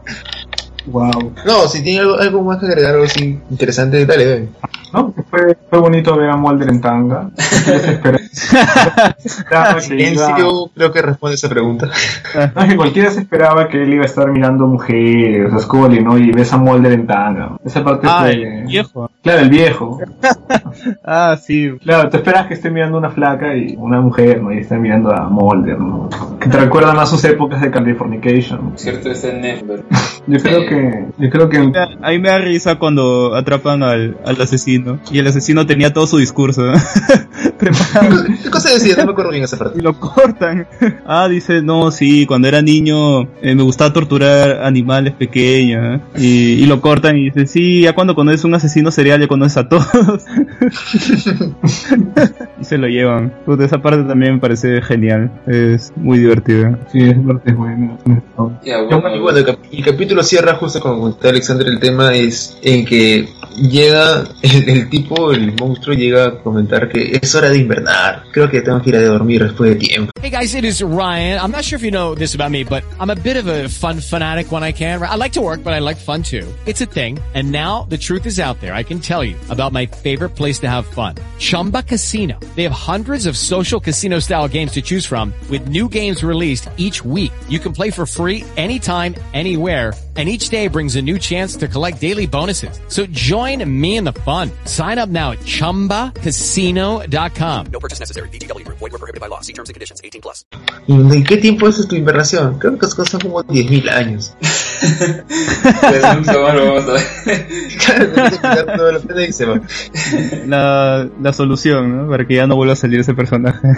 Wow. 0.86 1.34
No, 1.46 1.68
si 1.68 1.82
tiene 1.82 2.00
algo, 2.00 2.44
más 2.44 2.60
que 2.60 2.66
agregar, 2.66 2.94
algo 2.94 3.06
así 3.06 3.40
interesante, 3.50 4.06
dale, 4.06 4.26
dale. 4.26 4.50
No, 4.94 5.14
fue, 5.30 5.58
fue 5.70 5.80
bonito 5.80 6.16
ver 6.16 6.30
a 6.30 6.36
Mulder 6.38 6.70
en 6.70 6.80
tanga. 6.82 7.30
En 9.90 10.20
serio, 10.22 10.70
creo 10.76 10.92
que 10.92 11.02
responde 11.02 11.36
esa 11.36 11.50
pregunta. 11.50 11.90
No, 12.56 12.62
es 12.64 12.70
que 12.70 12.76
cualquiera 12.76 13.12
se 13.12 13.20
esperaba 13.22 13.68
que 13.68 13.82
él 13.84 13.94
iba 13.94 14.04
a 14.04 14.06
estar 14.08 14.28
mirando 14.32 14.66
mujeres, 14.68 15.48
o 15.48 15.50
sea, 15.52 15.60
Scully, 15.60 16.04
¿no? 16.04 16.18
Y 16.18 16.32
ves 16.32 16.52
a 16.54 16.58
Mulder 16.58 16.92
en 16.94 17.06
tanga. 17.08 17.58
Esa 17.64 17.84
parte 17.84 18.08
Ah, 18.10 18.22
fue... 18.22 18.32
el 18.32 18.66
viejo. 18.66 19.10
Claro, 19.22 19.40
el 19.42 19.50
viejo. 19.50 20.00
Ah, 21.06 21.38
sí. 21.42 21.72
Claro, 21.84 22.10
te 22.10 22.18
esperas 22.18 22.48
que 22.48 22.56
esté 22.56 22.70
mirando 22.72 22.98
una 22.98 23.12
flaca 23.12 23.56
y 23.56 23.76
una 23.78 24.02
mujer, 24.02 24.42
¿no? 24.42 24.52
Y 24.52 24.60
esté 24.60 24.78
mirando 24.78 25.14
a 25.14 25.30
Mulder, 25.30 25.78
¿no? 25.80 26.10
Que 26.40 26.50
te 26.50 26.58
recuerda 26.58 26.94
más 26.94 27.10
sus 27.10 27.24
épocas 27.26 27.62
de 27.62 27.70
Californication. 27.72 28.74
Cierto, 28.76 29.12
está 29.12 29.30
en 29.30 29.42
Netflix. 29.42 29.84
Yo 30.28 30.40
creo 30.40 30.66
que... 30.68 31.06
Yo 31.20 31.30
creo 31.30 31.50
que... 31.50 31.58
A 32.02 32.10
mí 32.10 32.20
me 32.20 32.30
da 32.30 32.40
risa 32.40 32.80
cuando 32.80 33.36
atrapan 33.36 33.84
al, 33.84 34.18
al 34.26 34.42
asesino. 34.42 34.83
Y 35.12 35.20
el 35.20 35.28
asesino 35.28 35.66
tenía 35.66 35.94
todo 35.94 36.08
su 36.08 36.18
discurso. 36.18 36.62
¿no? 36.64 36.74
Preparado. 37.58 38.24
¿Qué 38.44 38.50
cosa 38.50 38.74
decía? 38.74 38.96
No 38.98 39.06
me 39.06 39.12
acuerdo 39.12 39.32
bien 39.32 39.44
esa 39.44 39.58
parte. 39.58 39.80
Y 39.80 39.82
lo 39.82 40.00
cortan. 40.00 40.68
Ah, 41.06 41.28
dice, 41.30 41.62
no, 41.62 41.92
sí, 41.92 42.26
cuando 42.26 42.48
era 42.48 42.62
niño 42.62 43.24
eh, 43.42 43.56
me 43.56 43.64
gustaba 43.64 43.94
torturar 43.94 44.64
animales 44.64 45.14
pequeños. 45.14 46.00
¿eh? 46.00 46.02
Y, 46.18 46.64
y 46.64 46.66
lo 46.66 46.82
cortan 46.82 47.18
y 47.18 47.26
dice, 47.32 47.48
sí, 47.48 47.82
ya 47.82 47.94
cuando 47.94 48.16
conoces 48.16 48.44
un 48.44 48.54
asesino 48.56 48.92
serial 48.92 49.22
ya 49.22 49.28
conoces 49.28 49.58
a 49.58 49.70
todos. 49.70 50.24
y 52.60 52.66
se 52.66 52.78
lo 52.78 52.88
llevan. 52.88 53.34
Puta, 53.46 53.66
esa 53.66 53.82
parte 53.82 54.04
también 54.04 54.34
me 54.36 54.40
parece 54.40 54.82
genial. 54.82 55.32
Es 55.48 55.92
muy 55.96 56.20
divertida. 56.20 56.80
Sí, 56.92 57.00
esa 57.00 57.22
parte 57.22 57.52
es 57.52 57.58
buena. 57.58 57.98
Ya, 58.64 58.80
Y 58.82 58.86
bueno, 58.86 59.22
bueno, 59.22 59.38
el, 59.40 59.46
cap- 59.46 59.60
el 59.72 59.84
capítulo 59.86 60.24
cierra 60.24 60.56
justo 60.56 60.80
con 60.80 61.00
comentó 61.00 61.30
Alexander 61.30 61.68
el 61.68 61.80
tema 61.80 62.14
es 62.16 62.58
en 62.62 62.86
que 62.86 63.30
llega 63.58 64.24
el, 64.42 64.70
el 64.74 64.90
tipo, 64.90 65.32
el 65.32 65.54
monstruo 65.54 65.96
llega 65.96 66.26
a 66.26 66.40
comentar 66.40 66.90
que 66.90 67.20
es 67.22 67.36
hora 67.36 67.50
de 67.50 67.60
invernar. 67.60 68.24
Creo 68.32 68.50
que 68.50 68.62
tengo 68.62 68.82
que 68.82 68.90
ir 68.90 68.96
a 68.96 69.04
dormir 69.04 69.44
después 69.44 69.72
de 69.72 69.76
tiempo. 69.76 70.12
Hey 70.22 70.30
guys, 70.30 70.56
it 70.56 70.64
is 70.64 70.82
Ryan. 70.82 71.40
I'm 71.40 71.52
not 71.52 71.64
sure 71.64 71.78
if 71.78 71.84
you 71.84 71.92
know 71.92 72.16
this 72.16 72.34
about 72.34 72.50
me, 72.50 72.64
but 72.64 72.84
I'm 73.00 73.10
a 73.10 73.16
bit 73.16 73.36
of 73.36 73.48
a 73.48 73.68
fun 73.68 74.00
fanatic 74.00 74.52
when 74.52 74.64
I 74.64 74.72
can. 74.72 75.02
I 75.02 75.16
like 75.16 75.34
to 75.34 75.42
work, 75.42 75.64
but 75.64 75.74
I 75.74 75.80
like 75.80 75.98
fun 75.98 76.24
too. 76.24 76.48
It's 76.66 76.82
a 76.82 76.86
thing. 76.86 77.20
And 77.34 77.52
now 77.52 77.84
the 77.90 77.98
truth 77.98 78.26
is 78.26 78.40
out 78.40 78.60
there. 78.62 78.74
I 78.74 78.84
can 78.84 79.00
tell 79.00 79.24
you 79.24 79.36
about 79.50 79.74
my 79.74 79.86
favorite 79.86 80.30
place 80.30 80.60
to 80.60 80.70
have 80.70 80.86
fun. 80.86 81.16
Chumba 81.40 81.84
Casino. 81.84 82.40
They 82.56 82.64
have 82.64 82.72
hundreds 82.72 83.26
of 83.26 83.36
social 83.36 83.80
casino 83.82 84.20
style 84.20 84.48
games 84.48 84.72
to 84.74 84.82
choose 84.82 85.06
from 85.06 85.34
with 85.50 85.68
new 85.68 85.90
games 85.90 86.24
released 86.24 86.70
each 86.78 87.04
week. 87.04 87.34
You 87.50 87.60
can 87.60 87.74
play 87.74 87.92
for 87.92 88.06
free 88.06 88.46
anytime, 88.56 89.16
anywhere. 89.34 89.94
And 90.16 90.30
each 90.30 90.50
day 90.50 90.68
brings 90.68 90.96
a 90.96 91.02
new 91.02 91.18
chance 91.18 91.56
to 91.56 91.68
collect 91.68 92.00
daily 92.00 92.28
bonuses. 92.28 92.80
So 92.88 93.08
join 93.08 93.68
me 93.68 93.98
in 93.98 94.04
the 94.04 94.14
fun. 94.14 94.52
Sign 94.66 95.00
up 95.00 95.10
now 95.10 95.32
at 95.32 95.40
chumbacasino.com. 95.40 97.66
No 97.72 97.80
purchase 97.80 98.00
necessary. 98.00 98.30
VGW 98.30 98.66
Group. 98.66 98.78
Void 98.78 98.92
were 98.92 99.00
prohibited 99.00 99.22
by 99.22 99.28
law. 99.28 99.40
See 99.42 99.54
terms 99.54 99.70
and 99.70 99.74
conditions. 99.74 100.02
18 100.04 100.22
plus. 100.22 100.46
¿Y 100.88 100.98
de 100.98 101.24
qué 101.24 101.38
tiempo 101.38 101.68
es 101.68 101.88
tu 101.88 101.96
invernación? 101.96 102.60
Creo 102.60 102.78
que 102.78 102.88
son 102.88 103.22
como 103.22 103.44
10.000 103.44 103.90
años. 103.90 104.36
Un 106.18 106.26
segundo, 106.26 106.42
vamos 106.44 106.84
a 106.88 106.94
ver. 106.94 107.48
Claro, 107.86 108.08
tienes 108.14 108.32
que 108.32 108.36
quitar 108.38 108.78
todo 108.78 108.92
lo 108.92 109.02
que 109.02 109.24
y 109.28 109.32
se 109.32 109.46
va. 109.46 109.62
La, 110.48 111.08
la 111.22 111.34
solución, 111.34 111.98
¿no? 111.98 112.10
Para 112.10 112.26
que 112.28 112.36
ya 112.36 112.48
no 112.48 112.56
vuelva 112.56 112.74
a 112.74 112.76
salir 112.78 113.00
ese 113.00 113.14
personaje. 113.14 113.60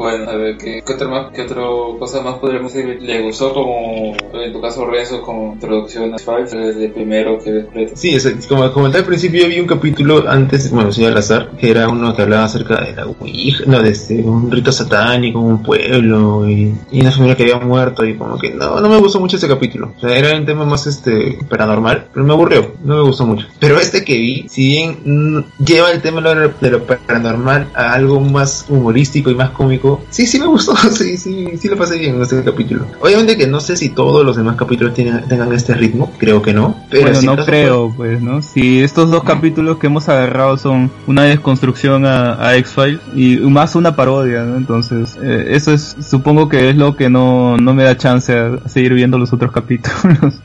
Bueno, 0.00 0.30
a 0.30 0.34
ver, 0.34 0.56
¿qué, 0.56 0.82
qué, 0.86 0.92
otra 0.94 1.08
más, 1.08 1.30
¿qué 1.34 1.42
otra 1.42 1.60
cosa 1.98 2.22
más 2.22 2.36
podríamos 2.36 2.72
decir? 2.72 3.02
¿Le 3.02 3.20
gustó 3.20 3.52
como, 3.52 4.14
en 4.32 4.50
tu 4.50 4.58
caso, 4.58 4.86
Renzo, 4.86 5.20
como 5.20 5.52
introducción 5.52 6.04
a 6.04 6.16
X-Files, 6.16 6.52
desde 6.52 6.86
el 6.86 6.92
primero 6.92 7.38
que 7.38 7.64
completo? 7.64 7.92
Sí, 7.96 8.14
es- 8.14 8.46
como 8.48 8.72
comenté 8.72 8.96
al 8.96 9.04
principio, 9.04 9.46
vi 9.46 9.60
un 9.60 9.66
capítulo 9.66 10.24
antes, 10.26 10.70
bueno, 10.70 10.90
sí, 10.90 11.04
al 11.04 11.18
azar, 11.18 11.50
que 11.58 11.70
era 11.70 11.86
uno 11.90 12.16
que 12.16 12.22
hablaba 12.22 12.44
acerca 12.44 12.80
de 12.82 12.94
la 12.94 13.04
Ouija, 13.06 13.64
no, 13.66 13.82
de 13.82 13.90
este, 13.90 14.22
un 14.22 14.50
rito 14.50 14.72
satánico, 14.72 15.38
un 15.38 15.62
pueblo 15.62 16.48
y, 16.48 16.74
y 16.90 17.00
una 17.02 17.10
familia 17.10 17.36
que 17.36 17.42
había 17.42 17.58
muerto 17.58 18.02
y 18.06 18.16
como 18.16 18.38
que 18.38 18.54
no, 18.54 18.80
no 18.80 18.88
me 18.88 18.96
gustó 18.96 19.20
mucho 19.20 19.36
ese 19.36 19.48
capítulo. 19.48 19.79
O 19.96 20.00
sea, 20.00 20.16
era 20.16 20.36
un 20.36 20.46
tema 20.46 20.64
más 20.64 20.86
este 20.86 21.38
paranormal, 21.48 22.08
pero 22.12 22.24
me 22.24 22.32
aburrió, 22.32 22.74
no 22.84 22.96
me 22.96 23.02
gustó 23.02 23.26
mucho. 23.26 23.46
Pero 23.58 23.78
este 23.78 24.04
que 24.04 24.18
vi, 24.18 24.46
si 24.48 24.68
bien 24.68 24.98
mm, 25.04 25.64
lleva 25.64 25.90
el 25.90 26.00
tema 26.00 26.20
de 26.20 26.70
lo, 26.70 26.86
paranormal 26.86 27.68
a 27.74 27.92
algo 27.92 28.20
más 28.20 28.66
humorístico 28.68 29.30
y 29.30 29.34
más 29.34 29.50
cómico, 29.50 30.02
sí, 30.10 30.26
sí 30.26 30.38
me 30.38 30.46
gustó, 30.46 30.76
sí, 30.90 31.16
sí, 31.16 31.56
sí 31.58 31.68
lo 31.68 31.76
pasé 31.76 31.98
bien 31.98 32.16
en 32.16 32.22
este 32.22 32.42
capítulo. 32.42 32.86
Obviamente 33.00 33.36
que 33.36 33.46
no 33.46 33.60
sé 33.60 33.76
si 33.76 33.90
todos 33.90 34.24
los 34.24 34.36
demás 34.36 34.56
capítulos 34.56 34.94
tienen, 34.94 35.26
tengan 35.28 35.52
este 35.52 35.74
ritmo, 35.74 36.12
creo 36.18 36.42
que 36.42 36.52
no, 36.52 36.76
pero 36.90 37.04
bueno, 37.04 37.20
si 37.20 37.26
no 37.26 37.36
creo, 37.44 37.92
pues, 37.96 38.20
¿no? 38.20 38.42
Si 38.42 38.82
estos 38.82 39.10
dos 39.10 39.24
capítulos 39.24 39.78
que 39.78 39.86
hemos 39.86 40.08
agarrado 40.08 40.56
son 40.56 40.90
una 41.06 41.24
desconstrucción 41.24 42.06
a, 42.06 42.46
a 42.46 42.56
X-Files 42.56 43.00
y 43.14 43.36
más 43.38 43.74
una 43.74 43.96
parodia, 43.96 44.42
¿no? 44.42 44.56
Entonces, 44.56 45.18
eh, 45.22 45.48
eso 45.50 45.72
es, 45.72 45.96
supongo 46.00 46.48
que 46.48 46.70
es 46.70 46.76
lo 46.76 46.96
que 46.96 47.10
no, 47.10 47.56
no 47.56 47.74
me 47.74 47.84
da 47.84 47.96
chance 47.96 48.36
a 48.36 48.68
seguir 48.68 48.94
viendo 48.94 49.18
los 49.18 49.32
otros 49.32 49.52
capítulos. 49.52 49.69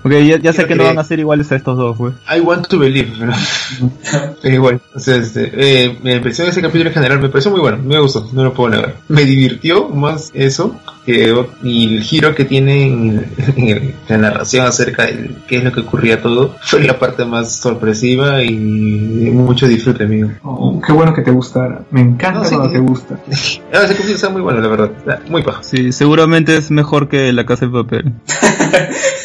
Porque 0.01 0.27
ya, 0.27 0.37
ya 0.37 0.53
sé 0.53 0.65
que 0.65 0.75
no 0.75 0.83
van 0.83 0.99
a 0.99 1.03
ser 1.03 1.19
iguales 1.19 1.51
a 1.51 1.55
estos 1.55 1.77
dos, 1.77 1.97
pues. 1.97 2.13
I 2.29 2.39
want 2.41 2.67
to 2.67 2.77
believe, 2.77 3.11
pero, 3.17 3.33
pero 4.41 4.55
igual, 4.55 4.81
o 4.93 4.99
sea, 4.99 5.15
este, 5.15 5.51
eh, 5.53 5.97
me 6.03 6.19
pareció 6.19 6.45
ese 6.45 6.61
capítulo 6.61 6.89
en 6.89 6.93
general, 6.93 7.19
me 7.19 7.29
pareció 7.29 7.51
muy 7.51 7.59
bueno, 7.59 7.77
me 7.77 7.99
gustó, 7.99 8.29
no 8.33 8.43
lo 8.43 8.53
puedo 8.53 8.69
negar. 8.69 8.95
Me 9.07 9.25
divirtió 9.25 9.89
más 9.89 10.31
eso 10.33 10.79
que 11.05 11.35
y 11.63 11.95
el 11.95 12.03
giro 12.03 12.33
que 12.33 12.45
tiene 12.45 12.87
en, 13.55 13.95
la 14.07 14.17
narración 14.17 14.65
acerca 14.65 15.05
de 15.05 15.31
qué 15.47 15.57
es 15.57 15.63
lo 15.63 15.71
que 15.71 15.81
ocurría 15.81 16.21
todo, 16.21 16.55
fue 16.61 16.83
la 16.83 16.97
parte 16.97 17.25
más 17.25 17.55
sorpresiva 17.55 18.43
y 18.43 19.29
mucho 19.31 19.67
disfrute, 19.67 20.03
amigo. 20.03 20.31
Oh, 20.43 20.81
qué 20.85 20.91
bueno 20.91 21.13
que 21.13 21.21
te 21.21 21.31
gustara. 21.31 21.83
Me 21.91 22.01
encanta 22.01 22.39
No, 22.39 22.45
sí. 22.45 22.55
cuando 22.55 22.73
te 22.73 22.79
gusta. 22.79 23.19
Ah, 23.73 23.83
ese 23.83 23.93
capítulo 23.93 24.15
está 24.15 24.29
muy 24.29 24.41
bueno, 24.41 24.61
la 24.61 24.67
verdad, 24.69 24.91
está 24.97 25.21
muy 25.29 25.43
paja. 25.43 25.61
Sí, 25.63 25.91
seguramente 25.91 26.55
es 26.55 26.71
mejor 26.71 27.09
que 27.09 27.33
La 27.33 27.45
Casa 27.45 27.65
de 27.65 27.71
Papel. 27.73 28.05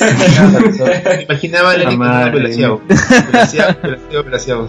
Me 0.00 1.22
imaginaba 1.22 1.74
el 1.74 2.32
pelaseado, 2.32 2.80
pelaseado. 4.24 4.68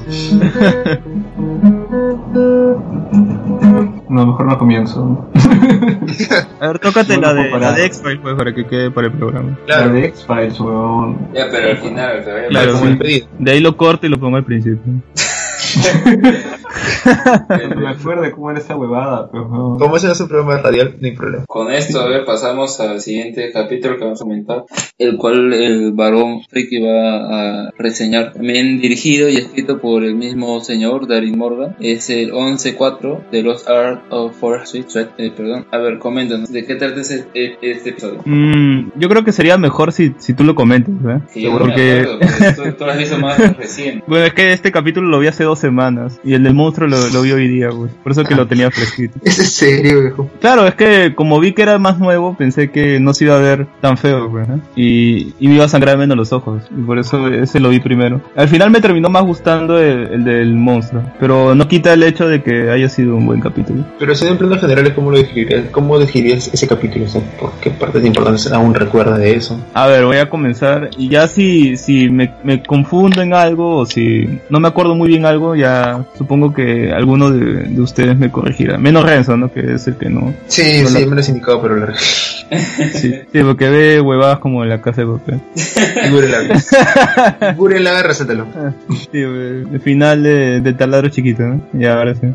No, 4.12 4.26
mejor 4.26 4.45
no 4.45 4.58
comienzo. 4.58 5.26
A 6.60 6.67
ver, 6.67 6.80
tócate 6.80 7.15
Bueno, 7.17 7.34
la 7.34 7.43
de, 7.43 7.50
la 7.50 7.71
de 7.71 7.86
X-Files, 7.86 8.19
pues, 8.21 8.36
para 8.36 8.54
que 8.54 8.67
quede 8.67 8.91
para 8.91 9.08
el 9.08 9.13
programa. 9.13 9.58
La 9.67 9.88
de 9.88 10.08
X-Files, 10.08 10.60
weón. 10.60 11.30
Ya, 11.34 11.45
pero 11.50 11.69
al 11.69 11.78
final, 11.78 12.24
Claro, 12.50 12.78
sí. 12.78 12.88
el 12.88 12.97
pedido. 12.97 13.28
De 13.39 13.52
ahí 13.52 13.62
lo 13.62 13.78
corto 13.78 14.06
y 14.08 14.10
lo 14.10 14.19
pongo 14.19 14.36
al 14.36 14.43
principio. 14.43 14.82
No 17.70 17.76
me 17.82 17.89
acuerdo 17.89 18.22
de 18.24 18.32
cómo 18.32 18.52
era 18.52 18.60
esa 18.60 18.76
huevada, 18.76 19.30
pero 19.32 19.46
weón. 19.48 19.80
Como 19.80 19.98
ese 19.98 20.08
no 20.08 20.13
es 20.13 20.20
un 20.22 20.28
programa 20.28 20.58
radial, 20.62 20.96
no 21.00 21.08
hay 21.08 21.15
problema. 21.15 21.46
Con 21.48 21.72
esto, 21.72 22.00
a 22.02 22.08
ver, 22.08 22.26
pasamos 22.26 22.80
al 22.80 23.02
siguiente 23.02 23.52
capítulo 23.52 23.98
que 23.98 24.04
vamos 24.04 24.22
a 24.22 24.24
comentar, 24.24 24.63
el 24.98 25.17
cual 25.17 25.54
el 25.54 25.91
varón 25.94 26.41
Friki 26.50 26.80
va 26.82 27.65
a 27.67 27.72
reseñar. 27.78 28.34
También 28.34 28.80
dirigido 28.80 29.30
y 29.30 29.38
escrito 29.38 29.80
por 29.80 30.04
el 30.04 30.15
mismo 30.15 30.62
señor, 30.62 31.08
Darin 31.08 31.38
Morgan. 31.38 31.76
Es 31.80 32.10
el 32.10 32.32
11-4 32.32 33.30
de 33.32 33.44
los 33.44 33.67
Art 33.67 34.04
of 34.12 34.36
Forest 34.38 34.67
Sweet 34.72 34.89
Sweat. 34.89 35.10
Eh, 35.20 35.32
perdón. 35.36 35.65
A 35.72 35.78
ver, 35.78 36.00
coméntanos, 36.00 36.52
¿de 36.52 36.65
qué 36.65 36.76
trata 36.76 37.02
ese- 37.02 37.28
e- 37.34 37.58
este 37.62 37.89
episodio? 37.91 38.22
Mm, 38.26 38.91
yo 38.96 39.10
creo 39.10 39.24
que 39.24 39.32
sería 39.32 39.58
mejor 39.58 39.91
si, 39.91 40.13
si 40.17 40.34
tú 40.34 40.44
lo 40.44 40.56
comentas, 40.56 40.94
¿eh? 40.94 41.41
No 41.41 41.52
me 41.54 41.60
Porque... 41.60 42.00
acuerdo, 42.02 42.20
porque 42.20 42.54
tú, 42.72 42.78
tú 42.78 42.86
lo 42.86 42.91
has 42.91 42.98
visto 42.98 43.17
más 43.17 43.38
recién. 43.58 44.04
Bueno, 44.08 44.26
es 44.26 44.34
que 44.34 44.52
este 44.54 44.72
capítulo 44.72 45.08
lo 45.10 45.20
vi 45.20 45.28
hace 45.28 45.44
dos 45.44 45.60
semanas 45.60 45.70
y 46.23 46.34
el 46.34 46.43
del 46.43 46.53
monstruo 46.53 46.88
lo, 46.88 47.10
lo 47.10 47.21
vi 47.21 47.31
hoy 47.31 47.47
día, 47.47 47.69
pues. 47.69 47.91
Por 48.03 48.12
eso 48.12 48.23
que 48.23 48.36
lo 48.36 48.47
tenía 48.47 48.71
fresquito. 48.71 49.19
¿Es 49.23 49.39
en 49.39 49.45
serio, 49.45 50.01
viejo? 50.01 50.29
Claro, 50.39 50.67
es 50.67 50.75
que 50.75 51.13
como 51.15 51.39
vi 51.39 51.53
que 51.53 51.62
era 51.62 51.77
más 51.79 51.99
nuevo, 51.99 52.36
pensé 52.38 52.71
que 52.71 52.99
no 52.99 53.13
se 53.13 53.25
iba 53.25 53.36
a 53.36 53.39
ver 53.39 53.67
tan 53.81 53.97
feo, 53.97 54.29
pues, 54.29 54.47
¿eh? 54.49 54.60
y, 54.75 55.34
y 55.39 55.47
me 55.47 55.55
iba 55.55 55.65
a 55.65 55.69
sangrar 55.69 55.97
menos 55.97 56.17
los 56.17 56.34
ojos. 56.34 56.63
Y 56.71 56.81
por 56.81 56.99
eso 56.99 57.27
ese 57.27 57.60
lo 57.60 57.69
vi 57.69 57.79
primero. 57.79 58.21
Al 58.36 58.47
final 58.47 58.71
me 58.71 58.81
terminó 58.81 59.10
más 59.10 59.23
gustando 59.23 59.79
el, 59.79 60.07
el 60.13 60.23
del 60.23 60.53
monstruo, 60.53 61.03
pero 61.19 61.55
no 61.55 61.67
quita 61.67 61.93
el 61.93 62.03
hecho 62.03 62.28
de 62.28 62.41
que 62.41 62.69
haya 62.69 62.89
sido 62.89 63.15
un 63.15 63.26
buen 63.26 63.39
capítulo. 63.39 63.86
Pero 63.99 64.15
si 64.15 64.28
en 64.28 64.38
planos 64.38 64.59
generales, 64.59 64.93
¿cómo 64.93 65.11
lo 65.11 65.17
describirías? 65.17 65.69
¿Cómo 65.72 65.99
describirías 65.99 66.49
ese 66.53 66.67
capítulo? 66.67 67.05
O 67.05 67.09
sea, 67.09 67.22
¿por 67.39 67.51
qué 67.61 67.72
partes 67.72 68.05
importantes 68.05 68.51
aún 68.51 68.74
recuerda 68.74 69.17
de 69.17 69.36
eso? 69.36 69.59
A 69.74 69.88
ver, 69.88 70.05
voy 70.05 70.17
a 70.17 70.30
comenzar. 70.30 70.89
Y 70.97 71.09
ya 71.09 71.28
si, 71.28 71.78
si 71.78 72.09
me, 72.09 72.34
me 72.43 72.61
confundo 72.63 73.22
en 73.22 73.34
algo 73.34 73.78
o 73.78 73.86
si 73.86 74.39
no 74.49 74.59
me 74.59 74.67
acuerdo 74.67 74.95
muy 74.95 75.07
bien 75.07 75.26
algo, 75.26 75.55
ya 75.62 76.05
supongo 76.18 76.53
que 76.53 76.91
alguno 76.91 77.32
de, 77.32 77.64
de 77.64 77.82
ustedes 77.82 78.18
me 78.18 78.30
corregirá. 78.32 78.78
Menos 78.78 79.03
Renzo, 79.05 79.38
¿no? 79.38 79.51
Que 79.51 79.74
es 79.76 79.88
el 79.88 79.95
que 79.95 80.09
no. 80.09 80.34
Sí, 80.47 80.82
no 80.84 80.89
sí, 80.89 80.93
la- 80.99 81.05
me 81.07 81.16
lo 81.16 81.20
has 81.22 81.30
indicado, 81.30 81.62
pero 81.62 81.76
la... 81.78 81.93
Sí, 81.95 83.14
sí, 83.32 83.43
porque 83.43 83.70
ve 83.70 84.01
huevadas 84.01 84.39
como 84.39 84.66
la 84.66 84.82
casa 84.82 85.01
de 85.01 85.07
papel. 85.07 85.39
Gurelaga. 87.57 88.03
Recétalo. 88.07 88.45
Sí, 88.89 89.07
eh, 89.14 89.64
el 89.72 89.80
final 89.82 90.24
de, 90.24 90.59
de 90.62 90.74
taladro 90.74 91.09
chiquito, 91.09 91.43
¿no? 91.43 91.62
Ya, 91.74 91.93
ahora 91.97 92.14
sí. 92.16 92.28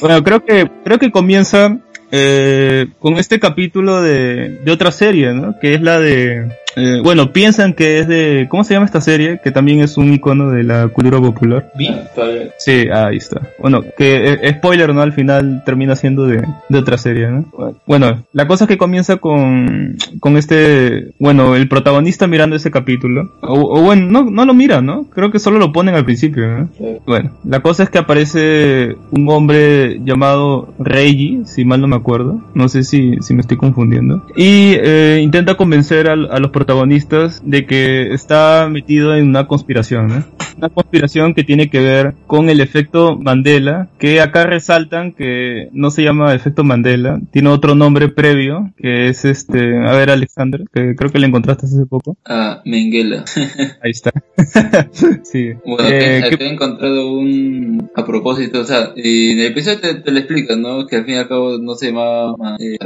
bueno, 0.00 0.22
creo 0.22 0.44
que, 0.44 0.70
creo 0.84 0.98
que 0.98 1.10
comienza 1.10 1.76
eh, 2.10 2.88
con 2.98 3.14
este 3.16 3.38
capítulo 3.40 4.02
de, 4.02 4.60
de 4.64 4.70
otra 4.72 4.90
serie, 4.92 5.32
¿no? 5.32 5.58
Que 5.60 5.74
es 5.74 5.80
la 5.82 5.98
de, 5.98 6.48
eh, 6.76 7.00
bueno, 7.02 7.32
piensan 7.32 7.72
que 7.72 7.98
es 7.98 8.06
de, 8.08 8.46
¿cómo 8.48 8.62
se 8.62 8.74
llama 8.74 8.86
esta 8.86 9.00
serie? 9.00 9.40
Que 9.42 9.50
también 9.50 9.80
es 9.80 9.96
un 9.96 10.12
icono 10.12 10.50
de 10.50 10.62
la 10.62 10.86
cultura 10.88 11.18
popular. 11.18 11.70
Ah, 12.16 12.22
Sí, 12.58 12.86
ahí 12.92 13.16
está. 13.16 13.40
Bueno, 13.58 13.82
que 13.96 14.32
eh, 14.42 14.50
spoiler, 14.54 14.94
¿no? 14.94 15.00
Al 15.02 15.12
final 15.12 15.62
termina 15.64 15.96
siendo 15.96 16.26
de, 16.26 16.42
de 16.68 16.78
otra 16.78 16.98
serie, 16.98 17.28
¿no? 17.28 17.46
Bueno, 17.86 18.24
la 18.32 18.46
cosa 18.46 18.64
es 18.64 18.68
que 18.68 18.78
comienza 18.78 19.16
con, 19.16 19.96
con 20.20 20.36
este, 20.36 21.12
bueno, 21.18 21.56
el 21.56 21.68
protagonista 21.68 22.26
mirando 22.26 22.54
ese 22.56 22.70
capítulo. 22.70 23.32
O, 23.42 23.78
o 23.78 23.82
bueno, 23.82 24.06
no, 24.10 24.30
no 24.30 24.44
lo 24.44 24.54
mira, 24.54 24.80
¿no? 24.80 25.04
Creo 25.10 25.30
que 25.32 25.38
solo 25.38 25.58
lo 25.58 25.72
ponen 25.72 25.94
al 25.94 26.04
principio, 26.04 26.46
¿no? 26.46 26.68
Bueno, 27.06 27.30
la 27.44 27.60
cosa 27.60 27.82
es 27.82 27.90
que 27.90 27.98
aparece 27.98 28.96
un 29.10 29.28
hombre 29.30 30.00
llamado 30.04 30.72
Reiji, 30.78 31.42
si 31.46 31.64
mal 31.64 31.80
no 31.80 31.88
me 31.88 31.96
acuerdo. 31.96 32.40
No 32.54 32.68
sé 32.68 32.82
si, 32.84 33.16
si 33.20 33.34
me 33.34 33.40
estoy 33.40 33.56
confundiendo. 33.56 34.24
Y 34.36 34.74
eh, 34.80 35.20
intenta 35.22 35.56
convencer 35.56 36.08
al- 36.08 36.30
a, 36.30 36.38
los 36.38 36.50
protagonistas 36.58 37.40
de 37.44 37.66
que 37.66 38.12
está 38.12 38.68
metido 38.70 39.14
en 39.14 39.28
una 39.28 39.46
conspiración, 39.46 40.08
¿no? 40.08 40.24
Una 40.56 40.68
conspiración 40.70 41.34
que 41.34 41.44
tiene 41.44 41.70
que 41.70 41.78
ver 41.78 42.14
con 42.26 42.48
el 42.48 42.60
efecto 42.60 43.16
Mandela, 43.16 43.88
que 44.00 44.20
acá 44.20 44.42
resaltan 44.44 45.12
que 45.12 45.68
no 45.72 45.92
se 45.92 46.02
llama 46.02 46.34
efecto 46.34 46.64
Mandela, 46.64 47.20
tiene 47.30 47.48
otro 47.50 47.76
nombre 47.76 48.08
previo, 48.08 48.72
que 48.76 49.06
es 49.08 49.24
este, 49.24 49.78
a 49.86 49.92
ver 49.92 50.10
Alexander, 50.10 50.64
que 50.72 50.96
creo 50.96 51.12
que 51.12 51.20
le 51.20 51.28
encontraste 51.28 51.66
hace 51.66 51.86
poco. 51.86 52.16
Ah, 52.26 52.60
Menguela. 52.64 53.24
Ahí 53.82 53.92
está. 53.92 54.10
sí. 55.22 55.52
Bueno, 55.64 55.88
Eh, 55.88 56.22
acá, 56.24 56.36
¿qué- 56.36 56.44
he 56.44 56.52
encontrado 56.52 57.12
un... 57.12 57.88
A 57.94 58.04
propósito, 58.04 58.60
o 58.60 58.64
sea, 58.64 58.90
en 58.96 59.38
el 59.38 59.46
episodio 59.46 59.78
te, 59.80 59.94
te 59.94 60.10
lo 60.10 60.18
explican, 60.18 60.60
¿no? 60.60 60.86
Que 60.88 60.96
al 60.96 61.04
fin 61.04 61.14
y 61.14 61.18
al 61.18 61.28
cabo 61.28 61.58
no 61.58 61.74
se 61.76 61.86
llamaba... 61.88 62.36
Ma- 62.36 62.56
eh. 62.58 62.76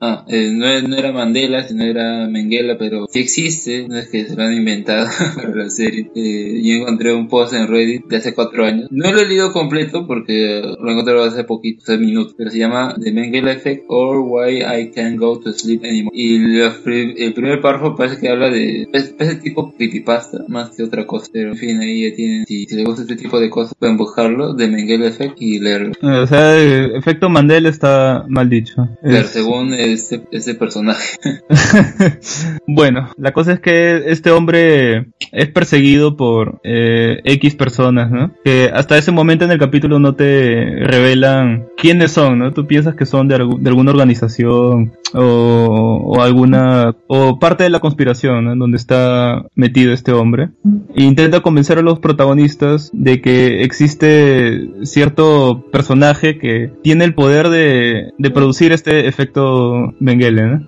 Ah, 0.00 0.24
eh, 0.28 0.50
no, 0.52 0.66
era- 0.66 0.88
no 0.88 0.96
era 0.96 1.12
Mandela, 1.12 1.62
sino 1.62 1.84
era 1.84 2.26
Menguela, 2.72 2.78
pero 2.78 3.06
sí 3.10 3.20
existe, 3.20 3.86
no 3.88 3.98
es 3.98 4.08
que 4.08 4.26
se 4.26 4.36
lo 4.36 4.42
han 4.42 4.54
inventado 4.54 5.06
para 5.36 5.54
la 5.54 5.70
serie. 5.70 6.10
Eh, 6.14 6.60
yo 6.62 6.74
encontré 6.74 7.14
un 7.14 7.28
post 7.28 7.52
en 7.54 7.68
Reddit 7.68 8.06
de 8.06 8.16
hace 8.16 8.34
cuatro 8.34 8.64
años. 8.64 8.88
No 8.90 9.10
lo 9.12 9.20
he 9.20 9.26
leído 9.28 9.52
completo 9.52 10.06
porque 10.06 10.60
lo 10.62 10.88
he 10.88 10.92
encontrado 10.92 11.24
hace 11.24 11.44
poquito, 11.44 11.82
hace 11.82 11.98
minutos, 11.98 12.34
pero 12.36 12.50
se 12.50 12.58
llama 12.58 12.94
The 13.02 13.12
Mengele 13.12 13.52
Effect 13.52 13.84
or 13.88 14.18
Why 14.20 14.62
I 14.62 14.90
Can't 14.94 15.18
Go 15.18 15.38
to 15.40 15.52
Sleep 15.52 15.82
Anymore. 15.84 16.16
Y 16.16 16.38
los 16.38 16.74
el 16.86 17.34
primer 17.34 17.60
párrafo 17.60 17.94
parece 17.96 18.18
que 18.20 18.28
habla 18.28 18.50
de 18.50 18.88
es, 18.92 19.14
es 19.18 19.40
tipo 19.40 19.72
creepypasta 19.74 20.44
más 20.48 20.70
que 20.76 20.82
otra 20.82 21.06
cosa. 21.06 21.26
Pero 21.32 21.52
en 21.52 21.56
fin, 21.56 21.80
ahí 21.80 22.08
ya 22.08 22.14
tienen, 22.16 22.44
si, 22.46 22.64
si 22.66 22.76
les 22.76 22.84
gusta 22.84 23.02
este 23.02 23.16
tipo 23.16 23.38
de 23.40 23.50
cosas, 23.50 23.74
pueden 23.78 23.96
buscarlo, 23.96 24.54
The 24.56 24.68
Mengele 24.68 25.08
Effect 25.08 25.40
y 25.40 25.58
leerlo. 25.58 25.92
Eh, 26.02 26.06
O 26.22 26.26
sea, 26.26 26.56
el 26.58 26.94
efecto 26.96 27.28
Mandela 27.28 27.68
está 27.68 28.24
mal 28.28 28.48
dicho. 28.48 28.88
Claro, 29.02 29.18
Es- 29.18 29.30
según 29.30 29.72
este, 29.74 30.22
ese 30.30 30.54
personaje. 30.54 31.18
Bueno, 32.66 33.08
la 33.16 33.32
cosa 33.32 33.52
es 33.52 33.60
que 33.60 34.04
este 34.06 34.30
hombre 34.30 35.06
es 35.32 35.48
perseguido 35.48 36.16
por 36.16 36.60
eh, 36.62 37.20
X 37.24 37.56
personas, 37.56 38.10
¿no? 38.10 38.32
Que 38.44 38.70
hasta 38.72 38.96
ese 38.96 39.10
momento 39.10 39.44
en 39.44 39.50
el 39.50 39.58
capítulo 39.58 39.98
no 39.98 40.14
te 40.14 40.64
revelan 40.84 41.66
quiénes 41.76 42.12
son, 42.12 42.38
¿no? 42.38 42.52
Tú 42.52 42.66
piensas 42.66 42.94
que 42.94 43.06
son 43.06 43.26
de, 43.26 43.38
de 43.58 43.68
alguna 43.68 43.90
organización 43.90 44.92
o, 45.14 46.20
alguna 46.20 46.94
o 47.08 47.38
parte 47.38 47.64
de 47.64 47.70
la 47.70 47.80
conspiración, 47.80 48.44
¿no? 48.44 48.56
Donde 48.56 48.76
está 48.76 49.44
metido 49.54 49.92
este 49.92 50.12
hombre. 50.12 50.50
E 50.94 51.02
intenta 51.02 51.40
convencer 51.40 51.78
a 51.78 51.82
los 51.82 51.98
protagonistas 51.98 52.90
de 52.92 53.20
que 53.20 53.64
existe 53.64 54.68
cierto 54.84 55.66
personaje 55.72 56.38
que 56.38 56.72
tiene 56.82 57.04
el 57.04 57.14
poder 57.14 57.48
de, 57.48 58.12
de 58.16 58.30
producir 58.30 58.72
este 58.72 59.08
efecto 59.08 59.94
Mengele, 59.98 60.46
¿no? 60.46 60.66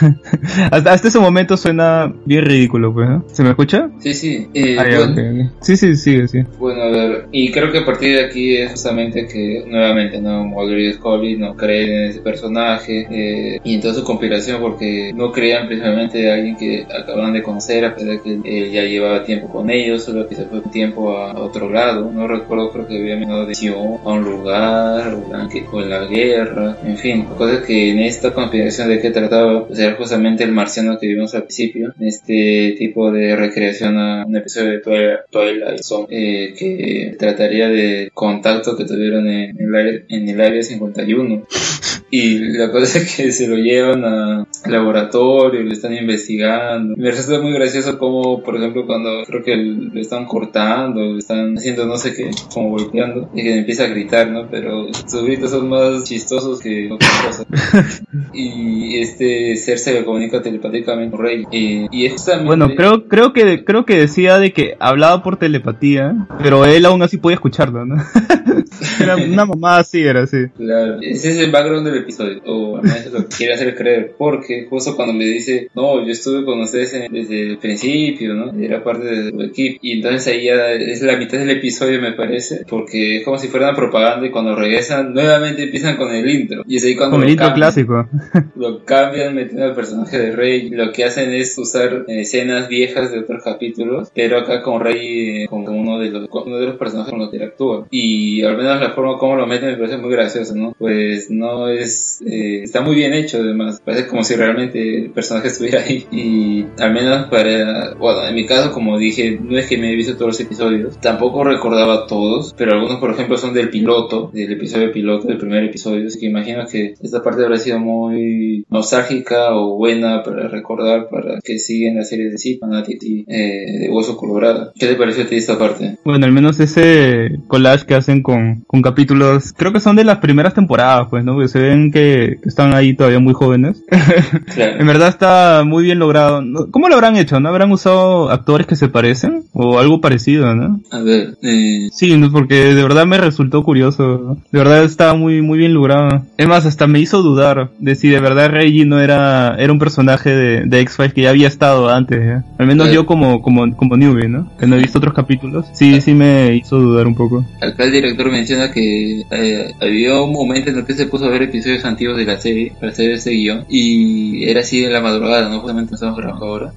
hasta, 0.70 0.92
hasta 0.92 1.08
ese 1.08 1.19
momento 1.20 1.56
suena 1.56 2.12
bien 2.24 2.44
ridículo, 2.44 2.92
pues, 2.92 3.08
¿no? 3.08 3.24
¿Se 3.32 3.42
me 3.42 3.50
escucha? 3.50 3.90
Sí, 3.98 4.14
sí. 4.14 4.48
Eh, 4.54 4.76
Ah, 4.78 4.84
bueno, 4.88 5.12
ok, 5.12 5.18
ok. 5.18 5.56
Sí, 5.60 5.76
sí, 5.76 5.96
sigue, 5.96 6.28
sí. 6.28 6.38
Bueno, 6.58 6.82
a 6.82 6.88
ver, 6.90 7.28
y 7.30 7.50
creo 7.52 7.70
que 7.72 7.78
a 7.78 7.84
partir 7.84 8.16
de 8.16 8.24
aquí 8.24 8.56
es 8.56 8.70
justamente 8.72 9.26
que 9.26 9.64
nuevamente 9.66 10.20
no 10.20 10.44
Mulder 10.44 10.78
y 10.78 10.92
Scully 10.94 11.36
no 11.38 11.54
creen 11.54 11.90
en 11.90 12.10
ese 12.10 12.20
personaje 12.20 13.06
eh, 13.10 13.58
y 13.62 13.74
en 13.74 13.80
toda 13.80 13.94
su 13.94 14.04
conspiración 14.04 14.60
porque 14.60 15.12
no 15.14 15.32
creían 15.32 15.66
precisamente 15.66 16.18
de 16.18 16.30
alguien 16.32 16.56
que 16.56 16.86
acababan 17.00 17.32
de 17.32 17.42
conocer 17.42 17.84
a 17.84 17.94
pesar 17.94 18.10
de 18.10 18.20
que 18.22 18.40
él 18.44 18.70
ya 18.70 18.82
llevaba 18.82 19.24
tiempo 19.24 19.48
con 19.48 19.70
ellos, 19.70 20.04
solo 20.04 20.26
que 20.28 20.34
se 20.36 20.46
fue 20.46 20.60
un 20.60 20.70
tiempo 20.70 21.16
a, 21.16 21.30
a 21.32 21.40
otro 21.40 21.70
lado, 21.70 22.10
no 22.12 22.26
recuerdo, 22.26 22.70
creo 22.72 22.86
que 22.86 22.98
había 22.98 23.14
venido 23.16 23.46
de 23.46 23.54
Sion 23.54 23.98
a 24.04 24.12
un 24.12 24.24
lugar 24.24 25.14
o 25.14 25.40
en, 25.40 25.48
que- 25.48 25.66
o 25.70 25.80
la 25.80 26.04
guerra, 26.06 26.78
en 26.82 26.96
fin, 26.96 27.26
la 27.30 27.36
cosa 27.36 27.54
es 27.54 27.60
que 27.66 27.90
en 27.90 27.98
esta 28.00 28.32
conspiración 28.32 28.88
de 28.88 29.00
qué 29.00 29.10
trataba, 29.10 29.66
pues 29.66 29.78
era 29.78 29.94
justamente 29.96 30.44
el 30.44 30.52
marciano 30.52 30.98
que 30.98 31.06
vimos 31.14 31.34
al 31.34 31.44
principio, 31.44 31.94
este 32.00 32.74
tipo 32.78 33.10
de 33.10 33.36
recreación 33.36 33.98
a 33.98 34.24
un 34.26 34.36
episodio 34.36 34.72
de 34.72 35.18
Twilight, 35.30 35.82
Zone, 35.82 36.06
eh, 36.10 36.54
que 36.56 37.16
trataría 37.18 37.68
de 37.68 38.10
contacto 38.14 38.76
que 38.76 38.84
tuvieron 38.84 39.28
en, 39.28 39.56
el 39.58 40.04
en 40.08 40.28
el 40.28 40.40
área 40.40 40.62
51. 40.62 41.46
Y 42.10 42.38
la 42.58 42.70
cosa 42.72 42.98
es 42.98 43.16
que 43.16 43.30
se 43.32 43.46
lo 43.46 43.56
llevan 43.56 44.04
a- 44.04 44.46
al 44.64 44.72
laboratorio, 44.72 45.62
lo 45.62 45.72
están 45.72 45.94
investigando. 45.94 46.94
Me 46.96 47.10
resulta 47.10 47.40
muy 47.40 47.52
gracioso 47.52 47.98
como, 47.98 48.42
por 48.42 48.56
ejemplo, 48.56 48.84
cuando 48.86 49.22
creo 49.26 49.42
que 49.44 49.56
lo 49.56 50.00
están 50.00 50.26
cortando, 50.26 51.00
lo 51.00 51.18
están 51.18 51.56
haciendo 51.56 51.86
no 51.86 51.96
sé 51.96 52.14
qué, 52.14 52.30
como 52.52 52.70
golpeando, 52.70 53.30
y 53.34 53.42
que 53.42 53.58
empieza 53.58 53.84
a 53.84 53.88
gritar, 53.88 54.28
¿no? 54.28 54.48
Pero 54.50 54.92
sus 54.92 55.24
gritos 55.24 55.50
son 55.50 55.68
más 55.68 56.04
chistosos 56.04 56.60
que 56.60 56.90
otra 56.90 57.08
cosa. 57.26 57.44
y 58.32 58.98
este 59.00 59.56
ser 59.56 59.78
se 59.78 59.94
le 59.94 60.04
comunica 60.04 60.42
telepáticamente 60.42 61.16
con 61.16 61.24
Rey. 61.24 61.44
Y, 61.52 61.86
y 61.90 62.06
es 62.06 62.12
justamente... 62.12 62.46
Bueno, 62.46 62.74
creo, 62.74 63.08
creo 63.08 63.32
que, 63.32 63.64
creo 63.64 63.84
que 63.84 63.96
decía 63.96 64.38
de 64.38 64.52
que 64.52 64.76
hablaba 64.80 65.22
por 65.22 65.36
telepatía, 65.38 66.26
pero 66.42 66.64
él 66.64 66.84
aún 66.86 67.02
así 67.02 67.16
podía 67.18 67.34
escucharlo, 67.36 67.86
¿no? 67.86 67.96
era 69.00 69.16
una 69.16 69.44
mamá 69.44 69.78
así, 69.78 70.00
era 70.02 70.22
así. 70.22 70.48
Claro, 70.56 70.98
ese 71.00 71.30
es 71.30 71.38
el 71.38 71.50
background 71.50 71.86
del 71.86 71.99
episodio, 72.00 72.40
o 72.46 72.76
al 72.78 72.82
menos 72.82 73.06
lo 73.12 73.26
quiere 73.36 73.54
hacer 73.54 73.74
creer, 73.76 74.14
porque 74.18 74.66
justo 74.68 74.96
cuando 74.96 75.14
me 75.14 75.24
dice, 75.24 75.68
no, 75.74 76.04
yo 76.04 76.10
estuve 76.12 76.44
con 76.44 76.60
ustedes 76.60 76.94
en- 76.94 77.12
desde 77.12 77.42
el 77.42 77.58
principio, 77.58 78.34
¿no? 78.34 78.52
Era 78.60 78.82
parte 78.84 79.04
de 79.06 79.30
su 79.30 79.40
equipo, 79.42 79.78
y 79.82 79.92
entonces 79.92 80.26
ahí 80.28 80.44
ya 80.44 80.72
es 80.72 81.02
la 81.02 81.16
mitad 81.16 81.38
del 81.38 81.50
episodio, 81.50 82.00
me 82.00 82.12
parece, 82.12 82.64
porque 82.68 83.18
es 83.18 83.24
como 83.24 83.38
si 83.38 83.48
fuera 83.48 83.68
una 83.68 83.76
propaganda 83.76 84.26
y 84.26 84.30
cuando 84.30 84.54
regresan, 84.54 85.14
nuevamente 85.14 85.64
empiezan 85.64 85.96
con 85.96 86.12
el 86.14 86.28
intro, 86.28 86.62
y 86.66 86.76
es 86.76 86.84
ahí 86.84 86.96
cuando 86.96 87.16
Con 87.16 87.24
el 87.24 87.30
intro 87.30 87.46
cambian. 87.46 87.72
clásico. 87.72 88.08
lo 88.56 88.84
cambian 88.84 89.34
metiendo 89.34 89.64
al 89.64 89.74
personaje 89.74 90.18
de 90.18 90.32
Rey. 90.32 90.70
Lo 90.70 90.92
que 90.92 91.04
hacen 91.04 91.32
es 91.32 91.56
usar 91.58 92.04
escenas 92.08 92.68
viejas 92.68 93.10
de 93.12 93.20
otros 93.20 93.42
capítulos 93.44 94.10
pero 94.14 94.38
acá 94.38 94.62
con 94.62 94.80
Rey 94.80 95.42
eh, 95.44 95.46
como 95.48 95.70
uno 95.70 95.98
de 95.98 96.10
los 96.10 96.28
uno 96.30 96.58
de 96.58 96.66
los 96.66 96.76
personajes 96.76 97.10
con 97.10 97.20
los 97.20 97.30
que 97.30 97.36
interactúa. 97.36 97.86
Y 97.90 98.42
al 98.42 98.56
menos 98.56 98.80
la 98.80 98.90
forma 98.92 99.18
como 99.18 99.36
lo 99.36 99.46
meten 99.46 99.70
me 99.70 99.76
parece 99.76 99.96
muy 99.98 100.10
gracioso 100.10 100.54
no 100.54 100.74
pues 100.78 101.30
no 101.30 101.68
es 101.68 101.89
eh, 102.26 102.62
está 102.62 102.80
muy 102.80 102.94
bien 102.94 103.12
hecho 103.12 103.38
además 103.38 103.80
parece 103.84 104.06
como 104.06 104.24
si 104.24 104.34
realmente 104.34 104.96
el 104.96 105.10
personaje 105.10 105.48
estuviera 105.48 105.80
ahí 105.80 106.06
y 106.10 106.66
al 106.78 106.92
menos 106.92 107.28
para 107.28 107.94
bueno 107.94 108.26
en 108.26 108.34
mi 108.34 108.46
caso 108.46 108.72
como 108.72 108.98
dije 108.98 109.38
no 109.40 109.58
es 109.58 109.66
que 109.66 109.78
me 109.78 109.92
he 109.92 109.96
visto 109.96 110.14
todos 110.14 110.28
los 110.28 110.40
episodios 110.40 110.98
tampoco 111.00 111.44
recordaba 111.44 112.06
todos 112.06 112.54
pero 112.56 112.72
algunos 112.72 112.98
por 112.98 113.10
ejemplo 113.12 113.36
son 113.36 113.54
del 113.54 113.70
piloto 113.70 114.30
del 114.32 114.52
episodio 114.52 114.92
piloto 114.92 115.28
del 115.28 115.38
primer 115.38 115.64
episodio 115.64 116.06
así 116.06 116.18
que 116.18 116.26
imagino 116.26 116.66
que 116.66 116.94
esta 117.00 117.22
parte 117.22 117.44
habrá 117.44 117.56
sido 117.56 117.78
muy 117.78 118.64
nostálgica 118.68 119.54
o 119.54 119.76
buena 119.76 120.22
para 120.22 120.48
recordar 120.48 121.08
para 121.08 121.40
que 121.42 121.58
siguen 121.58 121.96
la 121.96 122.04
serie 122.04 122.30
de 122.30 122.38
sí 122.38 122.58
Fanatic 122.58 123.02
y 123.02 123.24
eh, 123.28 123.80
de 123.80 123.88
Hueso 123.90 124.16
Colorado 124.16 124.72
¿qué 124.78 124.86
te 124.86 124.96
pareció 124.96 125.24
a 125.24 125.26
ti 125.26 125.36
esta 125.36 125.58
parte? 125.58 125.96
Bueno, 126.04 126.26
al 126.26 126.32
menos 126.32 126.60
ese 126.60 127.38
collage 127.46 127.86
que 127.86 127.94
hacen 127.94 128.22
con, 128.22 128.64
con 128.66 128.82
capítulos, 128.82 129.52
creo 129.56 129.72
que 129.72 129.80
son 129.80 129.96
de 129.96 130.04
las 130.04 130.18
primeras 130.18 130.54
temporadas, 130.54 131.08
pues, 131.10 131.24
¿no? 131.24 131.38
Que 131.38 131.48
se 131.48 131.60
ven 131.60 131.79
que, 131.92 132.38
que 132.42 132.48
están 132.48 132.74
ahí 132.74 132.94
todavía 132.94 133.18
muy 133.20 133.34
jóvenes. 133.34 133.82
en 134.56 134.86
verdad 134.86 135.08
está 135.08 135.62
muy 135.64 135.84
bien 135.84 135.98
logrado. 135.98 136.42
¿Cómo 136.70 136.88
lo 136.88 136.94
habrán 136.94 137.16
hecho? 137.16 137.40
¿No 137.40 137.48
habrán 137.48 137.72
usado 137.72 138.30
actores 138.30 138.66
que 138.66 138.76
se 138.76 138.88
parecen? 138.88 139.44
O 139.52 139.78
algo 139.78 140.00
parecido, 140.00 140.54
¿no? 140.54 140.80
a 140.90 141.00
ver 141.00 141.36
eh, 141.42 141.88
Sí, 141.92 142.14
porque 142.32 142.74
de 142.74 142.82
verdad 142.82 143.06
me 143.06 143.18
resultó 143.18 143.62
curioso. 143.62 144.36
De 144.52 144.58
verdad 144.58 144.84
estaba 144.84 145.14
muy, 145.14 145.42
muy 145.42 145.58
bien 145.58 145.74
logrado. 145.74 146.24
Es 146.36 146.46
más, 146.46 146.66
hasta 146.66 146.86
me 146.86 147.00
hizo 147.00 147.22
dudar 147.22 147.70
de 147.78 147.94
si 147.94 148.08
de 148.08 148.20
verdad 148.20 148.50
Reggie 148.50 148.84
no 148.84 149.00
era, 149.00 149.54
era 149.58 149.72
un 149.72 149.78
personaje 149.78 150.30
de, 150.30 150.62
de 150.66 150.80
X-Files 150.80 151.14
que 151.14 151.22
ya 151.22 151.30
había 151.30 151.48
estado 151.48 151.88
antes. 151.88 152.18
¿eh? 152.20 152.42
Al 152.58 152.66
menos 152.66 152.86
Claro. 152.88 153.02
yo 153.02 153.06
como, 153.06 153.42
como, 153.42 153.76
como 153.76 153.96
newbie, 153.96 154.28
¿no? 154.28 154.50
Que 154.58 154.66
no 154.66 154.76
he 154.76 154.80
visto 154.80 154.98
otros 154.98 155.14
capítulos. 155.14 155.66
Sí, 155.72 156.00
sí 156.00 156.14
me 156.14 156.54
hizo 156.54 156.78
dudar 156.78 157.06
un 157.06 157.14
poco. 157.14 157.44
Acá 157.60 157.84
el 157.84 157.92
director 157.92 158.30
menciona 158.30 158.72
que 158.72 159.20
eh, 159.30 159.72
había 159.80 160.20
un 160.20 160.32
momento 160.32 160.70
en 160.70 160.78
el 160.78 160.84
que 160.84 160.94
se 160.94 161.06
puso 161.06 161.26
a 161.26 161.28
ver 161.30 161.42
episodios 161.42 161.69
antiguos 161.84 162.16
de 162.16 162.24
la 162.24 162.40
serie 162.40 162.72
para 162.78 162.92
hacer 162.92 163.10
ese 163.10 163.30
guion 163.30 163.66
y 163.68 164.48
era 164.48 164.60
así 164.60 164.84
en 164.84 164.92
la 164.92 165.00
madrugada, 165.00 165.48
¿no? 165.48 165.60
Justamente 165.60 165.94
estamos 165.94 166.16
grabando 166.16 166.46
ahora. 166.46 166.72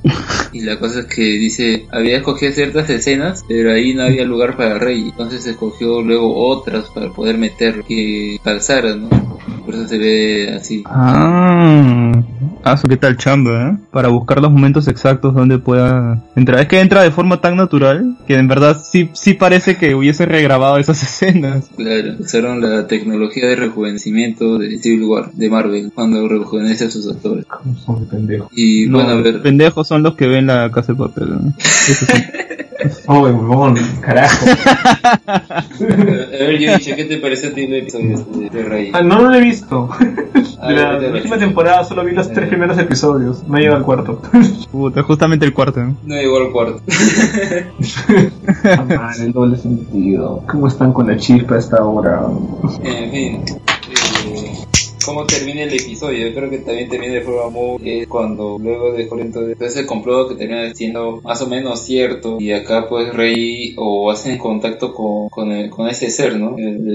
Y 0.51 0.61
la 0.61 0.77
cosa 0.77 1.01
es 1.01 1.05
que 1.07 1.23
dice, 1.23 1.87
había 1.91 2.17
escogido 2.17 2.51
ciertas 2.51 2.89
escenas, 2.89 3.43
pero 3.47 3.71
ahí 3.71 3.93
no 3.93 4.03
había 4.03 4.23
lugar 4.23 4.55
para 4.55 4.77
Rey. 4.77 5.09
Entonces 5.09 5.45
escogió 5.45 6.01
luego 6.01 6.47
otras 6.47 6.89
para 6.89 7.11
poder 7.11 7.37
meter 7.37 7.83
que 7.83 8.39
calzara, 8.43 8.95
¿no? 8.95 9.09
Por 9.65 9.75
eso 9.75 9.87
se 9.87 9.97
ve 9.97 10.53
así. 10.55 10.83
Ah, 10.85 12.11
ah, 12.63 12.73
eso 12.73 12.87
qué 12.87 12.97
tal 12.97 13.17
chamba, 13.17 13.69
¿eh? 13.69 13.77
Para 13.91 14.09
buscar 14.09 14.41
los 14.41 14.51
momentos 14.51 14.87
exactos 14.87 15.33
donde 15.33 15.57
pueda 15.57 16.21
entrar. 16.35 16.59
Es 16.59 16.67
que 16.67 16.81
entra 16.81 17.03
de 17.03 17.11
forma 17.11 17.39
tan 17.39 17.55
natural 17.55 18.17
que 18.27 18.35
en 18.35 18.47
verdad 18.47 18.81
sí, 18.83 19.09
sí 19.13 19.33
parece 19.33 19.77
que 19.77 19.95
hubiese 19.95 20.25
regrabado 20.25 20.77
esas 20.77 21.01
escenas. 21.03 21.69
Claro, 21.75 22.15
usaron 22.19 22.61
la 22.61 22.87
tecnología 22.87 23.47
de 23.47 23.55
rejuvenecimiento 23.55 24.57
de 24.57 24.77
Civil 24.77 25.03
War, 25.03 25.31
de 25.31 25.49
Marvel, 25.49 25.91
cuando 25.93 26.27
rejuvenece 26.27 26.85
a 26.85 26.91
sus 26.91 27.09
actores. 27.09 27.45
Son 27.85 28.01
de 28.01 28.05
pendejo. 28.07 28.49
Y 28.53 28.87
No, 28.87 28.97
bueno, 28.97 29.11
a 29.11 29.21
ver, 29.21 29.41
pendejos 29.41 29.87
son 29.87 30.03
los 30.03 30.15
que 30.15 30.27
ven 30.27 30.47
la 30.47 30.69
casa 30.71 30.93
de 30.93 30.99
papel. 30.99 31.29
¿no? 31.29 31.53
Eso 31.57 32.05
sí. 32.05 32.23
Oh, 33.07 33.21
huevón, 33.21 33.75
carajo. 34.01 34.45
a 35.39 35.63
ver, 35.77 36.59
Yuricho, 36.59 36.95
¿qué 36.95 37.05
te 37.05 37.17
parece 37.17 37.47
a 37.47 37.53
ti 37.53 37.63
el 37.63 37.73
episodio 37.75 38.17
de, 38.19 38.49
de 38.49 38.63
Rey? 38.63 38.91
Ah, 38.93 39.01
no, 39.01 39.21
no 39.21 39.29
lo 39.29 39.35
he 39.35 39.41
visto. 39.41 39.89
De 40.67 40.73
la 40.73 40.97
última 41.13 41.37
temporada 41.37 41.83
solo 41.83 42.03
vi 42.05 42.13
los 42.13 42.31
tres 42.31 42.47
primeros 42.47 42.77
episodios. 42.77 43.43
No 43.47 43.57
llega 43.57 43.75
al 43.75 43.83
cuarto. 43.83 44.21
Puta, 44.71 45.03
justamente 45.03 45.45
el 45.45 45.53
cuarto. 45.53 45.83
¿no? 45.83 45.97
No 46.03 46.15
llegó 46.15 46.37
al 46.37 46.51
cuarto. 46.51 46.81
Ah, 48.65 48.85
man, 48.87 49.21
el 49.21 49.33
doble 49.33 49.57
sentido. 49.57 50.43
¿Cómo 50.49 50.67
están 50.67 50.93
con 50.93 51.07
la 51.07 51.17
chispa 51.17 51.55
a 51.55 51.59
esta 51.59 51.83
hora? 51.83 52.25
En 52.83 53.11
fin, 53.11 53.43
eh, 54.25 54.53
¿cómo 55.05 55.25
termina 55.25 55.63
el 55.63 55.73
episodio? 55.73 56.27
Yo 56.27 56.33
creo 56.35 56.49
que 56.49 56.59
también 56.59 56.89
termina 56.89 57.13
de 57.13 57.21
forma 57.21 57.49
muy... 57.49 57.77
eh, 57.83 58.05
cuando 58.07 58.57
luego 58.59 58.91
de 58.93 59.07
Corinto 59.07 59.41
entonces 59.47 59.77
el 59.77 59.85
complot 59.85 60.29
que 60.29 60.35
termina 60.35 60.73
siendo 60.73 61.21
más 61.21 61.41
o 61.41 61.47
menos 61.47 61.79
cierto 61.81 62.37
y 62.39 62.51
acá 62.51 62.87
pues 62.89 63.13
Rey 63.13 63.73
o 63.77 64.11
hacen 64.11 64.37
contacto 64.37 64.93
con, 64.93 65.29
con, 65.29 65.51
el- 65.51 65.69
con 65.69 65.87
ese 65.87 66.09
ser, 66.09 66.37
¿no? 66.37 66.57
El- 66.57 66.87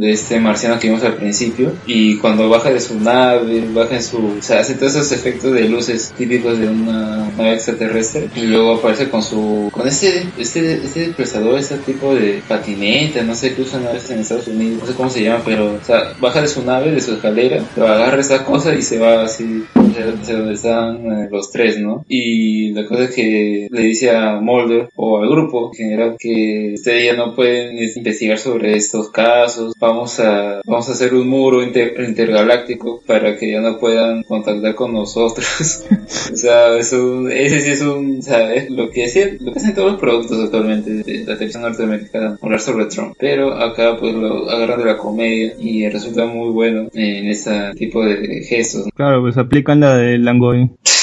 de 0.00 0.12
este 0.12 0.40
marciano 0.40 0.78
que 0.78 0.88
vimos 0.88 1.04
al 1.04 1.14
principio 1.14 1.72
y 1.86 2.16
cuando 2.16 2.48
baja 2.48 2.70
de 2.70 2.80
su 2.80 2.98
nave, 2.98 3.62
baja 3.74 3.96
en 3.96 4.02
su... 4.02 4.16
O 4.16 4.42
sea, 4.42 4.60
hace 4.60 4.74
todos 4.74 4.94
esos 4.94 5.12
efectos 5.12 5.52
de 5.52 5.68
luces 5.68 6.14
típicos 6.16 6.58
de 6.58 6.68
una 6.68 7.30
nave 7.36 7.54
extraterrestre 7.54 8.30
y 8.34 8.46
luego 8.46 8.76
aparece 8.76 9.10
con 9.10 9.22
su... 9.22 9.68
con 9.70 9.86
este, 9.86 10.24
este, 10.38 10.74
este 10.82 11.00
desplazador, 11.00 11.58
ese 11.58 11.76
tipo 11.78 12.14
de 12.14 12.42
patineta, 12.48 13.22
no 13.22 13.34
sé 13.34 13.54
qué 13.54 13.62
usan 13.62 13.86
a 13.86 13.92
veces 13.92 14.10
en 14.10 14.20
Estados 14.20 14.48
Unidos, 14.48 14.80
no 14.80 14.86
sé 14.86 14.94
cómo 14.94 15.10
se 15.10 15.22
llama, 15.22 15.42
pero 15.44 15.74
o 15.74 15.84
sea, 15.84 16.14
baja 16.18 16.40
de 16.40 16.48
su 16.48 16.64
nave, 16.64 16.92
de 16.92 17.00
su 17.02 17.12
escalera, 17.12 17.62
lo 17.76 17.86
agarra 17.86 18.20
esa 18.20 18.44
cosa 18.44 18.74
y 18.74 18.82
se 18.82 18.98
va 18.98 19.24
así 19.24 19.64
hacia 19.74 20.36
donde 20.36 20.54
están 20.54 20.96
eh, 21.12 21.28
los 21.30 21.50
tres, 21.50 21.78
¿no? 21.78 22.04
Y 22.08 22.72
la 22.72 22.86
cosa 22.86 23.04
es 23.04 23.14
que 23.14 23.68
le 23.70 23.82
dice 23.82 24.10
a 24.10 24.40
Mulder 24.40 24.88
o 24.96 25.18
al 25.18 25.28
grupo 25.28 25.70
en 25.72 25.74
general 25.74 26.16
que 26.18 26.72
ustedes 26.74 27.04
ya 27.06 27.16
no 27.16 27.34
pueden 27.34 27.78
es, 27.78 27.96
investigar 27.96 28.38
sobre 28.38 28.76
estos 28.76 29.10
casos, 29.10 29.74
vamos 29.90 30.20
a, 30.20 30.60
vamos 30.64 30.88
a 30.88 30.92
hacer 30.92 31.14
un 31.14 31.28
muro 31.28 31.62
inter- 31.62 31.94
intergaláctico 32.06 33.02
para 33.06 33.36
que 33.36 33.50
ya 33.50 33.60
no 33.60 33.78
puedan 33.78 34.22
contactar 34.22 34.74
con 34.74 34.92
nosotros. 34.92 35.84
o 36.32 36.36
sea, 36.36 36.76
es 36.76 36.92
un, 36.92 37.30
ese 37.30 37.60
sí 37.60 37.70
es 37.72 37.82
un, 37.82 38.18
o 38.18 38.22
sea, 38.22 38.54
es 38.54 38.70
lo 38.70 38.90
que 38.90 39.04
hacen, 39.04 39.38
lo 39.40 39.52
que 39.52 39.58
hacen 39.58 39.74
todos 39.74 39.92
los 39.92 40.00
productos 40.00 40.42
actualmente 40.44 40.90
de 40.90 41.24
la 41.24 41.34
televisión 41.34 41.62
norteamericana, 41.62 42.38
hablar 42.40 42.60
sobre 42.60 42.86
Trump. 42.86 43.14
Pero 43.18 43.54
acá 43.54 43.96
pues 43.98 44.14
lo 44.14 44.48
agarran 44.50 44.78
de 44.78 44.84
la 44.86 44.96
comedia 44.96 45.54
y 45.58 45.88
resulta 45.88 46.26
muy 46.26 46.50
bueno 46.50 46.88
en 46.94 47.28
ese 47.28 47.72
tipo 47.76 48.04
de 48.04 48.42
gestos. 48.48 48.86
Claro, 48.94 49.20
pues 49.22 49.36
aplican 49.36 49.80
la 49.80 49.96
de 49.96 50.18
Langoy. 50.18 50.70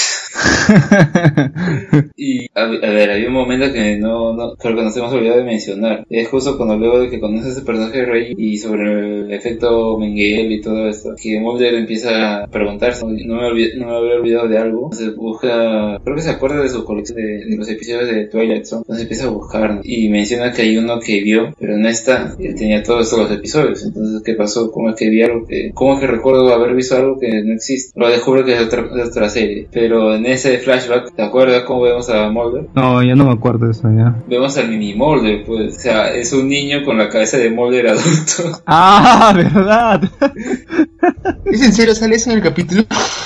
Y 2.15 2.45
a, 2.55 2.63
a 2.63 2.68
ver, 2.68 3.09
hay 3.11 3.26
un 3.26 3.34
momento 3.34 3.72
que 3.72 3.97
no, 3.97 4.34
no, 4.34 4.55
creo 4.55 4.76
que 4.76 4.84
nos 4.84 4.95
hemos 4.97 5.13
olvidado 5.13 5.38
de 5.39 5.43
mencionar. 5.43 6.05
Es 6.09 6.28
justo 6.30 6.57
cuando 6.57 6.76
luego 6.78 6.99
de 6.99 7.09
que 7.09 7.20
conoce 7.20 7.49
ese 7.49 7.61
personaje 7.61 7.99
de 7.99 8.05
Rey 8.05 8.34
y 8.38 8.57
sobre 8.57 9.22
el 9.22 9.32
efecto 9.32 9.97
Mengele 9.97 10.55
y 10.55 10.61
todo 10.61 10.88
esto, 10.88 11.11
que 11.22 11.39
Mulder 11.39 11.76
empieza 11.76 12.43
a 12.43 12.47
preguntarse, 12.47 13.05
no 13.05 13.36
me, 13.36 13.43
olvid- 13.49 13.76
no 13.78 13.88
me 13.88 13.97
había 13.97 14.15
olvidado 14.15 14.47
de 14.47 14.57
algo. 14.57 14.89
Entonces 14.91 15.15
busca, 15.15 15.99
creo 16.03 16.15
que 16.15 16.22
se 16.22 16.30
acuerda 16.32 16.61
de 16.61 16.70
su 16.70 16.84
colección 16.84 17.18
de, 17.18 17.45
de 17.45 17.55
los 17.57 17.70
episodios 17.70 18.07
de 18.09 18.26
Twilight 18.28 18.65
Zone. 18.65 18.82
Entonces 18.82 19.03
empieza 19.03 19.26
a 19.28 19.30
buscar 19.32 19.82
y 19.84 20.09
menciona 20.09 20.51
que 20.51 20.63
hay 20.63 20.78
uno 20.78 20.99
que 20.99 21.22
vio, 21.22 21.53
pero 21.59 21.78
no 21.78 21.88
está. 21.88 22.36
Él 22.39 22.55
tenía 22.55 22.84
todos 22.84 23.11
los 23.13 23.32
episodios. 23.32 23.84
Entonces, 23.86 24.22
¿qué 24.24 24.34
pasó? 24.34 24.72
¿Cómo 24.72 24.89
es 24.89 24.95
que 24.95 25.09
vi 25.09 25.22
algo 25.22 25.45
que, 25.45 25.72
cómo 25.74 25.93
es 25.95 25.99
que 25.99 26.07
recuerdo 26.07 26.53
haber 26.53 26.76
visto 26.76 26.95
algo 26.95 27.20
que 27.20 27.43
no 27.43 27.53
existe? 27.53 27.91
Lo 27.99 28.09
descubro 28.09 28.43
que 28.43 28.53
es 28.55 28.61
otra, 28.61 28.88
otra 29.05 29.30
serie. 29.30 29.68
Pero 29.72 30.15
en 30.15 30.26
ese 30.26 30.57
flashback, 30.62 31.14
¿te 31.16 31.24
acuerdas 31.24 31.64
cómo 31.64 31.82
vemos 31.82 32.10
a 32.10 32.30
Mulder? 32.30 32.68
No, 32.74 33.01
ya 33.03 33.16
no 33.16 33.26
me 33.26 33.34
acuerdo 33.34 33.66
de 33.66 33.72
eso 33.72 33.89
ya. 33.95 34.16
Vemos 34.28 34.58
al 34.58 34.70
mini 34.70 34.93
Mulder, 34.93 35.43
pues. 35.45 35.78
O 35.78 35.80
sea, 35.80 36.10
es 36.14 36.34
un 36.34 36.47
niño 36.49 36.84
con 36.84 36.97
la 36.97 37.10
cabeza 37.10 37.38
de 37.38 37.49
Mulder 37.49 37.88
adulto. 37.88 38.62
Ah, 38.66 39.34
verdad. 39.36 40.01
¿Es 41.45 41.62
en 41.62 41.74
serio? 41.74 41.95
¿Sale 41.95 42.16
eso 42.16 42.30
en 42.32 42.38
el 42.38 42.43
capítulo? 42.43 42.84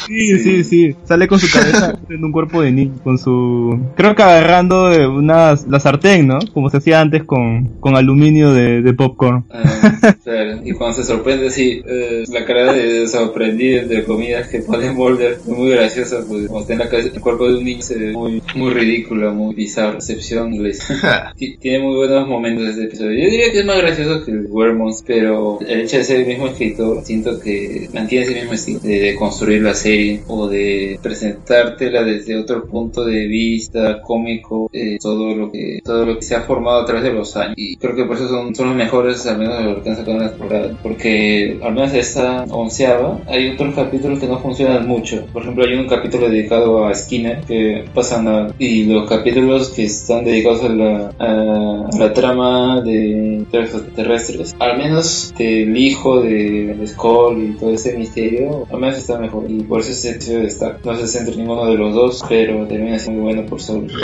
Sí, 0.08 0.38
sí, 0.40 0.64
sí. 0.64 0.96
Sale 1.06 1.28
con 1.28 1.40
su 1.40 1.48
cabeza 1.52 1.98
en 2.10 2.24
un 2.24 2.32
cuerpo 2.32 2.62
de 2.62 2.72
niño, 2.72 2.94
con 3.04 3.18
su... 3.18 3.80
Creo 3.96 4.16
que 4.16 4.24
agarrando 4.24 4.90
de 4.90 5.08
unas... 5.08 5.68
la 5.68 5.80
sartén, 5.80 6.28
¿no? 6.28 6.40
Como 6.54 6.70
se 6.70 6.78
hacía 6.78 7.02
antes 7.02 7.24
con, 7.24 7.66
con 7.80 7.96
aluminio 7.96 8.52
de, 8.54 8.82
de 8.82 8.94
popcorn. 8.94 9.46
Ah, 9.52 10.16
claro. 10.24 10.60
Y 10.64 10.72
cuando 10.74 10.98
se 10.98 11.04
sorprende, 11.04 11.50
sí, 11.50 11.82
eh, 11.86 12.24
la 12.30 12.46
cara 12.46 12.74
de 12.74 13.08
sorprendido, 13.08 13.82
entre 13.82 14.04
comillas, 14.04 14.48
que 14.48 14.60
pone 14.60 14.92
Mulder, 14.92 15.34
es 15.34 15.46
muy 15.48 15.70
graciosa, 15.72 16.18
pues. 16.28 16.48
Cuando 16.48 16.62
está 16.62 16.74
en 16.74 16.80
la 16.80 16.90
cabeza, 16.90 17.10
el 17.14 17.22
cuerpo 17.22 17.48
de 17.48 17.58
un 17.58 17.64
niño 17.64 17.82
se 17.82 17.98
ve 17.98 18.12
muy, 18.12 18.42
muy 18.56 18.72
ridícula, 18.72 19.32
muy 19.32 19.56
bizarra, 19.56 19.96
excepción 19.96 20.54
inglesa. 20.54 21.32
Ti- 21.38 21.58
Tiene 21.58 21.80
muy 21.86 21.96
buenos 21.96 22.28
momentos 22.28 22.68
este 22.68 22.84
episodio. 22.86 23.24
Yo 23.24 23.30
diría 23.30 23.52
que 23.52 23.60
es 23.60 23.66
más 23.66 23.78
gracioso 23.78 24.24
que 24.26 24.32
el 24.32 24.48
Wermons, 24.50 25.04
pero 25.06 25.60
el 25.62 25.82
hecho 25.82 25.98
de 25.98 26.04
ser 26.04 26.22
el 26.22 26.28
mismo 26.28 26.48
escritor, 26.48 27.02
siento 27.04 27.40
que 27.40 27.71
mantiene 27.94 28.26
ese 28.26 28.36
mismo 28.36 28.54
estilo 28.54 28.80
de, 28.80 29.16
construir 29.16 29.62
la 29.62 29.74
serie 29.74 30.24
o 30.28 30.48
de 30.48 31.00
presentártela 31.02 32.04
desde 32.04 32.38
otro 32.38 32.66
punto 32.66 33.06
de 33.06 33.28
vista 33.28 34.02
cómico, 34.02 34.70
eh, 34.74 34.98
todo 35.02 35.36
lo 35.36 35.52
que 35.52 35.80
todo 35.84 36.06
lo 36.06 36.16
que 36.16 36.22
se 36.24 36.36
ha 36.36 36.42
formado 36.42 36.82
a 36.82 36.86
través 36.86 37.04
de 37.04 37.14
los 37.14 37.36
años. 37.36 37.56
Y 37.58 37.76
creo 37.78 37.96
que 37.96 38.06
por 38.06 38.16
eso 38.16 38.28
son, 38.28 38.56
son 38.56 38.70
los 38.70 38.76
mejores, 38.76 39.26
al 39.26 39.38
menos 39.38 39.58
de 39.58 39.64
lo 39.64 39.84
que 39.84 39.90
han 39.90 39.96
sacado 39.96 40.18
en 40.18 40.24
la 40.24 40.30
temporada. 40.32 40.78
Porque 40.82 41.60
al 41.62 41.74
menos 41.74 41.94
esta 41.94 42.46
onceava, 42.50 43.20
hay 43.28 43.50
otros 43.50 43.76
capítulos 43.76 44.20
que 44.20 44.28
no 44.28 44.40
funcionan 44.40 44.88
mucho. 44.88 45.26
Por 45.34 45.44
ejemplo, 45.44 45.66
hay 45.66 45.74
un 45.74 45.88
capítulo 45.88 46.30
dedicado 46.30 46.86
a 46.86 46.94
Skinner 46.94 47.42
que 47.42 47.86
pasa 47.94 48.22
nada. 48.22 48.54
Y 48.60 48.86
los 48.86 49.08
capítulos 49.10 49.70
que 49.70 49.86
están 49.86 50.26
dedicados 50.26 50.64
a 50.64 50.70
la, 50.70 51.14
a, 51.20 51.88
a 51.92 51.98
la 51.98 52.14
trama 52.14 52.82
de 52.82 53.46
los 53.52 53.70
extraterrestres, 53.74 54.56
al 54.60 54.78
menos 54.78 55.34
del 55.38 55.76
hijo 55.78 56.22
de, 56.22 56.76
de 56.76 56.88
Skull 56.88 57.58
todo 57.62 57.72
ese 57.72 57.96
misterio, 57.98 58.66
al 58.70 58.80
menos 58.80 58.98
está 58.98 59.18
mejor. 59.18 59.50
Y 59.50 59.62
por 59.62 59.80
eso 59.80 59.92
ese 59.92 60.12
episodio 60.12 60.40
destaca. 60.42 60.80
No 60.84 60.98
se 60.98 61.08
centra 61.08 61.34
en 61.34 61.40
ninguno 61.40 61.66
de 61.68 61.78
los 61.78 61.94
dos, 61.94 62.26
pero 62.28 62.68
termina 62.68 63.00
siendo 63.00 63.22
muy 63.22 63.34
bueno 63.34 63.48
por 63.50 63.62
solo. 63.62 63.88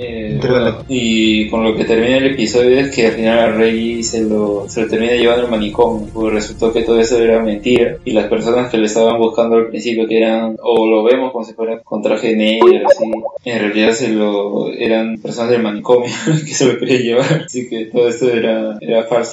Eh, 0.00 0.38
bueno, 0.40 0.84
y 0.88 1.48
con 1.48 1.64
lo 1.64 1.74
que 1.74 1.84
termina 1.84 2.18
el 2.18 2.26
episodio 2.26 2.78
es 2.78 2.94
que 2.94 3.08
al 3.08 3.14
final 3.14 3.38
a 3.38 3.50
Reggie 3.50 4.04
se 4.04 4.22
lo, 4.22 4.68
se 4.68 4.82
lo 4.82 4.88
termina 4.88 5.14
llevando 5.14 5.46
al 5.46 5.50
manicomio, 5.50 6.06
porque 6.14 6.36
resultó 6.36 6.72
que 6.72 6.82
todo 6.82 7.00
eso 7.00 7.18
era 7.18 7.42
mentira 7.42 7.96
y 8.04 8.12
las 8.12 8.28
personas 8.28 8.70
que 8.70 8.78
le 8.78 8.86
estaban 8.86 9.18
buscando 9.18 9.56
al 9.56 9.66
principio 9.66 10.06
que 10.06 10.18
eran, 10.18 10.56
o 10.62 10.88
lo 10.88 11.02
vemos 11.02 11.32
como 11.32 11.44
si 11.44 11.52
fuera 11.52 11.80
con 11.80 12.00
traje 12.00 12.36
negro, 12.36 12.86
así, 12.86 13.10
en 13.44 13.58
realidad 13.58 13.90
se 13.92 14.10
lo, 14.10 14.72
eran 14.72 15.18
personas 15.18 15.50
del 15.50 15.62
manicomio 15.62 16.12
que 16.46 16.54
se 16.54 16.72
lo 16.72 16.78
querían 16.78 17.02
llevar, 17.02 17.42
así 17.46 17.68
que 17.68 17.86
todo 17.86 18.08
esto 18.08 18.30
era, 18.30 18.78
era 18.80 19.02
falso. 19.04 19.32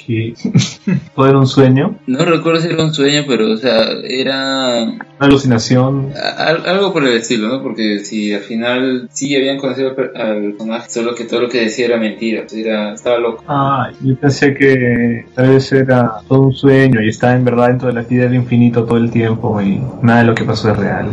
¿Todo 1.14 1.26
era 1.28 1.38
un 1.38 1.46
sueño? 1.46 2.00
No 2.08 2.24
recuerdo 2.24 2.60
si 2.60 2.68
era 2.68 2.82
un 2.82 2.92
sueño, 2.92 3.05
pero 3.26 3.52
o 3.52 3.56
sea, 3.56 3.88
era 4.08 4.82
¿Una 4.82 4.98
alucinación? 5.18 6.12
al- 6.38 6.66
algo 6.66 6.92
por 6.92 7.04
el 7.06 7.14
estilo, 7.16 7.48
¿no? 7.48 7.62
Porque 7.62 8.00
si 8.00 8.32
al 8.34 8.40
final 8.42 9.08
sí 9.12 9.34
habían 9.36 9.58
conocido 9.58 9.90
al 9.90 9.94
per- 9.94 10.12
al 10.16 10.52
personaje, 10.52 10.90
solo 10.90 11.14
que 11.14 11.24
todo 11.24 11.40
lo 11.42 11.48
que 11.48 11.60
decía 11.62 11.86
era 11.86 11.96
mentira, 11.98 12.44
sea, 12.48 12.58
era, 12.60 12.94
estaba 12.94 13.18
loco. 13.18 13.44
Ah, 13.48 13.90
yo 14.02 14.14
pensé 14.16 14.54
que 14.54 15.24
tal 15.34 15.50
vez 15.50 15.72
era 15.72 16.12
todo 16.28 16.42
un 16.42 16.52
sueño 16.54 17.00
y 17.02 17.08
estaba 17.08 17.34
en 17.34 17.44
verdad 17.44 17.68
dentro 17.68 17.88
de 17.88 17.94
la 17.94 18.00
actividad 18.00 18.24
del 18.26 18.34
infinito 18.36 18.84
todo 18.84 18.98
el 18.98 19.10
tiempo 19.10 19.60
y 19.62 19.80
nada 20.02 20.20
de 20.20 20.24
lo 20.26 20.34
que 20.34 20.44
pasó 20.44 20.70
es 20.70 20.76
real. 20.76 21.06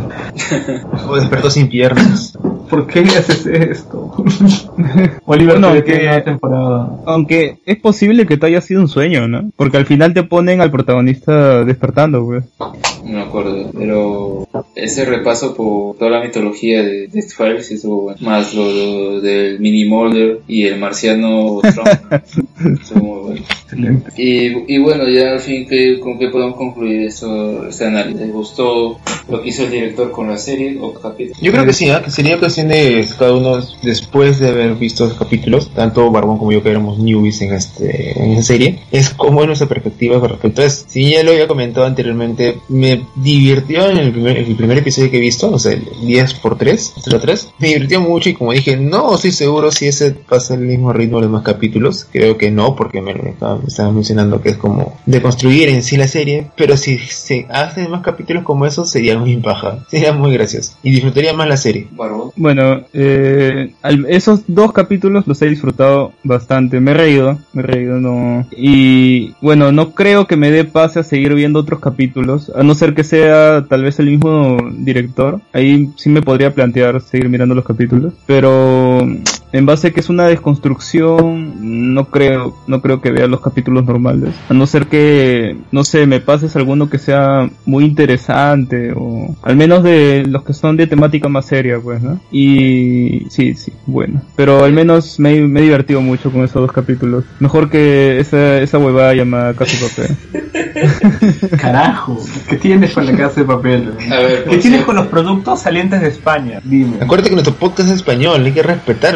O 1.08 1.16
despertó 1.16 1.50
sin 1.50 1.68
piernas. 1.68 2.36
¿Por 2.68 2.86
qué 2.86 3.00
haces 3.00 3.46
esto? 3.46 4.14
Oliver, 5.26 5.60
No, 5.60 5.72
¿qué 5.72 5.84
que- 5.84 5.92
tiene 5.92 6.08
una 6.08 6.24
temporada? 6.24 6.90
Aunque 7.06 7.58
es 7.66 7.78
posible 7.78 8.26
que 8.26 8.36
te 8.36 8.46
haya 8.46 8.60
sido 8.60 8.80
un 8.80 8.88
sueño, 8.88 9.28
¿no? 9.28 9.50
Porque 9.56 9.76
al 9.76 9.86
final 9.86 10.14
te 10.14 10.22
ponen 10.22 10.60
al 10.60 10.70
protagonista 10.70 11.64
despertando, 11.64 12.24
pues. 12.24 12.44
No 13.04 13.18
me 13.18 13.22
acuerdo, 13.22 13.70
pero 13.78 14.48
ese 14.74 15.04
repaso 15.04 15.54
por 15.54 15.96
toda 15.98 16.10
la 16.10 16.22
mitología 16.24 16.82
de, 16.82 17.08
de 17.08 17.20
X-Files 17.20 17.70
estuvo 17.70 18.02
bueno. 18.02 18.18
Más 18.22 18.54
lo, 18.54 18.64
lo 18.64 19.20
del 19.20 19.60
Mini 19.60 19.84
Mulder 19.84 20.40
y 20.48 20.64
el 20.64 20.78
marciano 20.80 21.60
Trump. 21.60 21.88
estuvo 22.82 23.04
muy 23.04 23.20
bueno. 23.20 23.40
Excelente. 23.64 24.10
Y, 24.16 24.74
y 24.74 24.78
bueno, 24.78 25.06
ya 25.08 25.32
al 25.32 25.40
fin, 25.40 25.66
que, 25.68 26.00
¿con 26.00 26.18
qué 26.18 26.28
podemos 26.28 26.56
concluir 26.56 27.02
eso, 27.08 27.66
este 27.66 27.84
análisis? 27.86 28.20
¿Les 28.22 28.32
gustó 28.32 28.98
lo 29.28 29.42
que 29.42 29.48
hizo 29.50 29.64
el 29.64 29.70
director 29.70 30.10
con 30.10 30.28
la 30.30 30.38
serie 30.38 30.78
o 30.80 30.94
capítulo? 30.94 31.38
Yo 31.42 31.52
creo 31.52 31.66
que 31.66 31.72
sí, 31.74 31.90
¿ah? 31.90 32.00
que 32.02 32.10
sería 32.10 32.38
cuestión 32.38 32.53
de 32.62 33.06
cada 33.18 33.32
uno 33.32 33.58
después 33.82 34.38
de 34.38 34.48
haber 34.48 34.74
visto 34.74 35.06
los 35.06 35.14
capítulos, 35.14 35.70
tanto 35.74 36.10
Barbón 36.10 36.38
como 36.38 36.52
yo 36.52 36.62
que 36.62 36.70
éramos 36.70 36.98
newbies 36.98 37.40
en 37.42 37.52
este 37.52 38.22
en 38.22 38.32
esta 38.32 38.42
serie, 38.42 38.80
es 38.90 39.10
como 39.10 39.40
es 39.40 39.46
nuestra 39.46 39.68
perspectiva 39.68 40.20
con 40.20 40.30
respecto 40.30 40.62
a. 40.62 40.68
Si 40.68 41.10
ya 41.10 41.22
lo 41.22 41.32
había 41.32 41.48
comentado 41.48 41.86
anteriormente, 41.86 42.58
me 42.68 43.06
divirtió 43.16 43.88
en 43.88 43.98
el 43.98 44.12
primer, 44.12 44.38
el 44.38 44.56
primer 44.56 44.78
episodio 44.78 45.10
que 45.10 45.18
he 45.18 45.20
visto, 45.20 45.50
o 45.50 45.58
sea, 45.58 45.72
el 45.72 45.84
10 46.04 46.34
por 46.34 46.56
3, 46.56 46.94
3, 47.20 47.48
me 47.58 47.68
divirtió 47.68 48.00
mucho 48.00 48.28
y 48.28 48.34
como 48.34 48.52
dije, 48.52 48.76
no 48.76 49.14
estoy 49.14 49.32
seguro 49.32 49.70
si 49.70 49.86
ese 49.86 50.12
pasa 50.12 50.54
el 50.54 50.60
mismo 50.60 50.92
ritmo 50.92 51.18
de 51.18 51.22
los 51.22 51.30
demás 51.30 51.44
capítulos, 51.44 52.06
creo 52.10 52.36
que 52.38 52.50
no, 52.50 52.76
porque 52.76 53.00
me 53.00 53.14
me 53.14 53.30
estaba 53.30 53.90
mencionando 53.92 54.40
que 54.40 54.50
es 54.50 54.56
como 54.56 54.98
de 55.06 55.22
construir 55.22 55.68
en 55.68 55.82
sí 55.82 55.96
la 55.96 56.08
serie, 56.08 56.50
pero 56.56 56.76
si 56.76 56.98
se 56.98 57.46
hacen 57.50 57.90
más 57.90 58.02
capítulos 58.02 58.44
como 58.44 58.66
esos 58.66 58.90
sería 58.90 59.18
muy 59.18 59.36
paja, 59.36 59.84
sería 59.88 60.12
muy 60.12 60.32
gracioso 60.32 60.72
y 60.82 60.90
disfrutaría 60.90 61.32
más 61.32 61.48
la 61.48 61.56
serie. 61.56 61.88
Barbón. 61.90 62.32
Bueno, 62.44 62.84
eh, 62.92 63.72
esos 64.06 64.42
dos 64.46 64.74
capítulos 64.74 65.26
los 65.26 65.40
he 65.40 65.48
disfrutado 65.48 66.12
bastante. 66.24 66.78
Me 66.78 66.90
he 66.90 66.94
reído, 66.94 67.38
me 67.54 67.62
he 67.62 67.66
reído, 67.66 67.98
no. 68.00 68.46
Y 68.54 69.32
bueno, 69.40 69.72
no 69.72 69.92
creo 69.92 70.26
que 70.26 70.36
me 70.36 70.50
dé 70.50 70.64
pase 70.64 71.00
a 71.00 71.04
seguir 71.04 71.32
viendo 71.32 71.60
otros 71.60 71.80
capítulos, 71.80 72.52
a 72.54 72.62
no 72.62 72.74
ser 72.74 72.94
que 72.94 73.02
sea 73.02 73.64
tal 73.66 73.82
vez 73.82 73.98
el 73.98 74.10
mismo 74.10 74.58
director. 74.76 75.40
Ahí 75.54 75.88
sí 75.96 76.10
me 76.10 76.20
podría 76.20 76.52
plantear 76.52 77.00
seguir 77.00 77.30
mirando 77.30 77.54
los 77.54 77.64
capítulos. 77.64 78.12
Pero 78.26 79.08
en 79.54 79.66
base 79.66 79.86
a 79.86 79.90
que 79.92 80.00
es 80.00 80.08
una 80.08 80.26
desconstrucción, 80.26 81.94
no 81.94 82.06
creo, 82.06 82.56
no 82.66 82.82
creo 82.82 83.00
que 83.00 83.12
vea 83.12 83.28
los 83.28 83.40
capítulos 83.40 83.84
normales. 83.84 84.34
A 84.48 84.54
no 84.54 84.66
ser 84.66 84.88
que, 84.88 85.56
no 85.70 85.84
sé, 85.84 86.08
me 86.08 86.18
pases 86.18 86.56
alguno 86.56 86.90
que 86.90 86.98
sea 86.98 87.48
muy 87.64 87.84
interesante 87.84 88.92
o 88.96 89.36
al 89.42 89.54
menos 89.54 89.84
de 89.84 90.24
los 90.26 90.42
que 90.42 90.54
son 90.54 90.76
de 90.76 90.88
temática 90.88 91.28
más 91.28 91.46
seria, 91.46 91.78
pues, 91.78 92.02
¿no? 92.02 92.20
Y 92.32 93.26
sí, 93.30 93.54
sí, 93.54 93.72
bueno. 93.86 94.22
Pero 94.34 94.64
al 94.64 94.72
menos 94.72 95.20
me, 95.20 95.40
me 95.42 95.60
he 95.60 95.62
divertido 95.62 96.00
mucho 96.00 96.32
con 96.32 96.42
esos 96.42 96.60
dos 96.60 96.72
capítulos. 96.72 97.24
Mejor 97.38 97.70
que 97.70 98.18
esa, 98.18 98.60
esa 98.60 98.78
huevada 98.78 99.14
llamada 99.14 99.54
Casa 99.54 99.76
de 99.76 99.88
Papel. 99.88 100.50
Carajo, 101.60 102.18
¿qué 102.48 102.56
tienes 102.56 102.92
con 102.92 103.06
la 103.06 103.16
casa 103.16 103.40
de 103.42 103.46
papel? 103.46 103.94
A 104.10 104.16
ver, 104.16 104.44
¿Qué 104.44 104.50
por 104.50 104.58
tienes 104.58 104.82
con 104.82 104.96
los 104.96 105.06
productos 105.06 105.60
salientes 105.60 106.00
de 106.00 106.08
España? 106.08 106.60
Dime. 106.64 106.96
Acuérdate 107.00 107.30
que 107.30 107.36
nuestro 107.36 107.54
podcast 107.54 107.90
es 107.90 107.96
español, 107.96 108.44
hay 108.44 108.52
que 108.52 108.62
respetar 108.62 109.14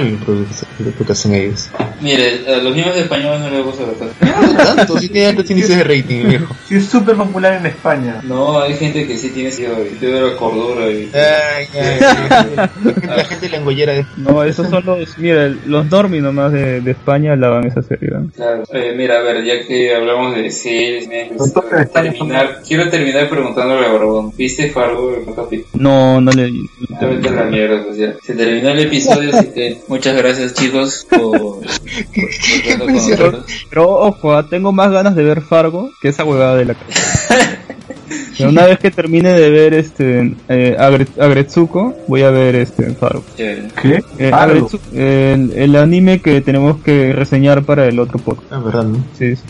que 1.06 1.12
hacen 1.12 1.34
ellos. 1.34 1.68
Mire, 2.00 2.40
a 2.48 2.58
los 2.58 2.74
niños 2.74 2.96
españoles 2.96 3.40
no 3.40 3.50
les 3.50 3.64
gusta 3.64 3.84
casa. 3.98 4.42
No 4.52 4.56
tanto, 4.76 4.98
si 5.00 5.08
tiene 5.08 5.28
altos 5.28 5.50
índices 5.50 5.76
de 5.76 5.84
rating, 5.84 6.28
viejo. 6.28 6.54
Sí, 6.68 6.76
es 6.76 6.86
súper 6.86 7.16
popular 7.16 7.54
en 7.54 7.66
España. 7.66 8.20
No, 8.22 8.60
hay 8.60 8.74
gente 8.74 9.06
que 9.06 9.16
sí 9.16 9.30
tiene 9.30 9.50
sentido 9.50 10.36
cordura 10.36 10.88
y... 10.90 11.10
Ay, 11.14 11.66
ay, 11.74 11.98
ay. 12.30 12.46
La 12.56 12.68
gente- 12.68 13.06
La 13.06 13.24
gente 13.24 13.48
lengollera 13.48 13.92
de... 13.94 14.06
No, 14.16 14.44
esos 14.44 14.68
son 14.68 14.84
los, 14.86 15.18
mira, 15.18 15.48
los 15.66 15.86
normis 15.90 16.22
nomás 16.22 16.52
de, 16.52 16.80
de 16.80 16.90
España 16.92 17.34
lavan 17.34 17.66
esa 17.66 17.82
serie. 17.82 18.10
¿no? 18.10 18.30
Claro. 18.34 18.62
Eh, 18.72 18.94
mira, 18.96 19.18
a 19.18 19.22
ver, 19.22 19.44
ya 19.44 19.66
que 19.66 19.94
hablamos 19.94 20.36
de 20.36 20.50
series, 20.50 21.08
terminar, 21.92 22.60
quiero 22.66 22.88
terminar 22.90 23.28
preguntándole 23.28 23.86
a 23.86 23.92
Barbón, 23.92 24.32
¿viste 24.36 24.70
Fargo 24.70 25.14
el 25.16 25.34
capítulo? 25.34 25.68
No, 25.74 26.20
no 26.20 26.30
le... 26.32 26.50
A 27.00 27.04
la 27.30 27.44
mierda, 27.44 27.84
pues. 27.84 27.98
Se 28.24 28.34
terminó 28.34 28.70
el 28.70 28.80
episodio, 28.80 29.30
así 29.34 29.48
que 29.48 29.78
muchas 29.88 30.12
gracias 30.16 30.17
chicos 30.54 31.06
por, 31.08 31.38
por. 31.38 31.58
Pero 33.70 33.88
ojo, 33.90 34.34
ah, 34.34 34.46
tengo 34.48 34.72
más 34.72 34.90
ganas 34.90 35.14
de 35.14 35.24
ver 35.24 35.40
Fargo 35.42 35.90
que 36.00 36.08
esa 36.08 36.24
huevada 36.24 36.56
de 36.56 36.64
la 36.66 36.74
casa. 36.74 37.28
Pero 38.36 38.50
una 38.50 38.66
vez 38.66 38.78
que 38.78 38.90
termine 38.92 39.32
de 39.32 39.50
ver 39.50 39.74
este 39.74 40.34
eh, 40.48 40.76
Agre- 40.78 41.08
Agretsuko, 41.20 41.94
voy 42.06 42.22
a 42.22 42.30
ver 42.30 42.54
este 42.54 42.90
Fargo. 42.94 43.24
¿Qué? 43.36 43.64
Eh. 44.18 44.30
Agretsuko, 44.32 44.82
el, 44.94 45.52
el 45.56 45.76
anime 45.76 46.20
que 46.20 46.40
tenemos 46.40 46.78
que 46.82 47.12
reseñar 47.12 47.64
para 47.64 47.86
el 47.86 47.98
otro 47.98 48.18
podcast. 48.18 48.52
Ah, 48.52 48.60
verdad, 48.60 48.84
¿no? 48.84 49.04
Sí, 49.18 49.34
sí. 49.34 49.42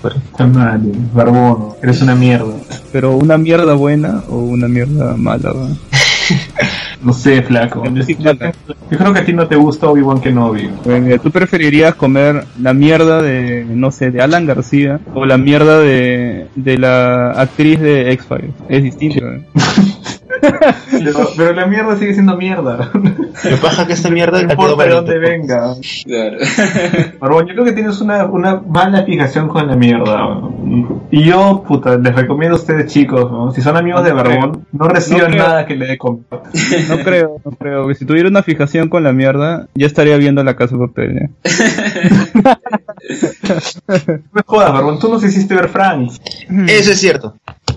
Madre, 0.53 0.81
Barbono, 1.13 1.77
eres 1.83 2.01
una 2.01 2.15
mierda. 2.15 2.55
Pero 2.91 3.17
una 3.17 3.37
mierda 3.37 3.75
buena 3.75 4.23
o 4.31 4.37
una 4.39 4.69
mierda 4.69 5.15
mala. 5.17 5.53
¿va? 5.53 5.69
No 7.03 7.13
sé, 7.13 7.43
flaco. 7.43 7.85
Yo 7.85 8.99
creo 8.99 9.13
que 9.13 9.21
a 9.21 9.25
ti 9.25 9.33
no 9.33 9.47
te 9.47 9.55
gusta 9.55 9.89
Obi-Wan 9.89 10.21
Kenobi. 10.21 10.69
Bueno, 10.85 11.17
¿Tú 11.21 11.31
preferirías 11.31 11.95
comer 11.95 12.45
la 12.61 12.75
mierda 12.75 13.23
de, 13.23 13.65
no 13.69 13.93
sé, 13.93 14.11
de 14.11 14.21
Alan 14.21 14.47
García 14.47 14.99
o 15.15 15.25
la 15.25 15.39
mierda 15.39 15.79
de, 15.79 16.49
de 16.57 16.79
la 16.79 17.31
actriz 17.31 17.79
de 17.81 18.11
X-Files? 18.13 18.51
Es 18.69 18.83
distinto. 18.83 19.25
¿eh? 19.25 19.47
Pero, 20.91 21.29
pero 21.37 21.53
la 21.53 21.67
mierda 21.67 21.97
sigue 21.97 22.15
siendo 22.15 22.37
mierda. 22.37 22.91
Lo 22.93 23.57
paja 23.63 23.87
que 23.87 23.93
esta 23.93 24.11
mierda 24.11 24.43
No 24.43 24.51
importa 24.51 24.85
de 24.85 24.91
dónde 24.91 25.19
venga. 25.19 25.75
Claro. 26.05 26.37
Barbón, 27.21 27.47
yo 27.47 27.55
creo 27.55 27.65
que 27.65 27.73
tienes 27.73 28.01
una, 28.01 28.25
una 28.25 28.57
mala 28.57 29.05
fijación 29.05 29.49
con 29.49 29.67
la 29.67 29.77
mierda. 29.77 30.17
¿no? 30.17 31.07
Y 31.11 31.25
yo, 31.25 31.63
puta, 31.67 31.97
les 31.97 32.15
recomiendo 32.15 32.57
a 32.57 32.61
ustedes 32.61 32.93
chicos, 32.93 33.31
¿no? 33.31 33.53
si 33.53 33.63
son 33.63 33.77
amigos 33.77 34.05
de 34.05 34.13
Barbón, 34.13 34.67
no 34.73 34.89
reciban 34.89 35.37
nada 35.37 35.67
que 35.67 35.77
le 35.77 35.87
dé 35.87 35.99
comida. 35.99 36.43
No 36.89 36.99
creo, 36.99 37.41
no 37.45 37.51
creo. 37.53 37.89
que 37.89 37.95
Si 37.95 38.05
tuviera 38.05 38.29
una 38.29 38.43
fijación 38.43 38.89
con 38.89 39.03
la 39.05 39.13
mierda, 39.13 39.69
ya 39.75 39.87
estaría 39.87 40.17
viendo 40.17 40.43
la 40.43 40.57
casa 40.57 40.77
de 40.77 40.87
papel. 40.87 41.19
¿eh? 41.19 41.31
No 43.89 44.21
me 44.33 44.43
jodas, 44.45 44.73
Barbón, 44.73 44.99
tú 44.99 45.09
nos 45.09 45.25
hiciste 45.25 45.55
ver 45.55 45.69
Frank. 45.69 46.13
Eso 46.69 46.93
es 46.93 47.01
cierto. 47.01 47.35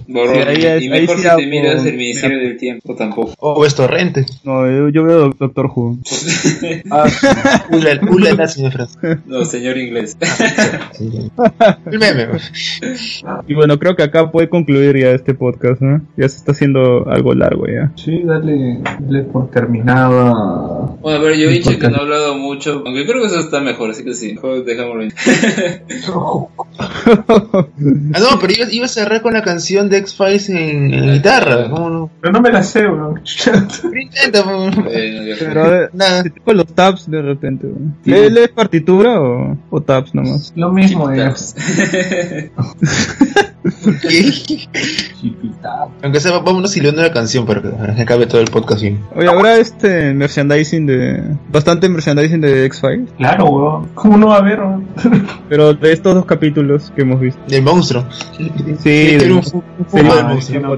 Borrón. 0.07 0.35
Sí, 0.35 0.41
ahí 0.41 0.55
es- 0.57 0.63
y 0.63 0.67
ahí 0.67 0.89
mejor 1.01 1.17
sí 1.17 1.23
si 1.29 1.35
te 1.35 1.47
miras 1.47 1.85
el 1.85 1.97
Ministerio 1.97 2.37
del 2.39 2.57
Tiempo 2.57 2.95
tampoco. 2.95 3.33
O 3.39 3.61
ves 3.61 3.75
Torrente. 3.75 4.25
No, 4.43 4.65
yo, 4.69 4.89
yo 4.89 5.03
veo 5.03 5.29
Doctor 5.37 5.67
Who. 5.73 5.97
Ula, 7.71 7.99
ula, 8.09 8.47
señor 8.47 8.71
Franz. 8.71 8.97
No, 9.25 9.45
señor 9.45 9.77
inglés. 9.77 10.17
El 11.91 11.99
meme. 11.99 12.27
Y 13.47 13.53
bueno, 13.53 13.77
creo 13.79 13.95
que 13.95 14.03
acá 14.03 14.31
puede 14.31 14.49
concluir 14.49 14.97
ya 14.97 15.11
este 15.11 15.33
podcast, 15.33 15.81
¿no? 15.81 16.01
Ya 16.17 16.27
se 16.29 16.37
está 16.37 16.51
haciendo 16.51 17.07
algo 17.09 17.33
largo 17.33 17.65
ya. 17.67 17.91
Sí, 17.95 18.21
dale, 18.23 18.79
dale 18.99 19.23
por 19.23 19.49
terminada. 19.51 20.33
Bueno, 21.01 21.17
a 21.19 21.21
ver, 21.21 21.37
yo 21.37 21.49
he 21.49 21.53
dicho 21.53 21.77
que 21.77 21.89
no 21.89 21.97
he 21.97 22.01
hablado 22.01 22.35
mucho, 22.37 22.83
aunque 22.85 23.05
creo 23.05 23.21
que 23.21 23.27
eso 23.27 23.39
está 23.39 23.59
mejor, 23.61 23.91
así 23.91 24.03
que 24.03 24.13
sí, 24.13 24.35
dejámoslo 24.65 25.01
ahí. 25.03 25.09
Ah, 28.13 28.19
no, 28.19 28.39
pero 28.39 28.53
iba, 28.53 28.71
iba 28.71 28.85
a 28.85 28.89
cerrar 28.89 29.21
con 29.21 29.33
la 29.33 29.41
canción 29.43 29.89
de 29.91 29.97
X-Files 29.97 30.49
en, 30.49 30.93
en 30.93 31.13
guitarra. 31.13 31.69
¿Cómo 31.69 31.89
no? 31.89 32.09
Pero 32.21 32.33
no 32.33 32.41
me 32.41 32.51
la 32.51 32.63
sé, 32.63 32.87
bro. 32.87 33.13
Pero 33.81 33.97
intenta. 33.99 34.43
Pero 35.39 35.89
Nada. 35.93 36.23
con 36.43 36.57
los 36.57 36.67
tabs 36.67 37.09
de 37.09 37.21
repente. 37.21 37.67
¿Le- 38.05 38.29
¿Lees 38.31 38.49
partitura 38.49 39.19
o, 39.21 39.57
o 39.69 39.81
tabs 39.81 40.15
nomás? 40.15 40.51
Lo 40.55 40.71
mismo 40.71 41.09
es. 41.11 41.55
Aunque 46.03 46.19
sea, 46.19 46.39
vámonos 46.39 46.75
hilando 46.75 47.01
la 47.01 47.11
canción 47.11 47.45
para 47.45 47.61
que, 47.61 48.01
acabe 48.01 48.25
todo 48.25 48.41
el 48.41 48.47
podcast 48.49 48.81
bien. 48.81 48.99
Oye, 49.15 49.27
¿habrá 49.27 49.57
este 49.57 50.13
merchandising 50.13 50.85
de... 50.87 51.23
Bastante 51.51 51.87
merchandising 51.89 52.41
de 52.41 52.65
X-Files? 52.65 53.09
Claro, 53.17 53.45
weón. 53.45 53.87
¿Cómo 53.93 54.17
no 54.17 54.27
va 54.27 54.35
a 54.35 54.39
haber? 54.39 54.59
weón? 54.59 54.87
Pero 55.49 55.73
de 55.73 55.91
estos 55.93 56.15
dos 56.15 56.25
capítulos 56.25 56.91
que 56.95 57.03
hemos 57.03 57.19
visto. 57.19 57.39
Del 57.47 57.61
monstruo. 57.63 58.05
Sí, 58.79 59.17
un 59.29 59.80
sería 59.87 60.41
sí, 60.41 60.57
no, 60.59 60.77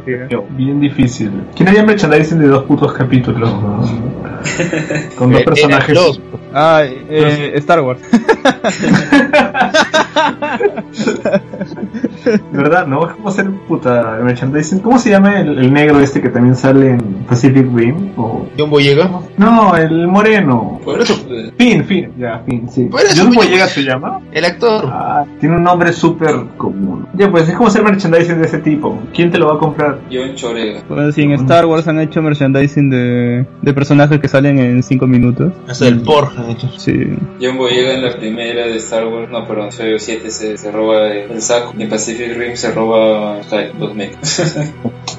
Bien 0.49 0.79
difícil. 0.79 1.31
¿Quién 1.55 1.69
haría 1.69 1.83
merchandising 1.83 2.39
de 2.39 2.47
dos 2.47 2.63
putos 2.63 2.93
capítulos? 2.93 3.49
weón? 3.51 4.13
Con 5.17 5.31
dos 5.31 5.41
Eh, 5.41 5.45
personajes. 5.45 5.95
dos. 5.95 6.21
Ah, 6.53 6.83
eh, 6.85 7.51
Star 7.55 7.81
Wars. 7.81 8.01
¿Verdad? 12.51 12.87
¿No? 12.87 12.99
¿Cómo 13.15 13.29
hacer 13.29 13.49
puta 13.67 14.19
merchandising? 14.23 14.79
¿Cómo 14.79 14.99
se 14.99 15.09
llama 15.09 15.39
el, 15.39 15.57
el 15.57 15.73
negro 15.73 15.99
este 15.99 16.21
que 16.21 16.29
también 16.29 16.55
sale 16.55 16.91
en 16.91 17.25
Pacific 17.27 17.67
Rim? 17.73 18.11
¿O... 18.17 18.47
John 18.57 18.69
Boyega. 18.69 19.09
No, 19.37 19.75
el 19.75 20.07
moreno. 20.07 20.79
Por 20.83 21.01
eso, 21.01 21.15
pues, 21.27 21.51
Finn, 21.57 21.85
Finn, 21.85 22.13
ya, 22.17 22.43
Finn, 22.45 22.69
sí. 22.69 22.85
Por 22.85 23.01
eso, 23.01 23.23
¿John 23.23 23.33
Boyega 23.33 23.65
pues. 23.65 23.71
se 23.71 23.83
llama? 23.83 24.21
El 24.31 24.45
actor. 24.45 24.85
Ah, 24.87 25.25
tiene 25.39 25.55
un 25.57 25.63
nombre 25.63 25.93
súper 25.93 26.35
común. 26.57 27.07
Ya, 27.13 27.29
pues 27.29 27.47
es 27.47 27.55
como 27.55 27.67
hacer 27.67 27.83
merchandising 27.83 28.39
de 28.39 28.45
ese 28.45 28.59
tipo. 28.59 28.99
¿Quién 29.13 29.31
te 29.31 29.37
lo 29.37 29.47
va 29.47 29.55
a 29.55 29.59
comprar? 29.59 29.99
John 30.11 30.35
Chorega. 30.35 30.83
Bueno, 30.87 31.11
sí, 31.11 31.23
en 31.23 31.31
Star 31.33 31.65
Wars 31.65 31.87
han 31.87 31.99
hecho 31.99 32.21
merchandising 32.21 32.89
de, 32.89 33.45
de 33.61 33.73
personajes 33.73 34.19
que 34.19 34.27
salen 34.27 34.59
en 34.59 34.83
5 34.83 35.07
minutos. 35.07 35.53
Hasta 35.67 35.87
el 35.87 36.01
Porg 36.01 36.33
han 36.37 36.51
hecho. 36.51 36.69
Sí. 36.77 36.93
John 37.41 37.57
Boyega 37.57 37.93
en 37.93 38.03
la 38.03 38.15
primera 38.15 38.67
de 38.67 38.77
Star 38.77 39.07
Wars, 39.07 39.29
no, 39.29 39.47
perdón, 39.47 39.65
Episodio 39.67 39.99
7 39.99 40.29
se, 40.29 40.57
se 40.57 40.71
roba 40.71 41.07
el 41.11 41.41
saco 41.41 41.73
en 41.77 41.89
Pacific 41.89 42.12
Rim 42.17 42.55
se 42.55 42.71
roba 42.71 43.39
mechas. 43.95 44.55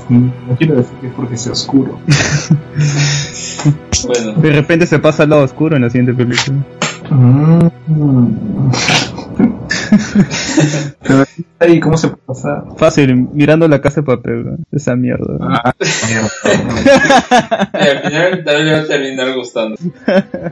Mm, 0.08 0.28
No 0.48 0.56
quiero 0.58 0.76
decir 0.76 0.94
que 1.00 1.06
es 1.08 1.12
porque 1.14 1.36
sea 1.36 1.52
oscuro. 1.52 1.98
bueno, 4.06 4.32
De 4.40 4.50
repente 4.52 4.86
se 4.86 4.98
pasa 4.98 5.22
al 5.22 5.30
lado 5.30 5.42
oscuro 5.44 5.76
en 5.76 5.82
la 5.82 5.90
siguiente 5.90 6.12
película. 6.14 6.56
Mm. 7.10 7.68
¿cómo 11.82 11.96
se 11.96 12.08
puede 12.08 12.22
pasar? 12.26 12.64
Fácil, 12.76 13.14
mirando 13.32 13.66
la 13.68 13.80
casa 13.80 14.00
de 14.00 14.06
papel, 14.06 14.44
¿no? 14.44 14.56
esa 14.72 14.94
mierda. 14.96 15.34
¿no? 15.38 15.48
Ah, 15.50 15.72
mierda. 16.08 16.28
y 17.74 17.88
al 17.88 18.02
final 18.02 18.44
también 18.44 18.66
le 18.66 18.72
va 18.72 18.78
a 18.80 18.86
terminar 18.86 19.34
gustando. 19.34 19.76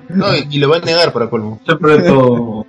No, 0.08 0.26
y, 0.36 0.46
y 0.56 0.58
lo 0.58 0.68
va 0.68 0.76
a 0.76 0.80
negar 0.80 1.12
para 1.12 1.28
colmo. 1.30 1.58
Pronto. 1.80 2.66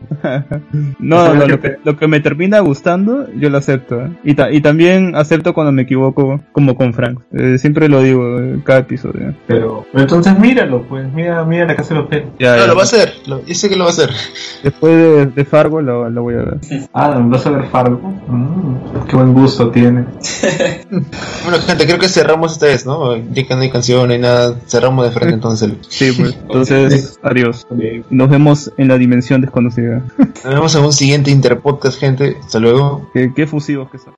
No, 1.00 1.34
no, 1.36 1.46
lo 1.46 1.60
que, 1.60 1.76
lo 1.84 1.98
que 1.98 2.08
me 2.08 2.20
termina 2.22 2.60
gustando, 2.60 3.28
yo 3.36 3.50
lo 3.50 3.58
acepto. 3.58 4.02
¿eh? 4.02 4.10
Y, 4.24 4.34
ta- 4.36 4.52
y 4.52 4.62
también 4.62 5.16
acepto 5.16 5.54
cuando 5.54 5.72
me 5.74 5.82
equivoco, 5.84 6.40
como 6.54 6.76
con 6.76 6.94
Frank. 6.94 7.20
Eh, 7.34 7.58
siempre 7.58 7.90
lo 7.90 8.02
digo 8.02 8.40
en 8.40 8.62
cada 8.62 8.80
episodio. 8.80 9.34
Pero, 9.48 9.86
pero 9.92 10.04
entonces 10.04 10.38
míralo, 10.40 10.84
pues. 10.84 11.12
Mira, 11.14 11.44
mira 11.44 11.66
la 11.66 11.76
casa 11.76 11.96
de. 11.96 12.28
Ya, 12.40 12.56
No, 12.56 12.62
ya. 12.62 12.68
lo 12.68 12.76
va 12.76 12.82
a 12.82 12.86
hacer. 12.86 13.14
Lo, 13.28 13.46
yo 13.46 13.56
sé 13.56 13.68
que 13.70 13.76
lo 13.76 13.84
va 13.84 13.90
a 13.90 13.94
hacer. 13.94 14.10
Después 14.64 14.96
de, 14.96 15.26
de 15.28 15.46
Fargo 15.46 15.82
lo, 15.82 16.10
lo 16.10 16.24
voy 16.24 16.36
a 16.36 16.38
ver. 16.44 16.58
Ah, 16.94 17.20
¿vas 17.24 17.46
a 17.46 17.50
ver 17.52 17.66
Fargo? 17.68 18.00
Mm, 18.28 19.08
qué 19.10 19.16
buen 19.16 19.34
gusto 19.34 19.72
tiene. 19.72 20.06
Bueno, 21.44 21.58
gente, 21.66 21.86
creo 21.86 22.00
que 22.00 22.08
cerramos 22.08 22.54
esta 22.54 22.68
vez, 22.68 22.86
¿no? 22.86 23.18
Ya 23.18 23.46
que 23.46 23.56
no 23.56 23.62
hay 23.62 23.70
canción, 23.70 24.08
no 24.08 24.14
hay 24.14 24.20
nada. 24.20 24.56
Cerramos 24.68 25.06
de 25.06 25.12
frente 25.12 25.34
entonces. 25.34 25.74
Sí, 25.90 26.14
pues. 26.18 26.38
Entonces, 26.42 27.20
adiós. 27.22 27.68
Nos 28.10 28.30
vemos 28.30 28.72
en 28.78 28.88
la 28.88 28.98
dimensión 28.98 29.42
desconocida. 29.42 30.04
Nos 30.18 30.54
vemos 30.54 30.76
en 30.76 30.84
un 30.84 30.94
siguiente 30.94 31.32
Interpodcast, 31.32 32.00
gente. 32.00 32.38
Hasta 32.40 32.60
luego. 32.60 33.10
Qué, 33.14 33.34
qué 33.36 33.46
fusivos 33.48 33.90
que 33.92 33.98
son. 33.98 34.14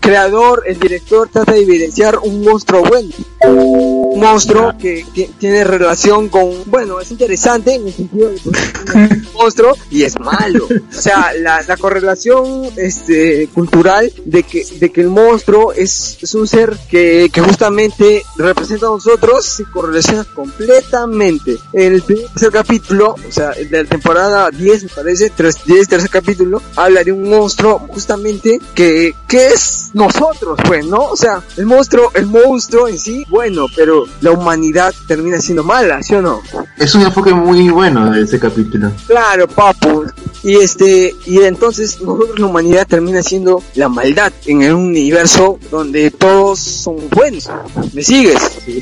Creador, 0.00 0.64
el 0.66 0.78
director 0.78 1.28
trata 1.28 1.52
de 1.52 1.62
evidenciar 1.62 2.18
un 2.18 2.42
monstruo 2.42 2.82
bueno. 2.82 3.10
Un 3.46 4.20
monstruo 4.20 4.72
que 4.78 5.04
ti- 5.14 5.30
tiene 5.38 5.64
relación 5.64 6.28
con, 6.28 6.50
bueno, 6.66 7.00
es 7.00 7.10
interesante 7.10 7.74
en 7.74 7.86
el 7.86 7.94
sentido 7.94 8.28
de 8.28 8.34
que 8.36 8.50
es 8.50 8.94
un 8.94 9.26
monstruo 9.34 9.76
y 9.90 10.02
es 10.02 10.18
malo. 10.20 10.66
O 10.66 11.00
sea, 11.00 11.32
la, 11.38 11.62
la 11.62 11.76
correlación 11.78 12.64
este, 12.76 13.48
cultural 13.54 14.12
de 14.26 14.42
que, 14.42 14.66
de 14.78 14.90
que 14.92 15.00
el 15.00 15.08
monstruo 15.08 15.72
es, 15.72 16.18
es 16.20 16.34
un 16.34 16.46
ser 16.46 16.76
que, 16.90 17.30
que 17.32 17.40
justamente 17.40 18.24
representa 18.36 18.86
a 18.86 18.90
nosotros 18.90 19.44
se 19.46 19.64
correlaciona 19.64 20.24
completamente. 20.34 21.56
En 21.72 21.94
el 21.94 22.02
tercer 22.02 22.50
capítulo, 22.52 23.14
o 23.28 23.32
sea, 23.32 23.50
de 23.50 23.82
la 23.84 23.88
temporada 23.88 24.50
10 24.50 24.82
me 24.84 24.88
parece, 24.90 25.30
3, 25.30 25.64
10 25.64 25.88
tercer 25.88 26.10
capítulo, 26.10 26.60
habla 26.76 27.02
de 27.04 27.12
un 27.12 27.28
monstruo 27.28 27.78
justamente 27.88 28.60
que, 28.74 29.14
que 29.26 29.46
es 29.48 29.90
nosotros, 29.94 30.58
pues, 30.66 30.84
¿no? 30.84 31.04
O 31.04 31.16
sea, 31.16 31.42
el 31.56 31.66
monstruo, 31.66 32.10
el 32.14 32.26
monstruo 32.26 32.86
en 32.88 32.98
sí, 32.98 33.24
bueno, 33.30 33.66
pero 33.74 34.04
la 34.20 34.32
humanidad 34.32 34.92
termina 35.08 35.40
siendo 35.40 35.64
mala, 35.64 36.02
¿sí 36.02 36.14
o 36.14 36.22
no? 36.22 36.42
Es 36.76 36.94
un 36.94 37.02
enfoque 37.02 37.32
muy 37.32 37.68
bueno 37.70 38.10
de 38.10 38.22
ese 38.22 38.38
capítulo. 38.38 38.90
Claro, 39.06 39.46
papu. 39.48 40.04
Y 40.42 40.56
este, 40.56 41.14
y 41.26 41.38
entonces 41.42 42.00
nosotros 42.00 42.38
la 42.40 42.46
humanidad 42.46 42.86
termina 42.86 43.22
siendo 43.22 43.62
la 43.74 43.90
maldad 43.90 44.32
en 44.46 44.62
un 44.74 44.86
universo 44.86 45.58
donde 45.70 46.10
todos 46.10 46.58
son 46.58 46.96
buenos. 47.10 47.48
¿Me 47.92 48.02
sigues? 48.02 48.38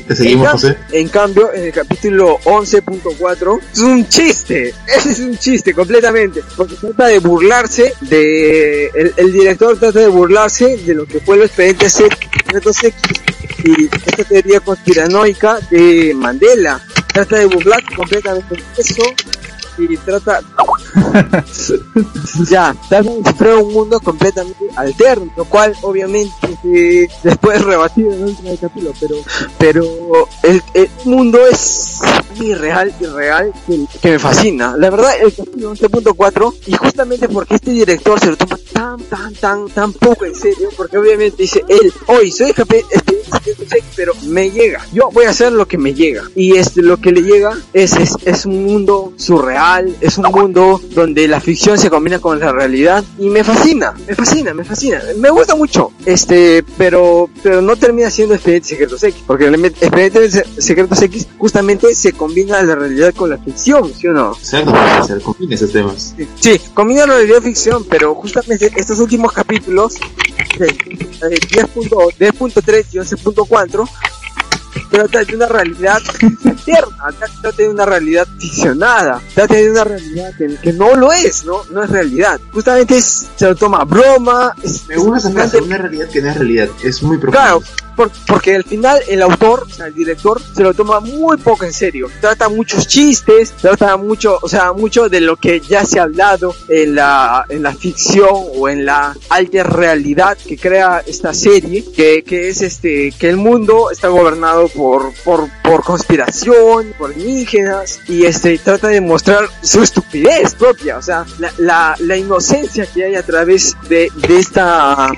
Te 0.07 0.15
seguimos, 0.15 0.45
en, 0.45 0.51
José. 0.51 0.77
en 0.93 1.07
cambio, 1.09 1.53
en 1.53 1.63
el 1.65 1.71
capítulo 1.73 2.37
11.4 2.45 3.59
es 3.73 3.79
un 3.79 4.07
chiste. 4.07 4.73
Ese 4.87 5.11
es 5.11 5.19
un 5.19 5.37
chiste 5.37 5.73
completamente. 5.73 6.41
Porque 6.55 6.75
trata 6.75 7.07
de 7.07 7.19
burlarse 7.19 7.93
de. 8.01 8.85
El, 8.95 9.13
el 9.17 9.33
director 9.33 9.77
trata 9.77 9.99
de 9.99 10.07
burlarse 10.07 10.77
de 10.77 10.93
lo 10.93 11.05
que 11.05 11.19
fue 11.19 11.35
el 11.35 11.43
expediente 11.43 11.89
C- 11.89 12.05
X 12.05 12.97
y 13.63 13.85
esta 13.85 14.23
teoría 14.23 14.59
conspiranoica 14.59 15.59
de 15.69 16.13
Mandela. 16.15 16.81
Trata 17.13 17.37
de 17.37 17.45
burlar 17.45 17.83
completamente 17.95 18.63
eso 18.77 19.03
y 19.87 19.97
trata 19.97 20.41
ya 22.49 22.75
trata 22.89 23.45
de 23.45 23.55
un 23.55 23.73
mundo 23.73 23.99
completamente 23.99 24.65
alterno 24.75 25.31
lo 25.35 25.45
cual 25.45 25.75
obviamente 25.81 26.31
eh, 26.65 27.07
después 27.23 27.63
rebatido 27.63 28.11
en 28.11 28.21
el 28.21 28.25
último 28.25 28.57
capítulo 28.59 28.93
pero 28.99 29.15
pero 29.57 30.27
el, 30.43 30.61
el 30.73 30.89
mundo 31.05 31.39
es 31.47 31.99
irreal 32.39 32.93
irreal 32.99 33.53
que, 33.65 33.85
que 34.01 34.11
me 34.11 34.19
fascina 34.19 34.75
la 34.77 34.89
verdad 34.89 35.13
el 35.21 35.33
capítulo 35.33 35.73
11.4 35.75 36.55
y 36.67 36.73
justamente 36.73 37.29
porque 37.29 37.55
este 37.55 37.71
director 37.71 38.19
se 38.19 38.27
lo 38.27 38.37
toma 38.37 38.57
tan 38.73 38.99
tan 39.03 39.33
tan 39.35 39.69
tan 39.69 39.93
poco 39.93 40.25
en 40.25 40.35
serio 40.35 40.69
porque 40.75 40.97
obviamente 40.97 41.43
dice 41.43 41.63
él 41.67 41.93
hoy 42.07 42.31
soy 42.31 42.51
este, 42.51 43.08
pero 43.95 44.13
me 44.27 44.51
llega 44.51 44.85
yo 44.93 45.09
voy 45.11 45.25
a 45.25 45.29
hacer 45.29 45.51
lo 45.51 45.67
que 45.67 45.77
me 45.77 45.93
llega 45.93 46.23
y 46.35 46.55
este 46.55 46.81
lo 46.81 46.97
que 46.97 47.11
le 47.11 47.21
llega 47.21 47.57
es, 47.73 47.95
es, 47.95 48.15
es 48.25 48.45
un 48.45 48.63
mundo 48.63 49.13
surreal 49.17 49.95
es 50.01 50.17
un 50.17 50.25
mundo 50.25 50.81
donde 50.91 51.27
la 51.27 51.39
ficción 51.39 51.77
se 51.77 51.89
combina 51.89 52.19
con 52.19 52.39
la 52.39 52.51
realidad 52.51 53.03
y 53.17 53.29
me 53.29 53.43
fascina 53.43 53.93
me 54.07 54.15
fascina 54.15 54.53
me 54.53 54.63
fascina 54.63 55.01
me 55.17 55.29
gusta 55.29 55.55
mucho 55.55 55.91
este 56.05 56.63
pero 56.77 57.29
pero 57.43 57.61
no 57.61 57.75
termina 57.75 58.09
siendo 58.09 58.35
Expedientes 58.35 58.69
Secretos 58.69 59.03
X 59.03 59.23
porque 59.25 59.45
el 59.45 59.65
Expedientes 59.65 60.43
Secretos 60.57 61.01
X 61.01 61.27
justamente 61.37 61.93
se 61.95 62.13
combina 62.13 62.61
la 62.63 62.75
realidad 62.75 63.13
con 63.13 63.29
la 63.29 63.37
ficción 63.37 63.91
¿sí 63.93 64.07
o 64.07 64.13
no? 64.13 64.31
Exacto, 64.33 64.73
hacer, 64.75 65.21
combina 65.21 65.55
esos 65.55 65.71
temas. 65.71 66.15
Sí, 66.39 66.59
combina 66.73 67.05
la 67.05 67.15
realidad 67.15 67.39
y 67.41 67.49
ficción, 67.49 67.83
pero 67.89 68.15
justamente 68.15 68.71
estos 68.75 68.99
últimos 68.99 69.31
capítulos, 69.31 69.95
de, 70.59 70.67
eh, 70.67 71.39
10.2, 71.49 72.15
10.3 72.17 72.85
y 72.93 72.97
11.4, 72.97 73.89
trata 74.89 75.23
de 75.23 75.35
una 75.35 75.47
realidad 75.47 76.01
eterna, 76.45 77.13
trata 77.41 77.51
de 77.57 77.69
una 77.69 77.85
realidad 77.85 78.27
ficcionada, 78.37 79.21
trata 79.33 79.53
de 79.55 79.71
una 79.71 79.83
realidad 79.83 80.31
que, 80.37 80.55
que 80.61 80.73
no 80.73 80.95
lo 80.95 81.11
es, 81.11 81.45
¿no? 81.45 81.63
No 81.71 81.83
es 81.83 81.89
realidad. 81.89 82.39
Justamente 82.51 82.97
es- 82.97 83.27
se 83.35 83.45
lo 83.45 83.55
toma 83.55 83.79
a 83.79 83.85
broma. 83.85 84.53
Es, 84.61 84.87
Me 84.87 84.97
gusta 84.97 85.17
esa 85.19 85.31
frase, 85.31 85.61
una 85.61 85.77
realidad 85.77 86.07
que 86.09 86.21
no 86.21 86.29
es 86.29 86.35
realidad, 86.37 86.69
es 86.83 87.01
muy 87.03 87.17
profundo. 87.17 87.39
Claro, 87.39 87.63
por- 87.95 88.11
porque 88.27 88.55
al 88.55 88.63
final 88.63 88.99
el 89.07 89.21
autor, 89.21 89.65
o 89.69 89.73
sea, 89.73 89.87
el 89.87 89.93
director, 89.93 90.41
se 90.55 90.63
lo 90.63 90.73
toma 90.73 90.99
muy 90.99 91.37
poco 91.37 91.65
en 91.65 91.73
serio. 91.73 92.09
Trata 92.21 92.47
muchos 92.49 92.87
chistes, 92.87 93.51
trata 93.61 93.95
mucho, 93.97 94.37
o 94.41 94.47
sea, 94.49 94.71
mucho 94.73 95.09
de 95.09 95.21
lo 95.21 95.35
que 95.37 95.59
ya 95.59 95.85
se 95.85 95.99
ha 95.99 96.03
hablado 96.03 96.55
en 96.67 96.95
la, 96.95 97.45
en 97.49 97.63
la 97.63 97.73
ficción 97.73 98.29
o 98.55 98.69
en 98.69 98.85
la 98.85 99.15
alta 99.29 99.63
realidad 99.63 100.37
que 100.37 100.57
crea 100.57 101.03
esta 101.05 101.33
serie, 101.33 101.83
que, 101.95 102.23
que 102.23 102.49
es 102.49 102.61
este, 102.61 103.11
que 103.11 103.29
el 103.29 103.37
mundo 103.37 103.91
está 103.91 104.07
gobernado 104.07 104.69
por, 104.79 105.11
por, 105.25 105.49
por 105.61 105.83
conspiración, 105.83 106.93
por 106.97 107.11
alienígenas, 107.11 107.99
y 108.07 108.23
este, 108.25 108.57
trata 108.59 108.87
de 108.87 109.01
mostrar 109.01 109.43
su 109.61 109.83
estupidez 109.83 110.55
propia, 110.55 110.97
o 110.97 111.01
sea, 111.01 111.25
la, 111.37 111.51
la, 111.57 111.95
la 111.99 112.15
inocencia 112.15 112.85
que 112.85 113.03
hay 113.03 113.15
a 113.15 113.23
través 113.23 113.75
de, 113.89 114.09
de 114.15 114.37
esta, 114.39 115.09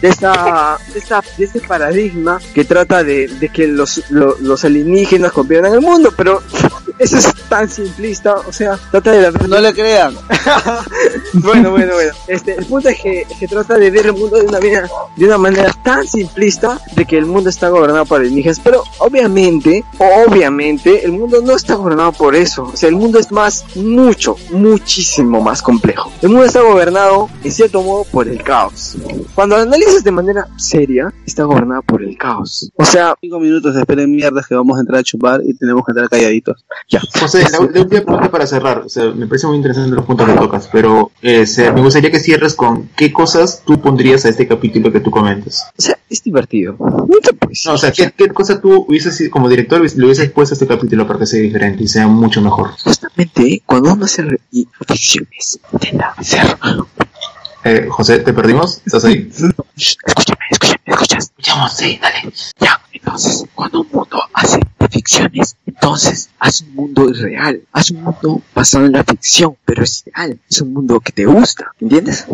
de 0.00 0.08
esta, 0.08 0.78
de 0.94 0.98
esta, 0.98 1.22
de 1.36 1.44
este 1.44 1.60
paradigma 1.60 2.40
que 2.54 2.64
trata 2.64 3.04
de, 3.04 3.28
de 3.28 3.48
que 3.50 3.66
los, 3.66 4.02
lo- 4.08 4.38
los 4.40 4.64
alienígenas 4.64 5.30
gobiernan 5.34 5.74
el 5.74 5.82
mundo, 5.82 6.10
pero 6.16 6.42
eso 6.98 7.18
es 7.18 7.34
tan 7.50 7.68
simplista, 7.68 8.34
o 8.36 8.52
sea, 8.52 8.78
trata 8.90 9.12
de 9.12 9.30
no 9.46 9.58
le 9.60 9.74
crean. 9.74 10.14
bueno, 11.34 11.70
bueno, 11.70 11.94
bueno. 11.94 12.12
Este, 12.26 12.54
el 12.54 12.64
punto 12.64 12.88
es 12.88 12.98
que, 13.00 13.26
que 13.38 13.46
trata 13.48 13.76
de 13.76 13.90
ver 13.90 14.06
el 14.06 14.12
mundo 14.14 14.36
de 14.38 14.44
una 14.46 14.58
manera, 14.58 14.88
de 15.16 15.24
una 15.26 15.38
manera 15.38 15.72
tan 15.84 16.06
simplista 16.06 16.80
de 16.94 17.04
que 17.04 17.18
el 17.18 17.26
mundo 17.26 17.50
está 17.50 17.68
gobernado 17.68 18.06
por 18.06 18.20
alienígenas, 18.20 18.60
pero 18.62 18.82
obviamente, 19.02 19.84
obviamente, 20.26 21.04
el 21.04 21.12
mundo 21.12 21.40
no 21.42 21.54
está 21.54 21.74
gobernado 21.74 22.12
por 22.12 22.34
eso. 22.34 22.70
O 22.72 22.76
sea, 22.76 22.88
el 22.88 22.96
mundo 22.96 23.18
es 23.18 23.30
más, 23.32 23.64
mucho, 23.76 24.36
muchísimo 24.50 25.40
más 25.40 25.62
complejo. 25.62 26.10
El 26.22 26.30
mundo 26.30 26.44
está 26.44 26.62
gobernado, 26.62 27.28
en 27.44 27.52
cierto 27.52 27.82
modo, 27.82 28.04
por 28.04 28.28
el 28.28 28.42
caos. 28.42 28.96
Cuando 29.34 29.56
lo 29.56 29.62
analizas 29.62 30.04
de 30.04 30.10
manera 30.10 30.48
seria, 30.56 31.12
está 31.26 31.44
gobernado 31.44 31.82
por 31.82 32.02
el 32.02 32.16
caos. 32.16 32.70
O 32.76 32.84
sea, 32.84 33.14
Cinco 33.20 33.38
minutos, 33.40 33.76
esperen 33.76 34.10
mierda 34.10 34.42
que 34.46 34.54
vamos 34.54 34.76
a 34.78 34.80
entrar 34.80 35.00
a 35.00 35.02
chupar 35.02 35.40
y 35.44 35.54
tenemos 35.54 35.84
que 35.84 35.92
entrar 35.92 36.08
calladitos. 36.08 36.64
Ya. 36.88 37.00
José, 37.20 37.44
la, 37.50 37.60
última 37.60 37.86
pregunta 37.86 38.30
para 38.30 38.46
cerrar. 38.46 38.78
O 38.80 38.88
sea, 38.88 39.10
me 39.12 39.26
parece 39.26 39.46
muy 39.46 39.56
interesante 39.56 39.94
los 39.94 40.04
puntos 40.04 40.26
que 40.28 40.34
tocas, 40.34 40.68
pero 40.72 41.10
eh, 41.22 41.46
se- 41.46 41.70
me 41.72 41.80
gustaría 41.80 42.10
que 42.10 42.20
cierres 42.20 42.54
con 42.54 42.88
qué 42.96 43.12
cosas 43.12 43.62
tú 43.64 43.80
pondrías 43.80 44.24
a 44.24 44.28
este 44.28 44.46
capítulo 44.48 44.92
que 44.92 45.00
tú 45.00 45.10
comentas. 45.10 45.66
O 45.78 45.82
sea, 45.82 45.98
es 46.08 46.22
divertido. 46.22 46.76
No, 46.78 47.72
o 47.72 47.78
sea, 47.78 47.92
¿qué, 47.92 48.12
qué 48.16 48.28
cosa 48.28 48.60
tú 48.60 48.86
hubieses, 48.92 49.30
como 49.30 49.48
director, 49.48 49.80
le 49.80 50.04
hubieses 50.04 50.30
puesto 50.30 50.52
a 50.52 50.56
este 50.56 50.66
capítulo 50.66 51.06
para 51.06 51.18
que 51.18 51.26
sea 51.26 51.40
diferente 51.40 51.82
y 51.82 51.88
sea 51.88 52.06
mucho 52.06 52.42
mejor? 52.42 52.72
Justamente 52.84 53.62
cuando 53.64 53.94
uno 53.94 54.04
hace 54.04 54.22
ficciones, 54.86 55.58
intenta 55.72 56.14
hacer. 56.16 56.58
Eh, 57.64 57.86
José, 57.88 58.18
¿te 58.18 58.32
perdimos? 58.32 58.82
¿Estás 58.84 59.04
ahí? 59.04 59.30
Escúchame, 59.76 60.38
escúchame, 60.50 60.81
escuchas. 60.94 61.24
Escuchamos, 61.24 61.72
sí, 61.76 61.98
dale. 62.00 62.32
Ya, 62.60 62.80
entonces, 62.92 63.44
cuando 63.54 63.82
un 63.82 63.88
mundo 63.92 64.22
hace 64.34 64.60
ficciones, 64.92 65.56
entonces 65.66 66.28
hace 66.38 66.64
un 66.64 66.74
mundo 66.74 67.08
irreal. 67.08 67.62
Hace 67.72 67.94
un 67.94 68.02
mundo 68.02 68.42
basado 68.54 68.86
en 68.86 68.92
la 68.92 69.04
ficción, 69.04 69.56
pero 69.64 69.82
es 69.82 70.04
real. 70.14 70.38
Es 70.48 70.60
un 70.60 70.72
mundo 70.72 71.00
que 71.00 71.12
te 71.12 71.24
gusta, 71.24 71.72
¿entiendes? 71.80 72.26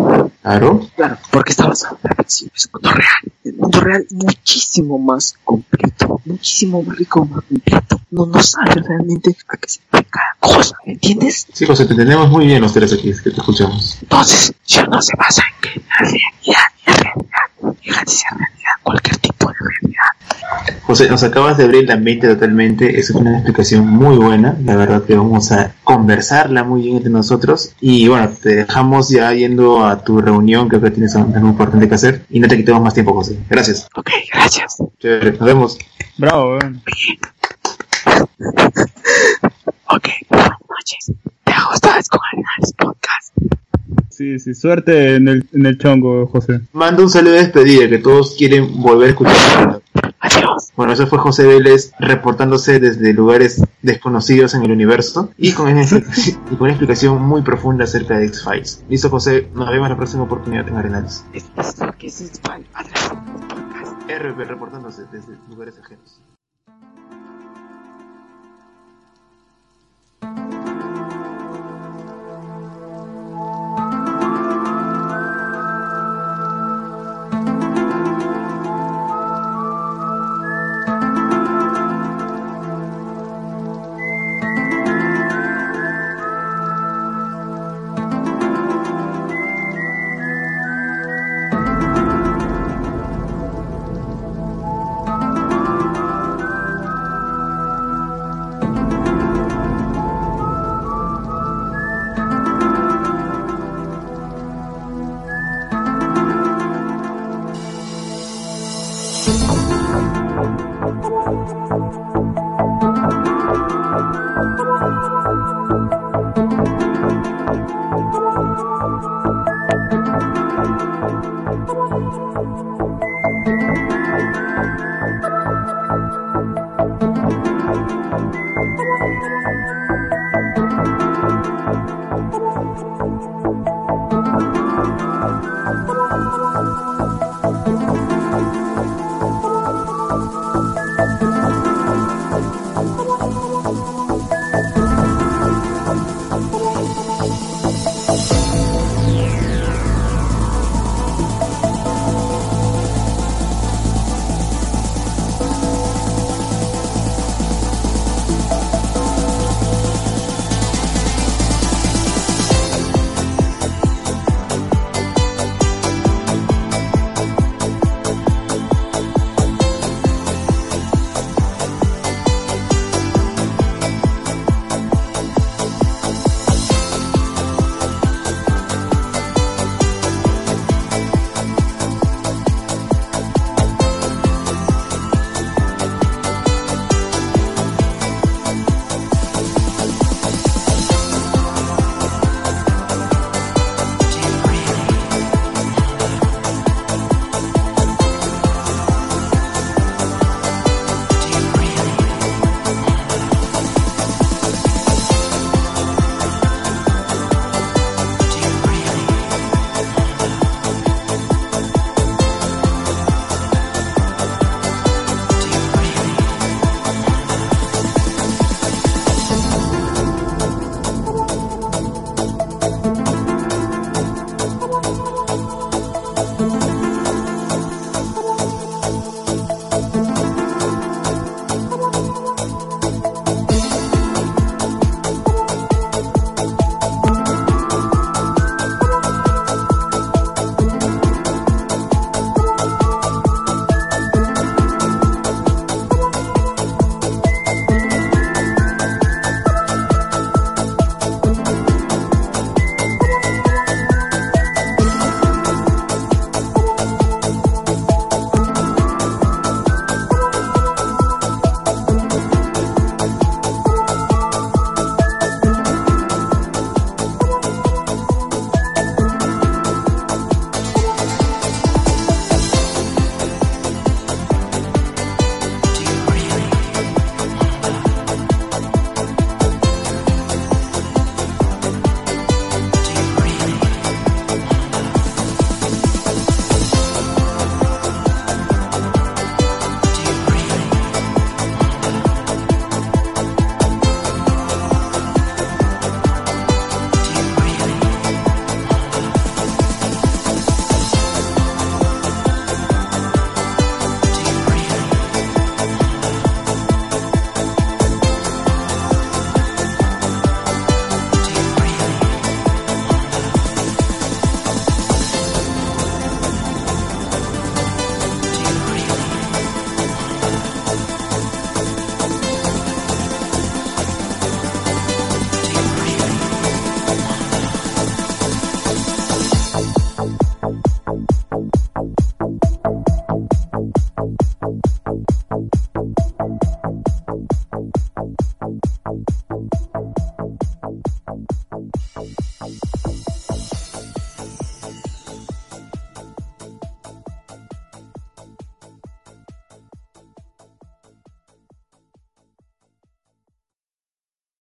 Claro. 0.43 0.89
Claro, 0.97 1.19
porque 1.31 1.53
está 1.53 1.67
basado 1.69 1.99
en 2.03 2.11
la 2.11 2.17
ficción. 2.17 2.51
Es 2.55 2.67
un 2.67 2.73
mundo 2.75 2.91
real. 2.91 3.33
El 3.45 3.55
mundo 3.55 3.81
real 3.81 4.07
muchísimo 4.11 4.99
más 4.99 5.35
completo, 5.45 6.21
muchísimo 6.25 6.83
más 6.83 6.99
rico, 6.99 7.25
más 7.25 7.45
completo. 7.45 8.01
No, 8.11 8.27
no 8.27 8.43
sabe 8.43 8.83
realmente 8.83 9.37
a 9.49 9.57
qué 9.57 9.69
se 9.69 9.81
puede 9.91 10.05
cada 10.05 10.37
cosa, 10.41 10.77
¿entiendes? 10.85 11.47
Sí, 11.53 11.67
te 11.67 11.73
entendemos 11.83 12.29
muy 12.31 12.47
bien 12.47 12.61
los 12.61 12.73
tres 12.73 12.93
aquí, 12.93 13.11
es 13.11 13.23
que 13.23 13.31
te 13.31 13.37
escuchamos. 13.37 13.99
Entonces, 14.03 14.53
si 14.65 14.81
uno 14.81 15.01
se 15.01 15.15
basa 15.17 15.43
en 15.43 15.61
que 15.61 15.81
la 15.81 15.99
realidad 15.99 16.65
es 16.87 16.99
realidad, 16.99 17.77
deja 17.85 18.05
de 18.05 18.11
ser 18.11 18.31
realidad 18.33 18.73
cualquier 18.83 19.17
tipo 19.19 19.49
de 19.49 19.55
realidad. 19.59 20.78
José, 20.89 21.07
nos 21.11 21.23
acabas 21.23 21.59
de 21.59 21.65
abrir 21.65 21.87
la 21.87 21.99
mente 21.99 22.27
totalmente, 22.27 22.99
eso 22.99 23.13
es 23.13 23.21
una 23.21 23.35
explicación 23.35 23.87
muy 23.87 24.17
buena, 24.17 24.57
la 24.65 24.75
verdad 24.75 25.05
que 25.05 25.15
vamos 25.15 25.53
a 25.53 25.75
conversarla 25.85 26.65
muy 26.65 26.81
bien 26.81 26.97
entre 26.97 27.11
nosotros 27.11 27.75
y 27.79 28.09
bueno, 28.09 28.31
te 28.31 28.55
dejamos 28.55 29.11
ya 29.11 29.31
yendo 29.35 29.85
a 29.85 30.03
tu 30.03 30.23
reunión, 30.23 30.67
creo 30.67 30.81
que 30.81 30.91
tienes 30.91 31.15
algo 31.15 31.29
muy 31.29 31.51
importante 31.51 31.87
que 31.87 31.95
hacer 31.95 32.25
y 32.31 32.41
no 32.41 32.49
te 32.49 32.57
quitemos 32.57 32.81
más 32.81 32.95
tiempo, 32.95 33.13
José. 33.13 33.37
Gracias. 33.51 33.87
Ok, 33.97 34.09
gracias. 34.33 34.79
Chévere, 34.99 35.33
nos 35.33 35.45
vemos. 35.45 35.79
Bravo, 36.17 36.57
weón. 36.57 36.83
Ok, 39.91 40.09
buenas 40.31 40.59
noches. 40.71 41.13
¿Te 41.45 41.53
ha 41.53 41.67
gustado 41.71 42.01
con 42.11 42.21
el 42.35 42.75
podcast? 42.79 43.35
Sí, 44.09 44.39
sí, 44.39 44.55
suerte 44.55 45.17
en 45.17 45.29
el, 45.29 45.47
en 45.53 45.67
el 45.67 45.77
chongo, 45.77 46.27
José. 46.29 46.63
Manda 46.73 47.03
un 47.03 47.11
saludo 47.11 47.35
de 47.35 47.41
despedida, 47.41 47.89
que 47.91 47.99
todos 47.99 48.35
quieren 48.37 48.81
volver 48.81 49.09
a 49.09 49.11
escuchar. 49.11 49.83
Bueno, 50.77 50.93
eso 50.93 51.07
fue 51.07 51.19
José 51.19 51.47
Vélez 51.47 51.93
reportándose 51.99 52.81
desde 52.81 53.13
lugares 53.13 53.63
desconocidos 53.83 54.55
en 54.55 54.65
el 54.65 54.73
universo 54.73 55.31
y 55.37 55.53
con, 55.53 55.69
una, 55.69 55.83
y 56.51 56.55
con 56.57 56.61
una 56.61 56.71
explicación 56.71 57.23
muy 57.23 57.43
profunda 57.43 57.85
acerca 57.85 58.19
de 58.19 58.27
X-Files. 58.27 58.85
Listo, 58.89 59.11
José, 59.11 59.49
nos 59.55 59.69
vemos 59.71 59.89
la 59.89 59.97
próxima 59.97 60.23
oportunidad 60.25 60.69
en 60.69 60.77
Arenales. 60.77 61.25
Es 61.33 61.45
es 62.01 62.33
Spy. 62.35 62.65
RP 64.09 64.39
reportándose 64.45 65.05
desde 65.13 65.37
lugares 65.51 65.79
ajenos. 65.79 66.08